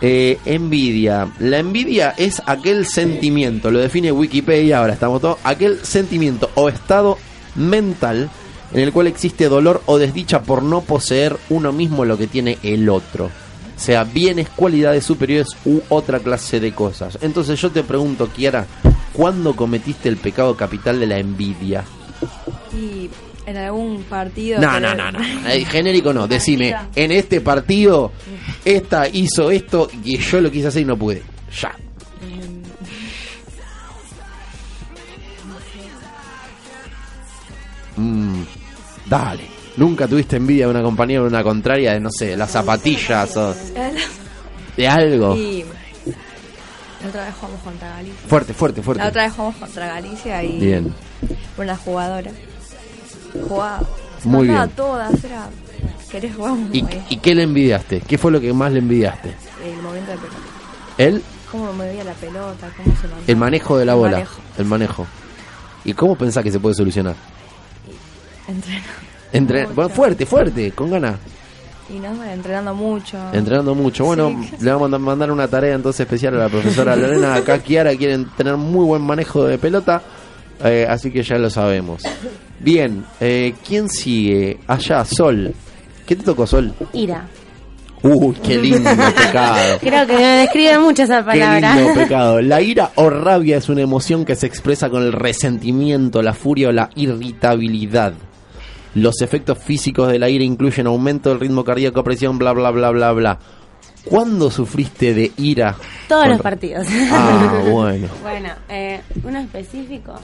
Eh, 0.00 0.38
envidia. 0.44 1.32
La 1.38 1.58
envidia 1.58 2.14
es 2.16 2.42
aquel 2.46 2.86
sentimiento, 2.86 3.70
lo 3.70 3.78
define 3.78 4.12
Wikipedia, 4.12 4.78
ahora 4.78 4.92
estamos 4.92 5.20
todos, 5.20 5.38
aquel 5.44 5.84
sentimiento 5.84 6.50
o 6.56 6.68
estado 6.68 7.16
mental 7.54 8.28
en 8.74 8.80
el 8.80 8.92
cual 8.92 9.06
existe 9.06 9.48
dolor 9.48 9.82
o 9.86 9.98
desdicha 9.98 10.42
por 10.42 10.62
no 10.62 10.80
poseer 10.82 11.36
uno 11.48 11.72
mismo 11.72 12.04
lo 12.04 12.18
que 12.18 12.26
tiene 12.26 12.58
el 12.62 12.88
otro. 12.88 13.30
Sea 13.76 14.04
bienes, 14.04 14.48
cualidades 14.50 15.04
superiores 15.04 15.48
u 15.64 15.80
otra 15.88 16.18
clase 16.18 16.60
de 16.60 16.72
cosas. 16.72 17.18
Entonces 17.22 17.60
yo 17.60 17.70
te 17.70 17.82
pregunto, 17.82 18.28
Kiara, 18.28 18.66
¿cuándo 19.14 19.56
cometiste 19.56 20.10
el 20.10 20.18
pecado 20.18 20.54
capital 20.54 21.00
de 21.00 21.06
la 21.06 21.18
envidia? 21.18 21.84
Y 22.76 23.08
en 23.46 23.56
algún 23.56 24.02
partido. 24.02 24.60
No, 24.60 24.78
no, 24.78 24.94
no, 24.94 25.10
no. 25.10 25.18
Genérico 25.70 26.12
no. 26.12 26.26
Decime, 26.26 26.74
en 26.94 27.12
este 27.12 27.40
partido, 27.40 28.12
esta 28.64 29.08
hizo 29.08 29.50
esto 29.50 29.88
y 30.04 30.18
yo 30.18 30.40
lo 30.40 30.50
quise 30.50 30.68
hacer 30.68 30.82
y 30.82 30.84
no 30.84 30.96
pude. 30.96 31.22
Ya. 31.60 31.74
Mm, 37.96 38.42
dale. 39.06 39.44
Nunca 39.76 40.06
tuviste 40.06 40.36
envidia 40.36 40.66
de 40.66 40.70
una 40.70 40.82
compañía 40.82 41.20
o 41.20 41.24
de 41.24 41.28
una 41.28 41.42
contraria 41.42 41.92
de, 41.92 42.00
no 42.00 42.10
sé, 42.10 42.36
las 42.36 42.50
zapatillas 42.50 43.36
o 43.36 43.54
de 44.76 44.88
algo. 44.88 45.36
Y 45.36 45.64
la 47.04 47.08
otra 47.10 47.24
vez 47.26 47.34
jugamos 47.38 47.60
contra 47.62 47.88
Galicia. 47.90 48.28
Fuerte, 48.28 48.54
fuerte, 48.54 48.82
fuerte. 48.82 49.02
La 49.02 49.08
otra 49.10 49.22
vez 49.24 49.32
jugamos 49.32 49.56
contra 49.56 49.86
Galicia 49.86 50.42
y 50.42 50.58
Bien. 50.58 50.94
una 51.56 51.76
jugadora 51.76 52.30
jugaba. 53.48 53.82
Muy 54.24 54.48
bien. 54.48 54.68
todas, 54.70 55.22
era. 55.24 55.48
¿Querés 56.10 56.34
jugar? 56.36 56.54
¿Y, 56.72 56.84
¿Y 57.10 57.16
qué 57.18 57.34
le 57.34 57.42
envidiaste? 57.42 58.00
¿Qué 58.00 58.16
fue 58.18 58.30
lo 58.30 58.40
que 58.40 58.52
más 58.52 58.72
le 58.72 58.78
envidiaste? 58.78 59.34
El 59.64 59.82
momento 59.82 60.12
de 60.12 60.16
pelota. 60.18 60.36
¿Él? 60.98 61.22
Cómo 61.50 61.72
movía 61.72 62.04
la 62.04 62.12
pelota, 62.14 62.68
cómo 62.76 62.96
se 62.96 63.02
mandaba. 63.02 63.22
El 63.26 63.36
manejo 63.36 63.76
de 63.78 63.84
la 63.84 63.92
El 63.92 63.98
bola. 63.98 64.12
manejo. 64.12 64.40
El 64.58 64.64
manejo. 64.64 65.06
¿Y 65.84 65.92
cómo 65.94 66.16
pensás 66.16 66.42
que 66.44 66.50
se 66.52 66.60
puede 66.60 66.74
solucionar? 66.74 67.16
Entrena. 68.48 68.82
Entre... 69.32 69.62
Mucho. 69.62 69.74
Bueno, 69.74 69.90
fuerte, 69.90 70.26
fuerte, 70.26 70.72
con 70.72 70.90
ganas. 70.90 71.16
Y 71.90 71.98
no, 71.98 72.24
entrenando 72.24 72.74
mucho. 72.74 73.18
Entrenando 73.32 73.74
mucho. 73.74 74.04
Bueno, 74.06 74.40
le 74.60 74.70
vamos 74.72 74.92
a 74.92 74.98
mandar 74.98 75.30
una 75.30 75.46
tarea 75.48 75.74
entonces 75.74 76.00
especial 76.00 76.34
a 76.34 76.38
la 76.44 76.48
profesora 76.48 76.96
Lorena. 76.96 77.34
Acá 77.34 77.58
Kiara 77.58 77.94
quieren 77.94 78.26
tener 78.36 78.56
muy 78.56 78.84
buen 78.86 79.02
manejo 79.02 79.44
de 79.44 79.58
pelota. 79.58 80.02
eh, 80.64 80.86
así 80.88 81.10
que 81.10 81.22
ya 81.22 81.36
lo 81.36 81.50
sabemos. 81.50 82.02
Bien, 82.60 83.04
eh, 83.20 83.54
¿quién 83.66 83.88
sigue? 83.90 84.58
Allá, 84.66 85.04
Sol. 85.04 85.52
¿Qué 86.06 86.16
te 86.16 86.22
tocó, 86.22 86.46
Sol? 86.46 86.72
Ira. 86.94 87.26
Uy, 88.02 88.34
qué 88.42 88.56
lindo 88.58 88.90
pecado. 89.16 89.78
Creo 89.80 90.06
que 90.06 90.12
me 90.14 90.22
describe 90.38 90.78
mucho 90.78 91.02
esa 91.04 91.18
Qué 91.18 91.24
palabra. 91.24 91.74
lindo 91.76 91.94
pecado. 92.00 92.40
La 92.42 92.60
ira 92.62 92.90
o 92.96 93.08
rabia 93.10 93.56
es 93.58 93.68
una 93.68 93.80
emoción 93.82 94.24
que 94.24 94.36
se 94.36 94.46
expresa 94.46 94.88
con 94.90 95.02
el 95.02 95.12
resentimiento, 95.12 96.22
la 96.22 96.32
furia 96.34 96.68
o 96.68 96.72
la 96.72 96.88
irritabilidad. 96.94 98.12
Los 98.94 99.20
efectos 99.22 99.58
físicos 99.58 100.08
de 100.10 100.18
la 100.18 100.28
ira 100.28 100.44
incluyen 100.44 100.86
aumento 100.86 101.30
del 101.30 101.40
ritmo 101.40 101.64
cardíaco, 101.64 102.04
presión, 102.04 102.38
bla, 102.38 102.52
bla, 102.52 102.70
bla, 102.70 102.90
bla, 102.90 103.12
bla. 103.12 103.38
¿Cuándo 104.04 104.50
sufriste 104.50 105.14
de 105.14 105.32
ira? 105.38 105.74
Todos 106.08 106.22
Con- 106.24 106.32
los 106.32 106.40
partidos. 106.42 106.86
Ah, 107.10 107.60
bueno. 107.70 108.08
bueno, 108.22 108.50
eh, 108.68 109.00
uno 109.24 109.40
específico. 109.40 110.14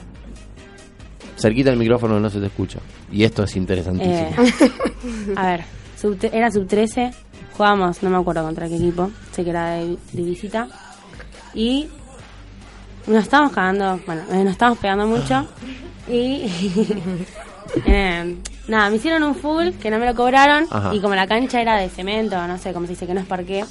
Cerquita 1.37 1.71
del 1.71 1.79
micrófono 1.79 2.19
no 2.19 2.29
se 2.29 2.39
te 2.39 2.45
escucha. 2.45 2.79
Y 3.11 3.23
esto 3.23 3.43
es 3.43 3.55
interesantísimo. 3.55 4.15
Eh, 4.15 5.33
a 5.35 5.45
ver, 5.47 5.63
sub- 5.99 6.17
era 6.31 6.51
sub 6.51 6.67
13. 6.67 7.11
Jugábamos, 7.57 8.01
no 8.03 8.09
me 8.11 8.17
acuerdo 8.17 8.43
contra 8.43 8.67
qué 8.67 8.75
equipo. 8.75 9.11
Sé 9.31 9.43
que 9.43 9.49
era 9.49 9.71
de, 9.71 9.97
de 10.13 10.21
visita. 10.21 10.67
Y 11.55 11.87
nos 13.07 13.23
estábamos 13.23 13.51
cagando. 13.53 13.99
Bueno, 14.05 14.21
eh, 14.31 14.43
nos 14.43 14.51
estábamos 14.53 14.77
pegando 14.79 15.07
mucho. 15.07 15.45
Y. 16.07 16.45
eh, 17.85 18.37
nada, 18.67 18.89
me 18.89 18.95
hicieron 18.97 19.23
un 19.23 19.35
full 19.35 19.71
que 19.81 19.89
no 19.89 19.99
me 19.99 20.05
lo 20.05 20.15
cobraron. 20.15 20.67
Ajá. 20.69 20.93
Y 20.93 21.01
como 21.01 21.15
la 21.15 21.27
cancha 21.27 21.61
era 21.61 21.77
de 21.77 21.89
cemento, 21.89 22.47
no 22.47 22.57
sé 22.57 22.73
cómo 22.73 22.85
se 22.85 22.93
dice, 22.93 23.07
que 23.07 23.13
no 23.13 23.21
es 23.21 23.25
parqué. 23.25 23.65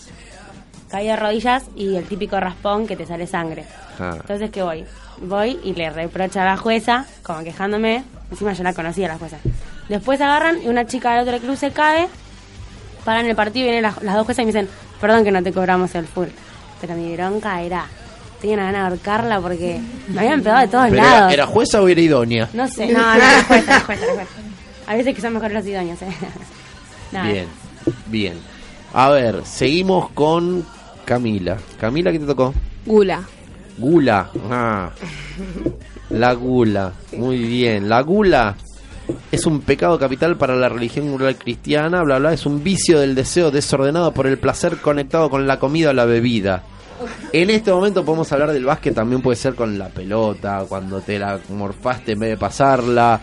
Caí 0.91 1.07
de 1.07 1.17
rodillas 1.17 1.65
y 1.77 1.95
el 1.97 2.05
típico 2.05 2.39
raspón 2.41 2.87
que 2.87 2.97
te 2.97 3.07
sale 3.07 3.27
sangre. 3.27 3.65
Ah. 3.99 4.17
Entonces, 4.21 4.51
¿qué 4.51 4.63
voy? 4.63 4.85
Voy 5.19 5.59
y 5.63 5.75
le 5.75 5.91
reprocho 5.91 6.41
a 6.41 6.45
la 6.45 6.57
jueza, 6.57 7.07
como 7.23 7.45
quejándome. 7.45 8.03
Encima 8.31 8.53
yo 8.53 8.65
la 8.65 8.73
conocía 8.73 9.09
la 9.09 9.19
jueza. 9.19 9.37
Después 9.89 10.21
agarran 10.21 10.63
y 10.63 10.69
una 10.69 10.87
chica 10.87 11.13
del 11.13 11.29
otro 11.29 11.39
club 11.39 11.57
se 11.57 11.71
cae. 11.71 12.09
Paran 13.05 13.27
el 13.27 13.37
partido 13.37 13.67
y 13.67 13.71
vienen 13.71 13.83
las, 13.83 14.03
las 14.03 14.15
dos 14.15 14.25
juezas 14.25 14.43
y 14.43 14.47
me 14.47 14.53
dicen: 14.53 14.69
Perdón 15.01 15.25
que 15.25 15.31
no 15.31 15.43
te 15.43 15.53
cobramos 15.53 15.95
el 15.95 16.07
full. 16.07 16.29
Pero 16.81 16.95
mi 16.95 17.15
bronca 17.15 17.61
era. 17.63 17.87
Tenía 18.41 18.57
una 18.57 18.67
gana 18.67 18.79
de 18.79 18.85
ahorcarla 18.91 19.41
porque 19.41 19.81
me 20.09 20.21
habían 20.21 20.43
pegado 20.43 20.61
de 20.61 20.69
todos 20.69 20.85
¿Pero 20.91 21.03
lados. 21.03 21.19
era, 21.19 21.33
era 21.33 21.47
jueza 21.47 21.83
o 21.83 21.89
era 21.89 22.01
idónea? 22.01 22.49
No 22.53 22.67
sé, 22.69 22.87
no, 22.93 22.99
no, 23.03 23.15
era 23.15 23.45
jueza, 23.45 23.73
era 23.73 23.81
jueza, 23.81 24.05
era 24.05 24.15
jueza. 24.15 24.31
A 24.87 24.97
veces 24.97 25.15
que 25.15 25.21
son 25.21 25.35
mejores 25.35 25.55
los 25.55 25.67
idóneos, 25.67 26.01
eh. 26.03 26.09
Nada. 27.13 27.31
Bien, 27.31 27.47
bien. 28.07 28.35
A 28.93 29.11
ver, 29.11 29.43
seguimos 29.45 30.11
con 30.11 30.65
Camila. 31.05 31.59
Camila, 31.79 32.11
¿qué 32.13 32.19
te 32.19 32.27
tocó? 32.27 32.55
Gula. 32.87 33.23
Gula. 33.79 34.31
Ah, 34.51 34.91
la 36.11 36.33
gula. 36.35 36.93
Muy 37.17 37.39
bien. 37.39 37.89
La 37.89 38.01
gula 38.03 38.57
es 39.31 39.47
un 39.47 39.61
pecado 39.61 39.99
capital 39.99 40.37
para 40.37 40.57
la 40.57 40.69
religión 40.69 41.11
rural 41.11 41.37
cristiana. 41.37 42.03
Bla, 42.03 42.19
bla. 42.19 42.33
Es 42.33 42.47
un 42.47 42.63
vicio 42.63 43.01
del 43.01 43.15
deseo 43.15 43.51
desordenado 43.51 44.13
por 44.13 44.27
el 44.27 44.39
placer 44.39 44.79
conectado 44.79 45.31
con 45.31 45.47
la 45.47 45.59
comida 45.59 45.91
o 45.91 45.93
la 45.93 46.05
bebida. 46.05 46.63
En 47.33 47.51
este 47.51 47.73
momento 47.73 48.05
podemos 48.05 48.31
hablar 48.33 48.53
del 48.53 48.65
básquet, 48.65 48.95
también 48.95 49.23
puede 49.23 49.37
ser 49.37 49.55
con 49.55 49.79
la 49.79 49.89
pelota, 49.89 50.65
cuando 50.69 51.01
te 51.01 51.19
la 51.19 51.39
morfaste 51.51 52.13
en 52.13 52.19
vez 52.21 52.31
de 52.31 52.37
pasarla. 52.37 53.21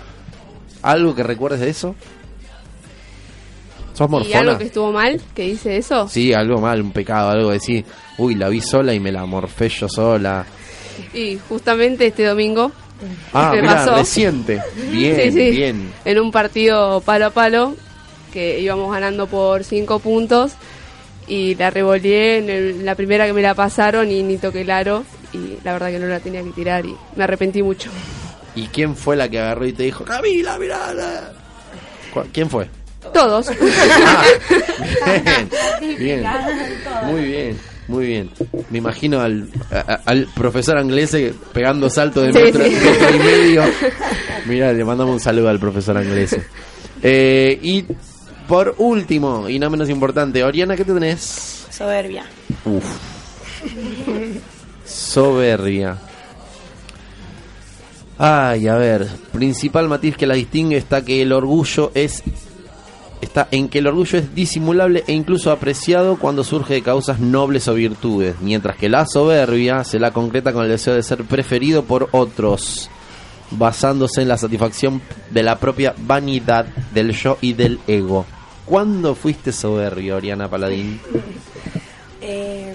¿Algo 0.84 1.13
que 1.15 1.23
recuerdes 1.23 1.59
de 1.59 1.69
eso? 1.69 1.95
¿Sos 3.93 4.07
¿Y 4.07 4.11
morfona? 4.11 4.39
algo 4.39 4.57
que 4.57 4.63
estuvo 4.65 4.91
mal? 4.91 5.19
que 5.34 5.43
dice 5.43 5.78
eso? 5.78 6.07
Sí, 6.07 6.34
algo 6.34 6.59
mal, 6.61 6.82
un 6.82 6.91
pecado, 6.91 7.30
algo 7.32 7.47
de 7.49 7.55
decir, 7.55 7.84
uy, 8.19 8.36
la 8.36 8.47
vi 8.49 8.61
sola 8.61 8.93
y 8.93 8.99
me 8.99 9.11
la 9.11 9.25
morfé 9.25 9.69
yo 9.69 9.89
sola. 9.89 10.45
Y 11.13 11.38
justamente 11.49 12.07
este 12.07 12.23
domingo 12.25 12.71
Ah, 13.34 13.51
me 13.53 13.61
mira, 13.61 13.75
pasó. 13.75 13.95
reciente. 13.95 14.61
Bien, 14.91 15.15
Sí, 15.15 15.32
sí. 15.32 15.51
bien. 15.51 15.91
en 16.05 16.19
un 16.19 16.32
partido 16.32 16.99
palo 17.01 17.28
a 17.28 17.30
palo 17.30 17.75
que 18.34 18.59
íbamos 18.59 18.91
ganando 18.91 19.28
por 19.28 19.63
cinco 19.63 19.99
puntos 19.99 20.53
y 21.28 21.55
la 21.55 21.69
revoleé 21.69 22.38
en 22.38 22.49
el- 22.49 22.86
la 22.86 22.95
primera 22.95 23.25
que 23.25 23.34
me 23.34 23.41
la 23.41 23.53
pasaron 23.53 24.09
y 24.11 24.23
ni 24.23 24.38
toqué 24.38 24.61
el 24.61 24.71
aro 24.71 25.03
y 25.34 25.57
la 25.63 25.73
verdad 25.73 25.89
que 25.91 25.99
no 25.99 26.07
la 26.07 26.19
tenía 26.19 26.41
que 26.43 26.51
tirar 26.51 26.86
y 26.86 26.95
me 27.15 27.23
arrepentí 27.23 27.61
mucho. 27.61 27.89
¿Y 28.55 28.67
quién 28.67 28.95
fue 28.95 29.15
la 29.15 29.30
que 29.30 29.39
agarró 29.39 29.65
y 29.67 29.73
te 29.73 29.84
dijo, 29.84 30.03
Camila, 30.05 30.57
mirá? 30.57 30.93
la-"? 30.93 31.34
¿Cu- 32.13 32.25
¿Quién 32.34 32.49
fue? 32.49 32.67
Todos. 33.13 33.47
Bien, 35.80 35.97
bien. 35.99 36.23
Muy 37.05 37.21
bien, 37.23 37.57
muy 37.88 38.05
bien. 38.05 38.30
Me 38.69 38.80
imagino 38.80 39.19
al, 39.21 39.49
a- 39.71 39.99
al 40.05 40.28
profesor 40.36 40.80
inglés 40.82 41.15
pegando 41.53 41.89
salto 41.89 42.21
de 42.21 42.34
Sí, 42.34 42.39
metro, 42.39 42.63
sí. 42.65 42.71
metro 42.71 43.15
y 43.15 43.19
medio. 43.19 43.63
Mira, 44.45 44.73
le 44.73 44.84
mandamos 44.84 45.13
un 45.13 45.19
saludo 45.19 45.49
al 45.49 45.59
profesor 45.59 46.01
inglés. 46.03 46.36
Eh, 47.03 47.59
y 47.61 47.86
por 48.48 48.76
último, 48.78 49.50
y 49.50 49.60
no 49.60 49.70
menos 49.70 49.89
importante, 49.89 50.43
Oriana, 50.43 50.76
¿qué 50.76 50.86
te 50.86 50.93
tenés? 50.93 51.68
Soberbia. 51.70 52.26
Uf, 52.66 52.86
soberbia. 54.86 55.98
Ay, 58.18 58.68
a 58.68 58.76
ver, 58.76 59.08
principal 59.32 59.88
matiz 59.88 60.18
que 60.18 60.26
la 60.26 60.34
distingue 60.34 60.78
está 60.78 61.06
que 61.06 61.22
el 61.22 61.32
orgullo 61.32 61.91
es 61.93 62.24
está 63.22 63.48
en 63.52 63.68
que 63.68 63.80
el 63.80 63.88
orgullo 63.88 64.20
es 64.20 64.34
disimulable 64.36 65.04
e 65.08 65.14
incluso 65.14 65.52
apreciado 65.52 66.18
cuando 66.18 66.43
surge 66.43 66.76
de 66.76 66.82
causas 66.82 67.20
nobles 67.20 67.68
o 67.68 67.74
virtudes, 67.74 68.36
mientras 68.41 68.78
que 68.78 68.89
la 68.89 69.06
soberbia 69.06 69.84
se 69.84 70.00
la 70.00 70.12
concreta 70.12 70.54
con 70.54 70.64
el 70.64 70.70
deseo 70.70 70.93
de 70.93 71.04
ser 71.04 71.24
preferido 71.26 71.84
por 71.84 72.10
otros, 72.12 72.89
basándose 73.52 74.22
en 74.22 74.28
la 74.28 74.38
satisfacción 74.38 75.02
de 75.32 75.43
la 75.43 75.58
propia 75.60 75.93
vanidad 75.98 76.66
del 76.93 77.12
yo 77.12 77.38
y 77.41 77.54
del 77.54 77.80
ego. 77.88 78.26
¿Cuándo 78.68 79.15
fuiste 79.15 79.51
soberbio, 79.51 80.18
Oriana 80.18 80.49
Paladín? 80.49 80.99
Eh, 82.22 82.74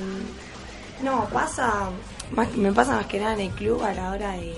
no, 1.02 1.26
pasa, 1.32 1.90
más- 2.34 2.56
me 2.56 2.72
pasa 2.72 2.96
más 2.96 3.06
que 3.06 3.20
nada 3.20 3.34
en 3.34 3.40
el 3.40 3.50
club 3.50 3.82
a 3.82 3.92
la 3.92 4.10
hora 4.10 4.32
de, 4.32 4.54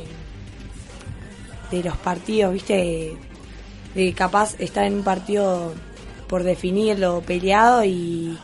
de 1.70 1.82
los 1.84 1.96
partidos, 1.96 2.52
¿viste? 2.52 3.16
De, 3.94 4.12
capaz 4.14 4.54
estar 4.60 4.84
en 4.84 4.94
un 4.94 5.02
partido 5.04 5.72
por 6.28 6.42
definirlo 6.44 7.20
peleado 7.22 7.84
y, 7.84 8.38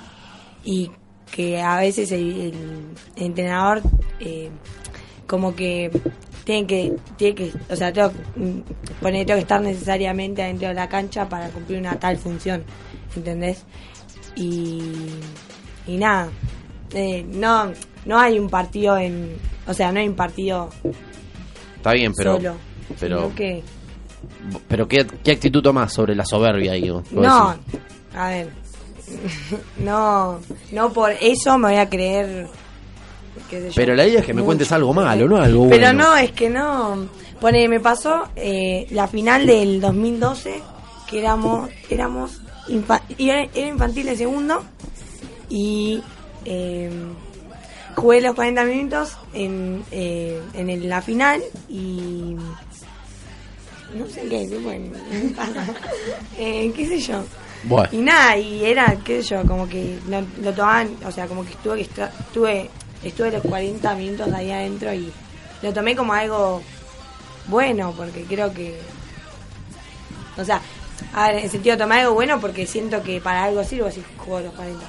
y 0.64 0.91
que 1.30 1.61
a 1.61 1.76
veces 1.76 2.11
el, 2.12 2.41
el 2.41 2.84
entrenador 3.16 3.82
eh, 4.18 4.51
como 5.31 5.55
que 5.55 5.93
tiene 6.43 6.66
que, 6.66 6.97
tiene 7.16 7.35
que, 7.37 7.53
o 7.70 7.76
sea, 7.76 7.93
tengo, 7.93 8.11
mm, 8.35 9.01
poner, 9.01 9.24
tengo 9.24 9.37
que 9.37 9.43
estar 9.43 9.61
necesariamente 9.61 10.43
adentro 10.43 10.66
de 10.66 10.74
la 10.74 10.89
cancha 10.89 11.28
para 11.28 11.51
cumplir 11.51 11.78
una 11.78 11.95
tal 12.01 12.18
función, 12.18 12.64
¿entendés? 13.14 13.64
Y, 14.35 14.83
y 15.87 15.97
nada, 15.99 16.31
eh, 16.95 17.24
no, 17.28 17.70
no 18.07 18.18
hay 18.18 18.41
un 18.41 18.51
partido 18.51 18.99
en, 18.99 19.37
o 19.68 19.72
sea, 19.72 19.93
no 19.93 20.01
hay 20.01 20.09
un 20.09 20.16
partido 20.16 20.68
Está 21.76 21.93
bien, 21.93 22.12
pero 22.12 22.35
solo, 22.35 22.57
pero 22.99 23.35
que, 23.37 23.62
pero 24.66 24.89
¿qué, 24.89 25.07
qué 25.22 25.31
actitud 25.31 25.62
tomás 25.62 25.93
sobre 25.93 26.16
la 26.16 26.24
soberbia, 26.24 26.72
digo? 26.72 27.05
No, 27.12 27.53
decís. 27.53 27.81
a 28.16 28.28
ver, 28.31 28.51
no, 29.78 30.41
no 30.72 30.93
por 30.93 31.12
eso 31.12 31.57
me 31.57 31.68
voy 31.68 31.78
a 31.78 31.89
creer, 31.89 32.49
Pero 33.74 33.95
la 33.95 34.07
idea 34.07 34.20
es 34.20 34.26
que 34.26 34.32
me 34.34 34.41
mucho. 34.41 34.47
cuentes 34.47 34.72
algo 34.72 34.93
malo, 34.95 35.28
no 35.28 35.36
algo 35.36 35.68
Pero 35.68 35.82
bueno. 35.86 36.05
no, 36.05 36.16
es 36.16 36.32
que 36.32 36.49
no. 36.51 37.09
Pone, 37.41 37.68
me 37.68 37.80
pasó 37.80 38.28
eh, 38.36 38.86
la 38.91 39.07
final 39.09 39.47
del 39.47 39.80
2012, 39.80 40.61
que 41.09 41.18
éramos, 41.18 41.70
éramos 41.88 42.41
infa- 42.68 43.03
era, 43.18 43.43
era 43.55 43.68
infantil 43.68 44.07
de 44.07 44.16
segundo 44.16 44.62
y 45.49 46.03
eh, 46.45 46.91
jugué 47.97 48.20
los 48.20 48.34
40 48.34 48.64
minutos 48.64 49.16
en, 49.32 49.82
eh, 49.91 50.41
en 50.55 50.70
el- 50.70 50.88
la 50.88 51.01
final 51.03 51.41
y, 51.68 52.36
no 53.95 54.07
sé 54.07 54.22
qué, 54.28 54.49
casa. 55.34 55.74
Eh, 56.38 56.72
qué 56.76 56.86
sé 56.86 56.99
yo. 57.01 57.22
Bueno. 57.64 57.88
Y 57.93 57.99
nada, 57.99 58.36
y 58.38 58.64
era, 58.64 58.97
qué 59.05 59.22
sé 59.22 59.30
yo, 59.34 59.43
como 59.47 59.68
que 59.68 59.99
no- 60.09 60.24
lo 60.43 60.53
tomaban, 60.53 60.91
o 61.05 61.11
sea, 61.11 61.26
como 61.26 61.45
que 61.45 61.51
estuve, 61.53 61.76
que 61.76 61.82
estuve, 61.82 62.70
estuve 63.03 63.30
los 63.30 63.42
40 63.42 63.94
minutos 63.96 64.32
ahí 64.32 64.51
adentro 64.51 64.92
y 64.92 65.11
lo 65.62 65.72
tomé 65.72 65.94
como 65.96 66.12
algo 66.12 66.62
bueno, 67.48 67.92
porque 67.96 68.22
creo 68.24 68.53
que, 68.53 68.78
o 70.36 70.44
sea, 70.44 70.61
a 71.12 71.28
ver, 71.28 71.38
en 71.38 71.44
el 71.44 71.51
sentido 71.51 71.76
tomé 71.76 71.96
algo 72.01 72.14
bueno 72.14 72.40
porque 72.40 72.66
siento 72.66 73.03
que 73.03 73.20
para 73.20 73.44
algo 73.44 73.64
sirvo 73.64 73.90
si 73.90 74.03
juego 74.18 74.40
los 74.40 74.55
40. 74.55 74.80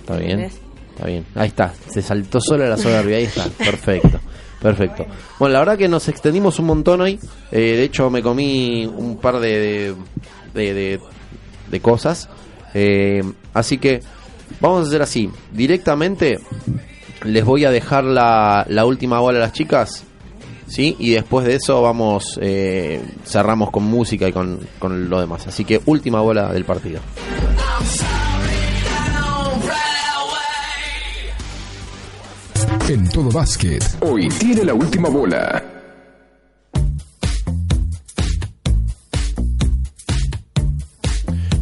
Está 0.00 0.16
bien. 0.16 0.30
¿Entendés? 0.32 0.60
Está 0.94 1.06
bien. 1.06 1.26
Ahí 1.34 1.48
está. 1.48 1.74
Se 1.90 2.02
saltó 2.02 2.40
sola 2.40 2.66
la 2.68 2.76
soberbia. 2.76 3.18
Ahí 3.18 3.24
está. 3.24 3.44
Perfecto. 3.58 4.20
Perfecto. 4.60 5.06
Bueno, 5.38 5.52
la 5.54 5.58
verdad 5.60 5.78
que 5.78 5.88
nos 5.88 6.08
extendimos 6.08 6.58
un 6.58 6.66
montón 6.66 7.00
hoy. 7.00 7.18
Eh, 7.52 7.58
de 7.76 7.84
hecho, 7.84 8.10
me 8.10 8.22
comí 8.22 8.84
un 8.86 9.16
par 9.18 9.38
de, 9.38 9.94
de, 10.54 10.74
de- 10.74 11.00
de 11.70 11.80
cosas. 11.80 12.28
Eh, 12.74 13.22
así 13.54 13.78
que 13.78 14.00
vamos 14.60 14.84
a 14.84 14.88
hacer 14.88 15.02
así. 15.02 15.30
Directamente 15.52 16.38
les 17.24 17.44
voy 17.44 17.64
a 17.64 17.70
dejar 17.70 18.04
la, 18.04 18.64
la 18.68 18.84
última 18.84 19.20
bola 19.20 19.38
a 19.38 19.42
las 19.42 19.52
chicas. 19.52 20.04
¿Sí? 20.66 20.96
Y 20.98 21.12
después 21.12 21.46
de 21.46 21.54
eso 21.54 21.80
vamos, 21.80 22.38
eh, 22.42 23.00
cerramos 23.24 23.70
con 23.70 23.84
música 23.84 24.28
y 24.28 24.32
con, 24.32 24.60
con 24.78 25.08
lo 25.08 25.18
demás. 25.18 25.46
Así 25.46 25.64
que 25.64 25.80
última 25.86 26.20
bola 26.20 26.52
del 26.52 26.64
partido. 26.64 27.00
En 32.88 33.08
todo 33.08 33.30
básquet. 33.30 33.82
Hoy 34.00 34.28
tiene 34.28 34.64
la 34.64 34.74
última 34.74 35.08
bola. 35.08 35.62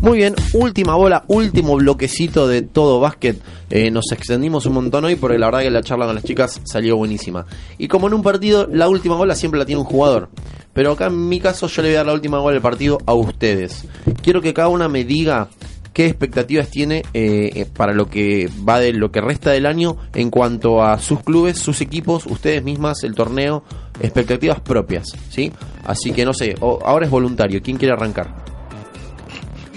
Muy 0.01 0.19
bien, 0.19 0.37
última 0.53 0.95
bola, 0.95 1.25
último 1.27 1.75
bloquecito 1.77 2.47
de 2.47 2.63
todo 2.63 3.01
básquet. 3.01 3.41
Eh, 3.69 3.91
nos 3.91 4.13
extendimos 4.13 4.65
un 4.67 4.75
montón 4.75 5.05
hoy 5.05 5.17
porque 5.17 5.39
la 5.39 5.47
verdad 5.47 5.61
que 5.61 5.71
la 5.71 5.83
charla 5.83 6.07
con 6.07 6.15
las 6.15 6.25
chicas 6.25 6.61
salió 6.65 6.97
buenísima. 6.97 7.47
Y 7.79 7.89
como 7.89 8.07
en 8.07 8.15
un 8.15 8.23
partido, 8.23 8.69
la 8.71 8.89
última 8.89 9.17
bola 9.17 9.35
siempre 9.35 9.59
la 9.59 9.67
tiene 9.67 9.81
un 9.81 9.87
jugador. 9.87 10.29
Pero 10.73 10.93
acá 10.93 11.07
en 11.07 11.29
mi 11.29 11.41
caso 11.41 11.67
yo 11.67 11.83
le 11.83 11.89
voy 11.89 11.95
a 11.95 11.99
dar 11.99 12.07
la 12.07 12.13
última 12.13 12.39
bola 12.39 12.53
del 12.55 12.63
partido 12.63 12.99
a 13.07 13.15
ustedes. 13.15 13.85
Quiero 14.23 14.41
que 14.41 14.55
cada 14.55 14.69
una 14.69 14.89
me 14.89 15.05
diga 15.05 15.49
qué 15.93 16.05
expectativas 16.07 16.69
tiene 16.69 16.99
eh, 17.15 17.51
eh, 17.55 17.67
para 17.75 17.95
lo 17.95 18.09
que 18.11 18.51
va 18.69 18.79
de 18.79 18.93
lo 18.93 19.11
que 19.11 19.23
resta 19.23 19.51
del 19.53 19.65
año 19.67 19.97
en 20.15 20.29
cuanto 20.31 20.85
a 20.85 20.99
sus 20.99 21.21
clubes, 21.23 21.59
sus 21.59 21.81
equipos, 21.81 22.27
ustedes 22.27 22.63
mismas, 22.63 23.03
el 23.03 23.15
torneo, 23.15 23.65
expectativas 24.01 24.61
propias, 24.61 25.07
¿sí? 25.31 25.51
Así 25.87 26.13
que 26.13 26.25
no 26.27 26.35
sé, 26.35 26.55
o- 26.61 26.81
ahora 26.85 27.07
es 27.07 27.11
voluntario, 27.11 27.63
¿quién 27.63 27.79
quiere 27.79 27.95
arrancar? 27.95 28.45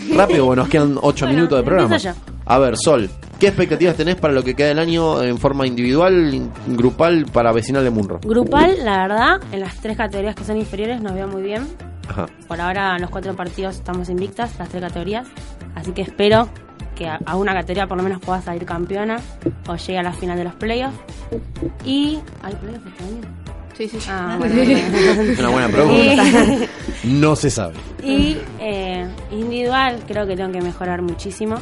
Rápido, 0.16 0.46
bueno, 0.46 0.64
nos 0.64 0.70
quedan 0.72 0.98
8 1.02 1.28
minutos 1.28 1.58
de 1.60 1.64
programa. 1.64 1.98
A 2.50 2.58
ver, 2.58 2.76
Sol, 2.78 3.10
¿qué 3.39 3.47
expectativas 3.47 3.95
tenés 3.95 4.16
para 4.16 4.34
lo 4.34 4.43
que 4.43 4.56
queda 4.56 4.70
del 4.70 4.80
año 4.80 5.22
en 5.22 5.38
forma 5.38 5.68
individual, 5.68 6.34
in- 6.34 6.52
grupal, 6.68 7.26
para 7.32 7.52
Vecinal 7.52 7.84
de 7.84 7.91
Munro? 7.91 8.20
Grupal, 8.24 8.76
la 8.84 9.04
verdad, 9.04 9.39
en 9.52 9.60
las 9.60 9.76
tres 9.80 9.95
categorías 9.95 10.36
que 10.36 10.43
son 10.43 10.58
inferiores 10.58 11.00
nos 11.00 11.14
veo 11.14 11.28
muy 11.28 11.43
bien. 11.43 11.68
Ajá. 12.08 12.26
Por 12.47 12.60
ahora 12.60 12.95
en 12.95 13.02
los 13.04 13.12
cuatro 13.12 13.36
partidos 13.36 13.76
estamos 13.76 14.10
invictas, 14.10 14.58
las 14.58 14.68
tres 14.70 14.82
categorías. 14.82 15.28
Así 15.76 15.91
que 15.91 16.02
espero 16.02 16.50
que 16.95 17.08
a, 17.08 17.36
una 17.36 17.54
categoría 17.54 17.86
por 17.86 17.97
lo 17.97 18.04
menos 18.04 18.20
pueda 18.20 18.41
salir 18.41 18.66
campeona 18.66 19.18
o 19.68 19.76
llegue 19.76 20.00
a 20.00 20.04
la 20.04 20.12
final 20.14 20.36
de 20.38 20.43
los 20.45 20.56
playoffs. 20.56 20.97
Y... 21.86 22.20
¿Hay 22.41 22.56
playoffs 22.56 22.88
este 22.88 23.04
año? 23.04 23.22
Sí, 23.78 23.88
sí. 23.88 24.00
Ah, 24.10 24.36
bueno, 24.39 24.56
una 25.39 25.50
buena 25.50 25.68
pregunta. 25.70 26.24
No 27.06 27.36
se 27.36 27.50
sabe. 27.52 27.76
Y, 28.04 28.12
y, 28.12 28.41
eh, 28.60 29.08
individual 29.32 30.00
creo 30.08 30.26
que 30.28 30.36
tengo 30.36 30.52
que 30.52 30.62
mejorar 30.62 31.02
muchísimo. 31.04 31.56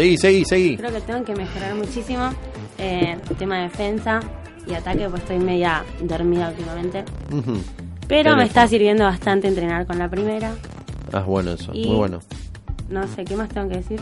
Seguí, 0.00 0.16
seguí, 0.16 0.44
seguí. 0.46 0.76
Creo 0.78 0.90
que 0.92 1.00
tengo 1.02 1.22
que 1.26 1.34
mejorar 1.34 1.74
muchísimo. 1.74 2.30
Eh, 2.78 3.18
tema 3.38 3.58
de 3.58 3.62
defensa 3.64 4.20
y 4.66 4.72
ataque, 4.72 5.06
pues 5.10 5.20
estoy 5.20 5.38
media 5.38 5.84
dormida 6.00 6.48
últimamente. 6.48 7.04
Pero 8.08 8.34
me 8.34 8.44
está 8.44 8.66
sirviendo 8.66 9.04
bastante 9.04 9.46
entrenar 9.48 9.86
con 9.86 9.98
la 9.98 10.08
primera. 10.08 10.54
Ah, 11.12 11.20
bueno 11.20 11.52
eso, 11.52 11.72
Y- 11.74 11.86
muy 11.86 11.96
bueno. 11.96 12.20
No 12.88 13.06
sé, 13.08 13.26
¿qué 13.26 13.36
más 13.36 13.50
tengo 13.50 13.68
que 13.68 13.76
decir? 13.76 14.00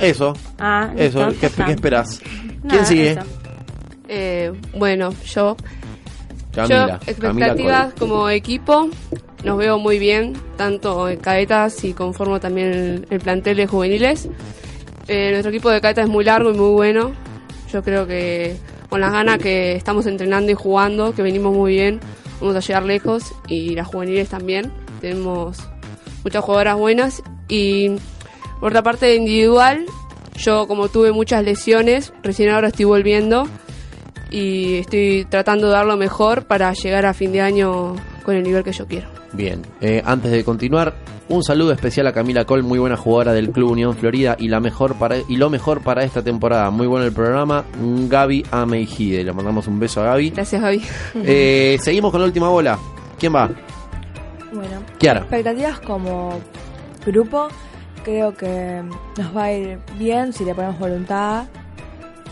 Eso, 0.00 0.34
Ah, 0.56 0.92
eso, 0.96 1.30
¿qué, 1.40 1.46
esperás? 1.46 2.22
Nada, 2.62 2.68
¿Quién 2.68 2.86
sigue? 2.86 3.18
Eh, 4.06 4.52
bueno, 4.76 5.10
yo, 5.26 5.56
Camila. 6.54 6.86
yo 6.86 6.94
expectativas 7.10 7.48
Camila 7.48 7.92
como 7.98 8.28
equipo, 8.30 8.88
nos 9.42 9.58
veo 9.58 9.80
muy 9.80 9.98
bien, 9.98 10.34
tanto 10.56 11.08
en 11.08 11.18
cadetas 11.18 11.82
y 11.82 11.92
conformo 11.92 12.38
también 12.38 12.68
el, 12.68 13.06
el 13.10 13.18
plantel 13.18 13.56
de 13.56 13.66
juveniles. 13.66 14.28
Eh, 15.08 15.30
nuestro 15.30 15.50
equipo 15.50 15.70
de 15.70 15.80
cadetas 15.80 16.04
es 16.04 16.10
muy 16.10 16.24
largo 16.24 16.50
y 16.50 16.54
muy 16.54 16.70
bueno. 16.70 17.12
Yo 17.72 17.82
creo 17.82 18.06
que 18.06 18.56
con 18.88 19.00
las 19.00 19.12
ganas 19.12 19.38
que 19.38 19.72
estamos 19.72 20.06
entrenando 20.06 20.52
y 20.52 20.54
jugando, 20.54 21.14
que 21.14 21.22
venimos 21.22 21.54
muy 21.54 21.74
bien, 21.74 22.00
vamos 22.40 22.56
a 22.56 22.60
llegar 22.60 22.84
lejos 22.84 23.34
y 23.48 23.74
las 23.74 23.86
juveniles 23.86 24.28
también. 24.28 24.72
Tenemos 25.00 25.58
muchas 26.24 26.44
jugadoras 26.44 26.76
buenas 26.76 27.22
y 27.48 27.90
por 28.60 28.70
otra 28.70 28.82
parte 28.82 29.14
individual, 29.14 29.86
yo 30.36 30.66
como 30.66 30.88
tuve 30.88 31.12
muchas 31.12 31.44
lesiones, 31.44 32.12
recién 32.22 32.50
ahora 32.50 32.68
estoy 32.68 32.84
volviendo 32.84 33.48
y 34.30 34.76
estoy 34.76 35.26
tratando 35.28 35.68
de 35.68 35.72
dar 35.72 35.86
lo 35.86 35.96
mejor 35.96 36.46
para 36.46 36.72
llegar 36.72 37.06
a 37.06 37.14
fin 37.14 37.32
de 37.32 37.40
año 37.40 37.96
con 38.24 38.36
el 38.36 38.42
nivel 38.42 38.64
que 38.64 38.72
yo 38.72 38.86
quiero. 38.86 39.17
Bien, 39.32 39.62
eh, 39.80 40.02
antes 40.04 40.30
de 40.30 40.42
continuar, 40.42 40.94
un 41.28 41.42
saludo 41.42 41.72
especial 41.72 42.06
a 42.06 42.12
Camila 42.12 42.46
Col, 42.46 42.62
muy 42.62 42.78
buena 42.78 42.96
jugadora 42.96 43.34
del 43.34 43.50
Club 43.50 43.72
Unión 43.72 43.94
Florida 43.94 44.36
y 44.38 44.48
la 44.48 44.60
mejor 44.60 44.94
para 44.94 45.16
y 45.28 45.36
lo 45.36 45.50
mejor 45.50 45.82
para 45.82 46.02
esta 46.02 46.22
temporada. 46.22 46.70
Muy 46.70 46.86
bueno 46.86 47.04
el 47.04 47.12
programa. 47.12 47.64
Gaby 47.78 48.46
Ameijide, 48.50 49.24
le 49.24 49.32
mandamos 49.32 49.66
un 49.66 49.78
beso 49.78 50.00
a 50.00 50.04
Gaby. 50.04 50.30
Gracias, 50.30 50.62
Gaby. 50.62 50.82
Eh, 51.16 51.78
seguimos 51.82 52.10
con 52.10 52.20
la 52.20 52.26
última 52.26 52.48
bola. 52.48 52.78
¿Quién 53.18 53.34
va? 53.34 53.50
Bueno, 54.52 54.80
Kiara. 54.98 55.20
expectativas 55.20 55.80
como 55.80 56.40
grupo, 57.04 57.48
creo 58.02 58.34
que 58.34 58.82
nos 59.18 59.36
va 59.36 59.44
a 59.44 59.52
ir 59.52 59.78
bien 59.98 60.32
si 60.32 60.46
le 60.46 60.54
ponemos 60.54 60.78
voluntad, 60.78 61.44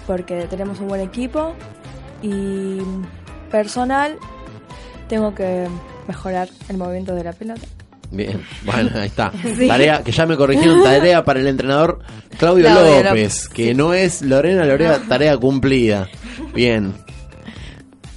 porque 0.07 0.47
tenemos 0.49 0.81
un 0.81 0.89
buen 0.89 1.03
equipo. 1.03 1.55
Y 2.23 2.79
personal, 3.51 4.17
tengo 5.09 5.35
que 5.35 5.67
mejorar 6.09 6.49
el 6.69 6.77
movimiento 6.77 7.15
de 7.15 7.25
la 7.25 7.33
pelota. 7.33 7.61
Bien, 8.11 8.41
bueno, 8.65 8.91
ahí 8.95 9.07
está. 9.09 9.33
Sí. 9.57 9.67
Tarea, 9.69 10.03
que 10.05 10.13
ya 10.13 10.27
me 10.27 10.37
corrigieron, 10.37 10.83
tarea 10.83 11.25
para 11.25 11.41
el 11.41 11.47
entrenador 11.49 11.99
Claudio, 12.39 12.65
Claudio 12.67 12.97
López, 12.97 13.05
López. 13.11 13.49
que 13.49 13.75
no 13.75 13.95
es 13.95 14.23
Lorena 14.23 14.65
Lorea, 14.65 15.01
tarea 15.09 15.37
cumplida. 15.37 16.09
Bien. 16.55 16.95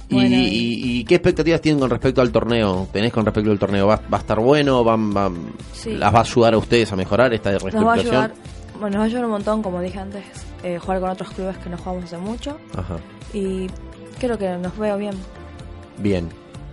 Y, 0.08 0.14
Bueno. 0.14 0.36
y- 0.36 0.98
y 1.00 1.04
qué 1.04 1.14
expectativas 1.16 1.60
tienen 1.60 1.78
con 1.80 1.88
respecto 1.88 2.20
al 2.20 2.32
torneo? 2.32 2.88
¿Tenés 2.92 3.12
con 3.12 3.24
respecto 3.24 3.50
al 3.52 3.58
torneo? 3.60 3.86
¿Va, 3.86 3.96
va 4.12 4.18
a 4.18 4.20
estar 4.20 4.40
bueno? 4.40 4.82
¿Van, 4.82 5.14
van- 5.14 5.52
Sí. 5.72 5.90
¿Las 5.94 6.12
va 6.12 6.18
a 6.18 6.22
ayudar 6.22 6.54
a 6.54 6.58
ustedes 6.58 6.90
a 6.92 6.96
mejorar 6.96 7.32
esta 7.32 7.52
Nos 7.52 7.62
va 7.64 7.68
a 7.68 7.70
reestructuración? 7.70 8.14
ayudar, 8.24 8.32
bueno, 8.80 8.88
nos 8.88 8.96
va 8.98 9.02
a 9.02 9.06
ayudar 9.06 9.24
un 9.26 9.30
montón, 9.30 9.62
como 9.62 9.80
dije 9.80 9.98
antes, 10.00 10.24
eh, 10.64 10.78
jugar 10.80 11.00
con 11.00 11.10
otros 11.10 11.30
clubes 11.30 11.56
que 11.58 11.70
no 11.70 11.78
jugamos 11.78 12.04
hace 12.04 12.18
mucho. 12.18 12.56
Ajá, 12.76 12.96
Y 13.32 13.68
creo 14.18 14.36
que 14.36 14.48
nos 14.58 14.76
veo 14.76 14.98
bien. 14.98 15.14
bien. 15.98 16.28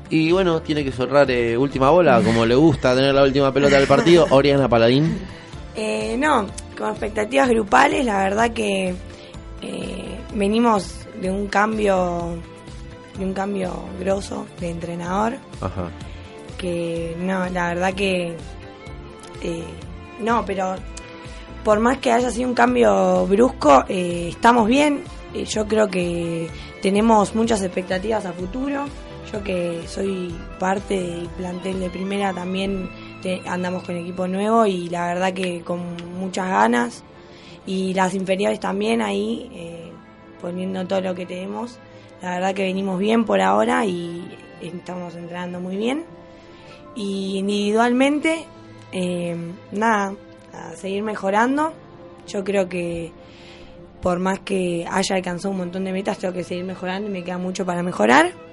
Y 0.09 0.31
bueno, 0.31 0.61
tiene 0.61 0.83
que 0.83 0.91
cerrar 0.91 1.29
eh, 1.29 1.57
última 1.57 1.89
bola, 1.89 2.21
como 2.23 2.45
le 2.45 2.55
gusta 2.55 2.95
tener 2.95 3.13
la 3.13 3.23
última 3.23 3.51
pelota 3.51 3.77
del 3.77 3.87
partido, 3.87 4.25
Oriana 4.31 4.69
Paladín. 4.69 5.17
Eh, 5.75 6.15
no, 6.17 6.47
con 6.77 6.89
expectativas 6.91 7.49
grupales, 7.49 8.05
la 8.05 8.19
verdad 8.19 8.51
que 8.51 8.95
eh, 9.61 10.19
venimos 10.33 11.05
de 11.21 11.29
un 11.29 11.47
cambio, 11.47 12.37
de 13.17 13.25
un 13.25 13.33
cambio 13.33 13.73
grosso 13.99 14.47
de 14.59 14.69
entrenador, 14.71 15.33
Ajá. 15.61 15.89
que 16.57 17.15
no, 17.19 17.47
la 17.49 17.69
verdad 17.69 17.93
que 17.93 18.35
eh, 19.41 19.63
no, 20.19 20.45
pero 20.45 20.75
por 21.63 21.79
más 21.79 21.97
que 21.97 22.11
haya 22.11 22.31
sido 22.31 22.47
un 22.47 22.55
cambio 22.55 23.25
brusco, 23.27 23.83
eh, 23.89 24.29
estamos 24.29 24.67
bien. 24.67 25.03
Yo 25.33 25.67
creo 25.67 25.87
que 25.89 26.49
tenemos 26.81 27.35
muchas 27.35 27.61
expectativas 27.61 28.25
a 28.25 28.31
futuro. 28.31 28.85
Yo 29.31 29.43
que 29.43 29.81
soy 29.87 30.33
parte 30.59 30.99
del 30.99 31.27
plantel 31.29 31.79
de 31.81 31.89
primera 31.89 32.33
también 32.33 32.89
andamos 33.45 33.83
con 33.83 33.95
equipo 33.95 34.27
nuevo 34.27 34.65
y 34.65 34.89
la 34.89 35.07
verdad 35.07 35.33
que 35.33 35.61
con 35.61 35.79
muchas 36.17 36.47
ganas. 36.49 37.03
Y 37.65 37.93
las 37.93 38.13
inferiores 38.13 38.59
también 38.59 39.01
ahí, 39.01 39.49
eh, 39.53 39.91
poniendo 40.39 40.85
todo 40.87 41.01
lo 41.01 41.15
que 41.15 41.25
tenemos. 41.25 41.77
La 42.21 42.35
verdad 42.35 42.55
que 42.55 42.63
venimos 42.63 42.97
bien 42.99 43.25
por 43.25 43.41
ahora 43.41 43.85
y 43.85 44.37
estamos 44.61 45.15
entrenando 45.15 45.59
muy 45.59 45.75
bien. 45.75 46.05
Y 46.95 47.37
individualmente, 47.37 48.45
eh, 48.93 49.35
nada, 49.71 50.13
a 50.53 50.75
seguir 50.75 51.03
mejorando. 51.03 51.73
Yo 52.27 52.43
creo 52.43 52.69
que 52.69 53.11
por 54.01 54.19
más 54.19 54.39
que 54.39 54.85
haya 54.89 55.15
alcanzado 55.15 55.51
un 55.51 55.57
montón 55.57 55.83
de 55.83 55.91
metas, 55.91 56.17
tengo 56.17 56.33
que 56.33 56.43
seguir 56.43 56.63
mejorando 56.63 57.09
y 57.09 57.11
me 57.11 57.23
queda 57.23 57.37
mucho 57.37 57.65
para 57.65 57.83
mejorar. 57.83 58.46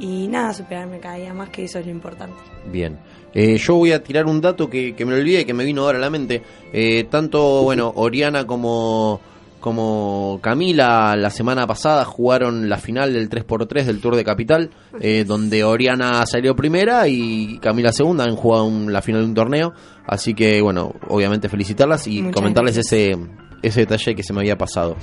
Y 0.00 0.28
nada, 0.28 0.52
superarme 0.54 0.98
cada 1.00 1.16
día 1.16 1.34
más, 1.34 1.48
que 1.50 1.64
eso 1.64 1.78
es 1.78 1.86
lo 1.86 1.92
importante. 1.92 2.36
Bien. 2.70 2.98
Eh, 3.34 3.56
yo 3.58 3.74
voy 3.76 3.92
a 3.92 4.02
tirar 4.02 4.26
un 4.26 4.40
dato 4.40 4.68
que, 4.70 4.94
que 4.94 5.04
me 5.04 5.12
lo 5.12 5.18
olvidé, 5.18 5.44
que 5.44 5.52
me 5.54 5.64
vino 5.64 5.82
ahora 5.82 5.98
a 5.98 6.00
la 6.00 6.10
mente. 6.10 6.42
Eh, 6.72 7.04
tanto, 7.10 7.62
bueno, 7.62 7.92
Oriana 7.96 8.46
como, 8.46 9.20
como 9.60 10.38
Camila 10.42 11.14
la 11.16 11.30
semana 11.30 11.66
pasada 11.66 12.04
jugaron 12.04 12.68
la 12.68 12.78
final 12.78 13.12
del 13.12 13.28
3x3 13.28 13.84
del 13.84 14.00
Tour 14.00 14.16
de 14.16 14.24
Capital, 14.24 14.70
eh, 15.00 15.24
donde 15.26 15.62
Oriana 15.64 16.24
salió 16.26 16.56
primera 16.56 17.06
y 17.08 17.58
Camila 17.58 17.92
segunda. 17.92 18.24
Han 18.24 18.36
jugado 18.36 18.64
un- 18.64 18.92
la 18.92 19.02
final 19.02 19.20
de 19.22 19.26
un 19.28 19.34
torneo. 19.34 19.72
Así 20.06 20.32
que, 20.34 20.62
bueno, 20.62 20.94
obviamente 21.08 21.48
felicitarlas 21.48 22.06
y 22.06 22.22
Muchas 22.22 22.34
comentarles 22.34 22.76
ese, 22.78 23.14
ese 23.62 23.80
detalle 23.80 24.14
que 24.14 24.22
se 24.22 24.32
me 24.32 24.40
había 24.40 24.56
pasado. 24.56 24.96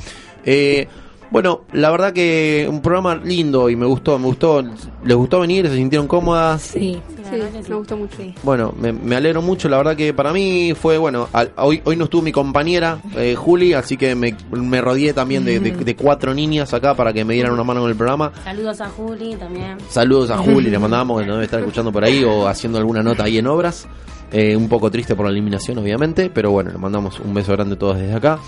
Eh, 0.44 0.88
bueno, 1.32 1.62
la 1.74 1.92
verdad 1.92 2.14
que 2.14 2.68
un 2.70 2.82
programa 2.82 3.16
lindo 3.16 3.70
y 3.70 3.76
me 3.76 3.86
gustó, 3.86 4.18
me 4.20 4.26
gustó. 4.28 4.62
¿Les 5.04 5.16
gustó 5.18 5.40
venir? 5.42 5.68
¿Se 5.68 5.76
sintieron 5.76 6.08
cómodas? 6.08 6.62
Sí, 6.62 7.00
sí, 7.30 7.42
me 7.70 7.76
gustó 7.76 7.98
mucho. 7.98 8.18
Bueno, 8.44 8.74
me, 8.80 8.92
me 8.94 9.16
alegro 9.16 9.42
mucho, 9.42 9.68
la 9.70 9.78
verdad 9.78 9.96
que 9.96 10.14
para 10.14 10.32
mí 10.32 10.74
fue, 10.80 10.98
bueno, 10.98 11.28
al- 11.34 11.52
hoy, 11.58 11.82
hoy 11.86 11.96
no 11.96 12.06
estuvo 12.06 12.22
mi 12.22 12.32
compañera 12.32 13.00
eh, 13.16 13.36
Juli, 13.36 13.74
así 13.74 13.98
que 13.98 14.16
me, 14.16 14.36
me 14.52 14.80
rodeé 14.82 15.14
también 15.14 15.44
de, 15.46 15.60
de- 15.60 15.72
de 15.72 15.96
cuatro 15.96 16.34
niñas 16.34 16.74
acá 16.74 16.94
para 16.96 17.12
que 17.12 17.26
me 17.26 17.34
dieran 17.34 17.52
una 17.54 17.64
mano 17.64 17.82
con 17.82 17.90
el 17.90 17.96
programa. 17.96 18.32
Saludos 18.44 18.80
a 18.82 18.90
Juli 18.90 19.36
también. 19.36 19.78
Saludos 19.90 20.32
a 20.32 20.38
Juli, 20.38 20.70
le 20.70 20.80
mandamos, 20.80 21.22
que 21.22 21.28
nos 21.28 21.36
debe 21.38 21.46
estar 21.46 21.60
escuchando 21.60 21.92
por 21.92 22.04
ahí 22.04 22.24
o 22.24 22.48
haciendo 22.48 22.78
alguna 22.78 23.04
nota 23.04 23.24
ahí 23.26 23.38
en 23.38 23.48
obras. 23.48 23.88
Eh, 24.32 24.56
un 24.56 24.68
poco 24.68 24.90
triste 24.92 25.16
por 25.16 25.26
la 25.28 25.32
eliminación, 25.32 25.78
obviamente, 25.78 26.30
pero 26.34 26.52
bueno, 26.52 26.72
le 26.72 26.78
mandamos 26.78 27.20
un 27.20 27.34
beso 27.34 27.52
grande 27.54 27.76
todos 27.76 27.98
desde 27.98 28.14
acá. 28.16 28.40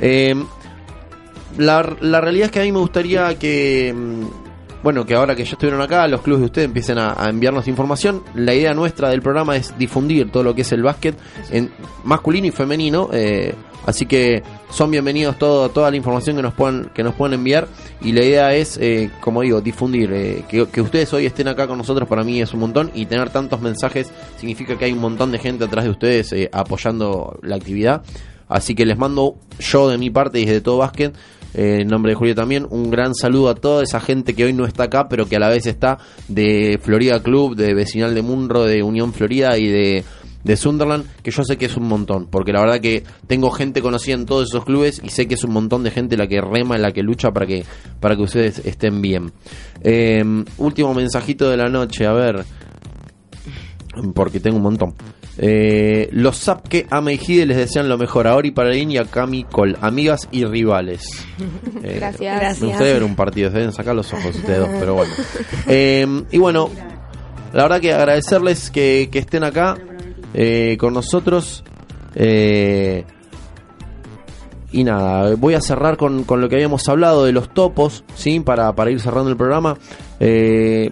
Eh, 0.00 0.34
la, 1.58 1.96
la 2.00 2.20
realidad 2.20 2.46
es 2.46 2.52
que 2.52 2.60
a 2.60 2.64
mí 2.64 2.72
me 2.72 2.78
gustaría 2.78 3.38
que, 3.38 3.92
mm, 3.96 4.82
bueno, 4.82 5.06
que 5.06 5.14
ahora 5.14 5.34
que 5.34 5.44
ya 5.44 5.52
estuvieron 5.52 5.80
acá, 5.80 6.06
los 6.08 6.20
clubes 6.22 6.40
de 6.40 6.46
ustedes 6.46 6.66
empiecen 6.66 6.98
a, 6.98 7.14
a 7.16 7.28
enviarnos 7.30 7.68
información. 7.68 8.22
La 8.34 8.54
idea 8.54 8.74
nuestra 8.74 9.08
del 9.08 9.22
programa 9.22 9.56
es 9.56 9.76
difundir 9.78 10.30
todo 10.30 10.42
lo 10.42 10.54
que 10.54 10.62
es 10.62 10.72
el 10.72 10.82
básquet 10.82 11.16
en 11.50 11.70
masculino 12.04 12.46
y 12.46 12.50
femenino. 12.50 13.08
eh, 13.12 13.54
así 13.86 14.06
que 14.06 14.42
son 14.70 14.90
bienvenidos 14.90 15.38
todo, 15.38 15.68
toda 15.68 15.90
la 15.90 15.96
información 15.96 16.36
que 16.36 16.42
nos 16.42 16.54
puedan, 16.54 16.90
que 16.94 17.02
nos 17.02 17.14
puedan 17.14 17.34
enviar. 17.34 17.68
Y 18.00 18.12
la 18.12 18.24
idea 18.24 18.54
es, 18.54 18.76
eh, 18.78 19.10
como 19.20 19.42
digo, 19.42 19.60
difundir. 19.60 20.10
eh, 20.12 20.44
que, 20.48 20.66
que 20.66 20.80
ustedes 20.80 21.12
hoy 21.14 21.26
estén 21.26 21.48
acá 21.48 21.66
con 21.66 21.78
nosotros 21.78 22.08
para 22.08 22.24
mí 22.24 22.40
es 22.42 22.52
un 22.52 22.60
montón. 22.60 22.90
Y 22.94 23.06
tener 23.06 23.30
tantos 23.30 23.60
mensajes 23.60 24.10
significa 24.38 24.76
que 24.76 24.86
hay 24.86 24.92
un 24.92 25.00
montón 25.00 25.30
de 25.32 25.38
gente 25.38 25.64
atrás 25.64 25.84
de 25.84 25.90
ustedes 25.90 26.32
eh, 26.32 26.50
apoyando 26.52 27.38
la 27.42 27.56
actividad. 27.56 28.02
Así 28.48 28.74
que 28.74 28.84
les 28.84 28.98
mando 28.98 29.36
yo 29.58 29.88
de 29.88 29.96
mi 29.96 30.10
parte 30.10 30.38
y 30.40 30.44
desde 30.44 30.60
todo 30.60 30.78
básquet, 30.78 31.14
eh, 31.54 31.78
en 31.80 31.88
nombre 31.88 32.12
de 32.12 32.16
Julio 32.16 32.34
también, 32.34 32.66
un 32.68 32.90
gran 32.90 33.14
saludo 33.14 33.48
a 33.48 33.54
toda 33.54 33.82
esa 33.82 34.00
gente 34.00 34.34
que 34.34 34.44
hoy 34.44 34.52
no 34.52 34.66
está 34.66 34.84
acá, 34.84 35.08
pero 35.08 35.26
que 35.26 35.36
a 35.36 35.38
la 35.38 35.48
vez 35.48 35.66
está 35.66 35.98
de 36.28 36.78
Florida 36.82 37.22
Club, 37.22 37.54
de 37.56 37.74
Vecinal 37.74 38.14
de 38.14 38.22
Munro, 38.22 38.64
de 38.64 38.82
Unión 38.82 39.12
Florida 39.12 39.56
y 39.56 39.68
de, 39.68 40.04
de 40.42 40.56
Sunderland, 40.56 41.06
que 41.22 41.30
yo 41.30 41.44
sé 41.44 41.56
que 41.56 41.66
es 41.66 41.76
un 41.76 41.88
montón, 41.88 42.26
porque 42.26 42.52
la 42.52 42.60
verdad 42.60 42.80
que 42.80 43.04
tengo 43.26 43.50
gente 43.50 43.82
conocida 43.82 44.14
en 44.14 44.26
todos 44.26 44.48
esos 44.50 44.64
clubes 44.64 45.00
y 45.02 45.08
sé 45.08 45.26
que 45.26 45.34
es 45.34 45.44
un 45.44 45.52
montón 45.52 45.82
de 45.84 45.90
gente 45.90 46.16
la 46.16 46.26
que 46.26 46.40
rema, 46.40 46.76
la 46.76 46.92
que 46.92 47.02
lucha 47.02 47.30
para 47.30 47.46
que, 47.46 47.64
para 48.00 48.16
que 48.16 48.22
ustedes 48.22 48.58
estén 48.64 49.00
bien. 49.00 49.32
Eh, 49.82 50.22
último 50.58 50.92
mensajito 50.92 51.48
de 51.50 51.56
la 51.56 51.68
noche, 51.68 52.06
a 52.06 52.12
ver, 52.12 52.44
porque 54.14 54.40
tengo 54.40 54.56
un 54.56 54.62
montón. 54.64 54.94
Eh, 55.38 56.08
los 56.12 56.38
Zapke 56.38 56.86
a 56.90 57.00
Meijide 57.00 57.44
les 57.46 57.56
desean 57.56 57.88
lo 57.88 57.98
mejor 57.98 58.26
a 58.28 58.36
Ori 58.36 58.52
Paraín 58.52 58.90
y 58.92 58.98
a 58.98 59.04
Cami 59.04 59.44
Col, 59.44 59.76
amigas 59.80 60.28
y 60.30 60.44
rivales. 60.44 61.06
Eh, 61.82 61.96
Gracias. 61.98 62.20
Me 62.20 62.40
Gracias. 62.40 62.60
gustaría 62.60 62.92
ver 62.94 63.04
un 63.04 63.14
partido, 63.14 63.50
se 63.50 63.58
deben 63.58 63.72
sacar 63.72 63.94
los 63.94 64.10
ojos 64.14 64.34
ustedes 64.34 64.60
dos, 64.60 64.70
pero 64.80 64.94
bueno. 64.94 65.12
Eh, 65.66 66.06
y 66.30 66.38
bueno, 66.38 66.70
la 67.52 67.64
verdad 67.64 67.80
que 67.80 67.92
agradecerles 67.92 68.70
que, 68.70 69.10
que 69.12 69.18
estén 69.18 69.44
acá 69.44 69.76
eh, 70.32 70.78
con 70.80 70.94
nosotros. 70.94 71.62
Y 74.72 74.82
nada, 74.82 75.36
voy 75.36 75.54
a 75.54 75.60
cerrar 75.60 75.96
con, 75.96 76.24
con 76.24 76.40
lo 76.40 76.48
que 76.48 76.56
habíamos 76.56 76.88
hablado 76.88 77.24
de 77.24 77.32
los 77.32 77.52
topos, 77.54 78.02
¿sí? 78.16 78.40
Para, 78.40 78.74
para 78.74 78.90
ir 78.90 79.00
cerrando 79.00 79.30
el 79.30 79.36
programa. 79.36 79.76
Eh, 80.18 80.90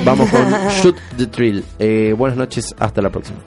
Vamos 0.04 0.30
con 0.30 0.42
Shoot 0.82 0.96
the 1.16 1.26
Thrill. 1.26 1.64
Eh, 1.78 2.14
buenas 2.16 2.38
noches. 2.38 2.74
Hasta 2.78 3.02
la 3.02 3.10
próxima. 3.10 3.38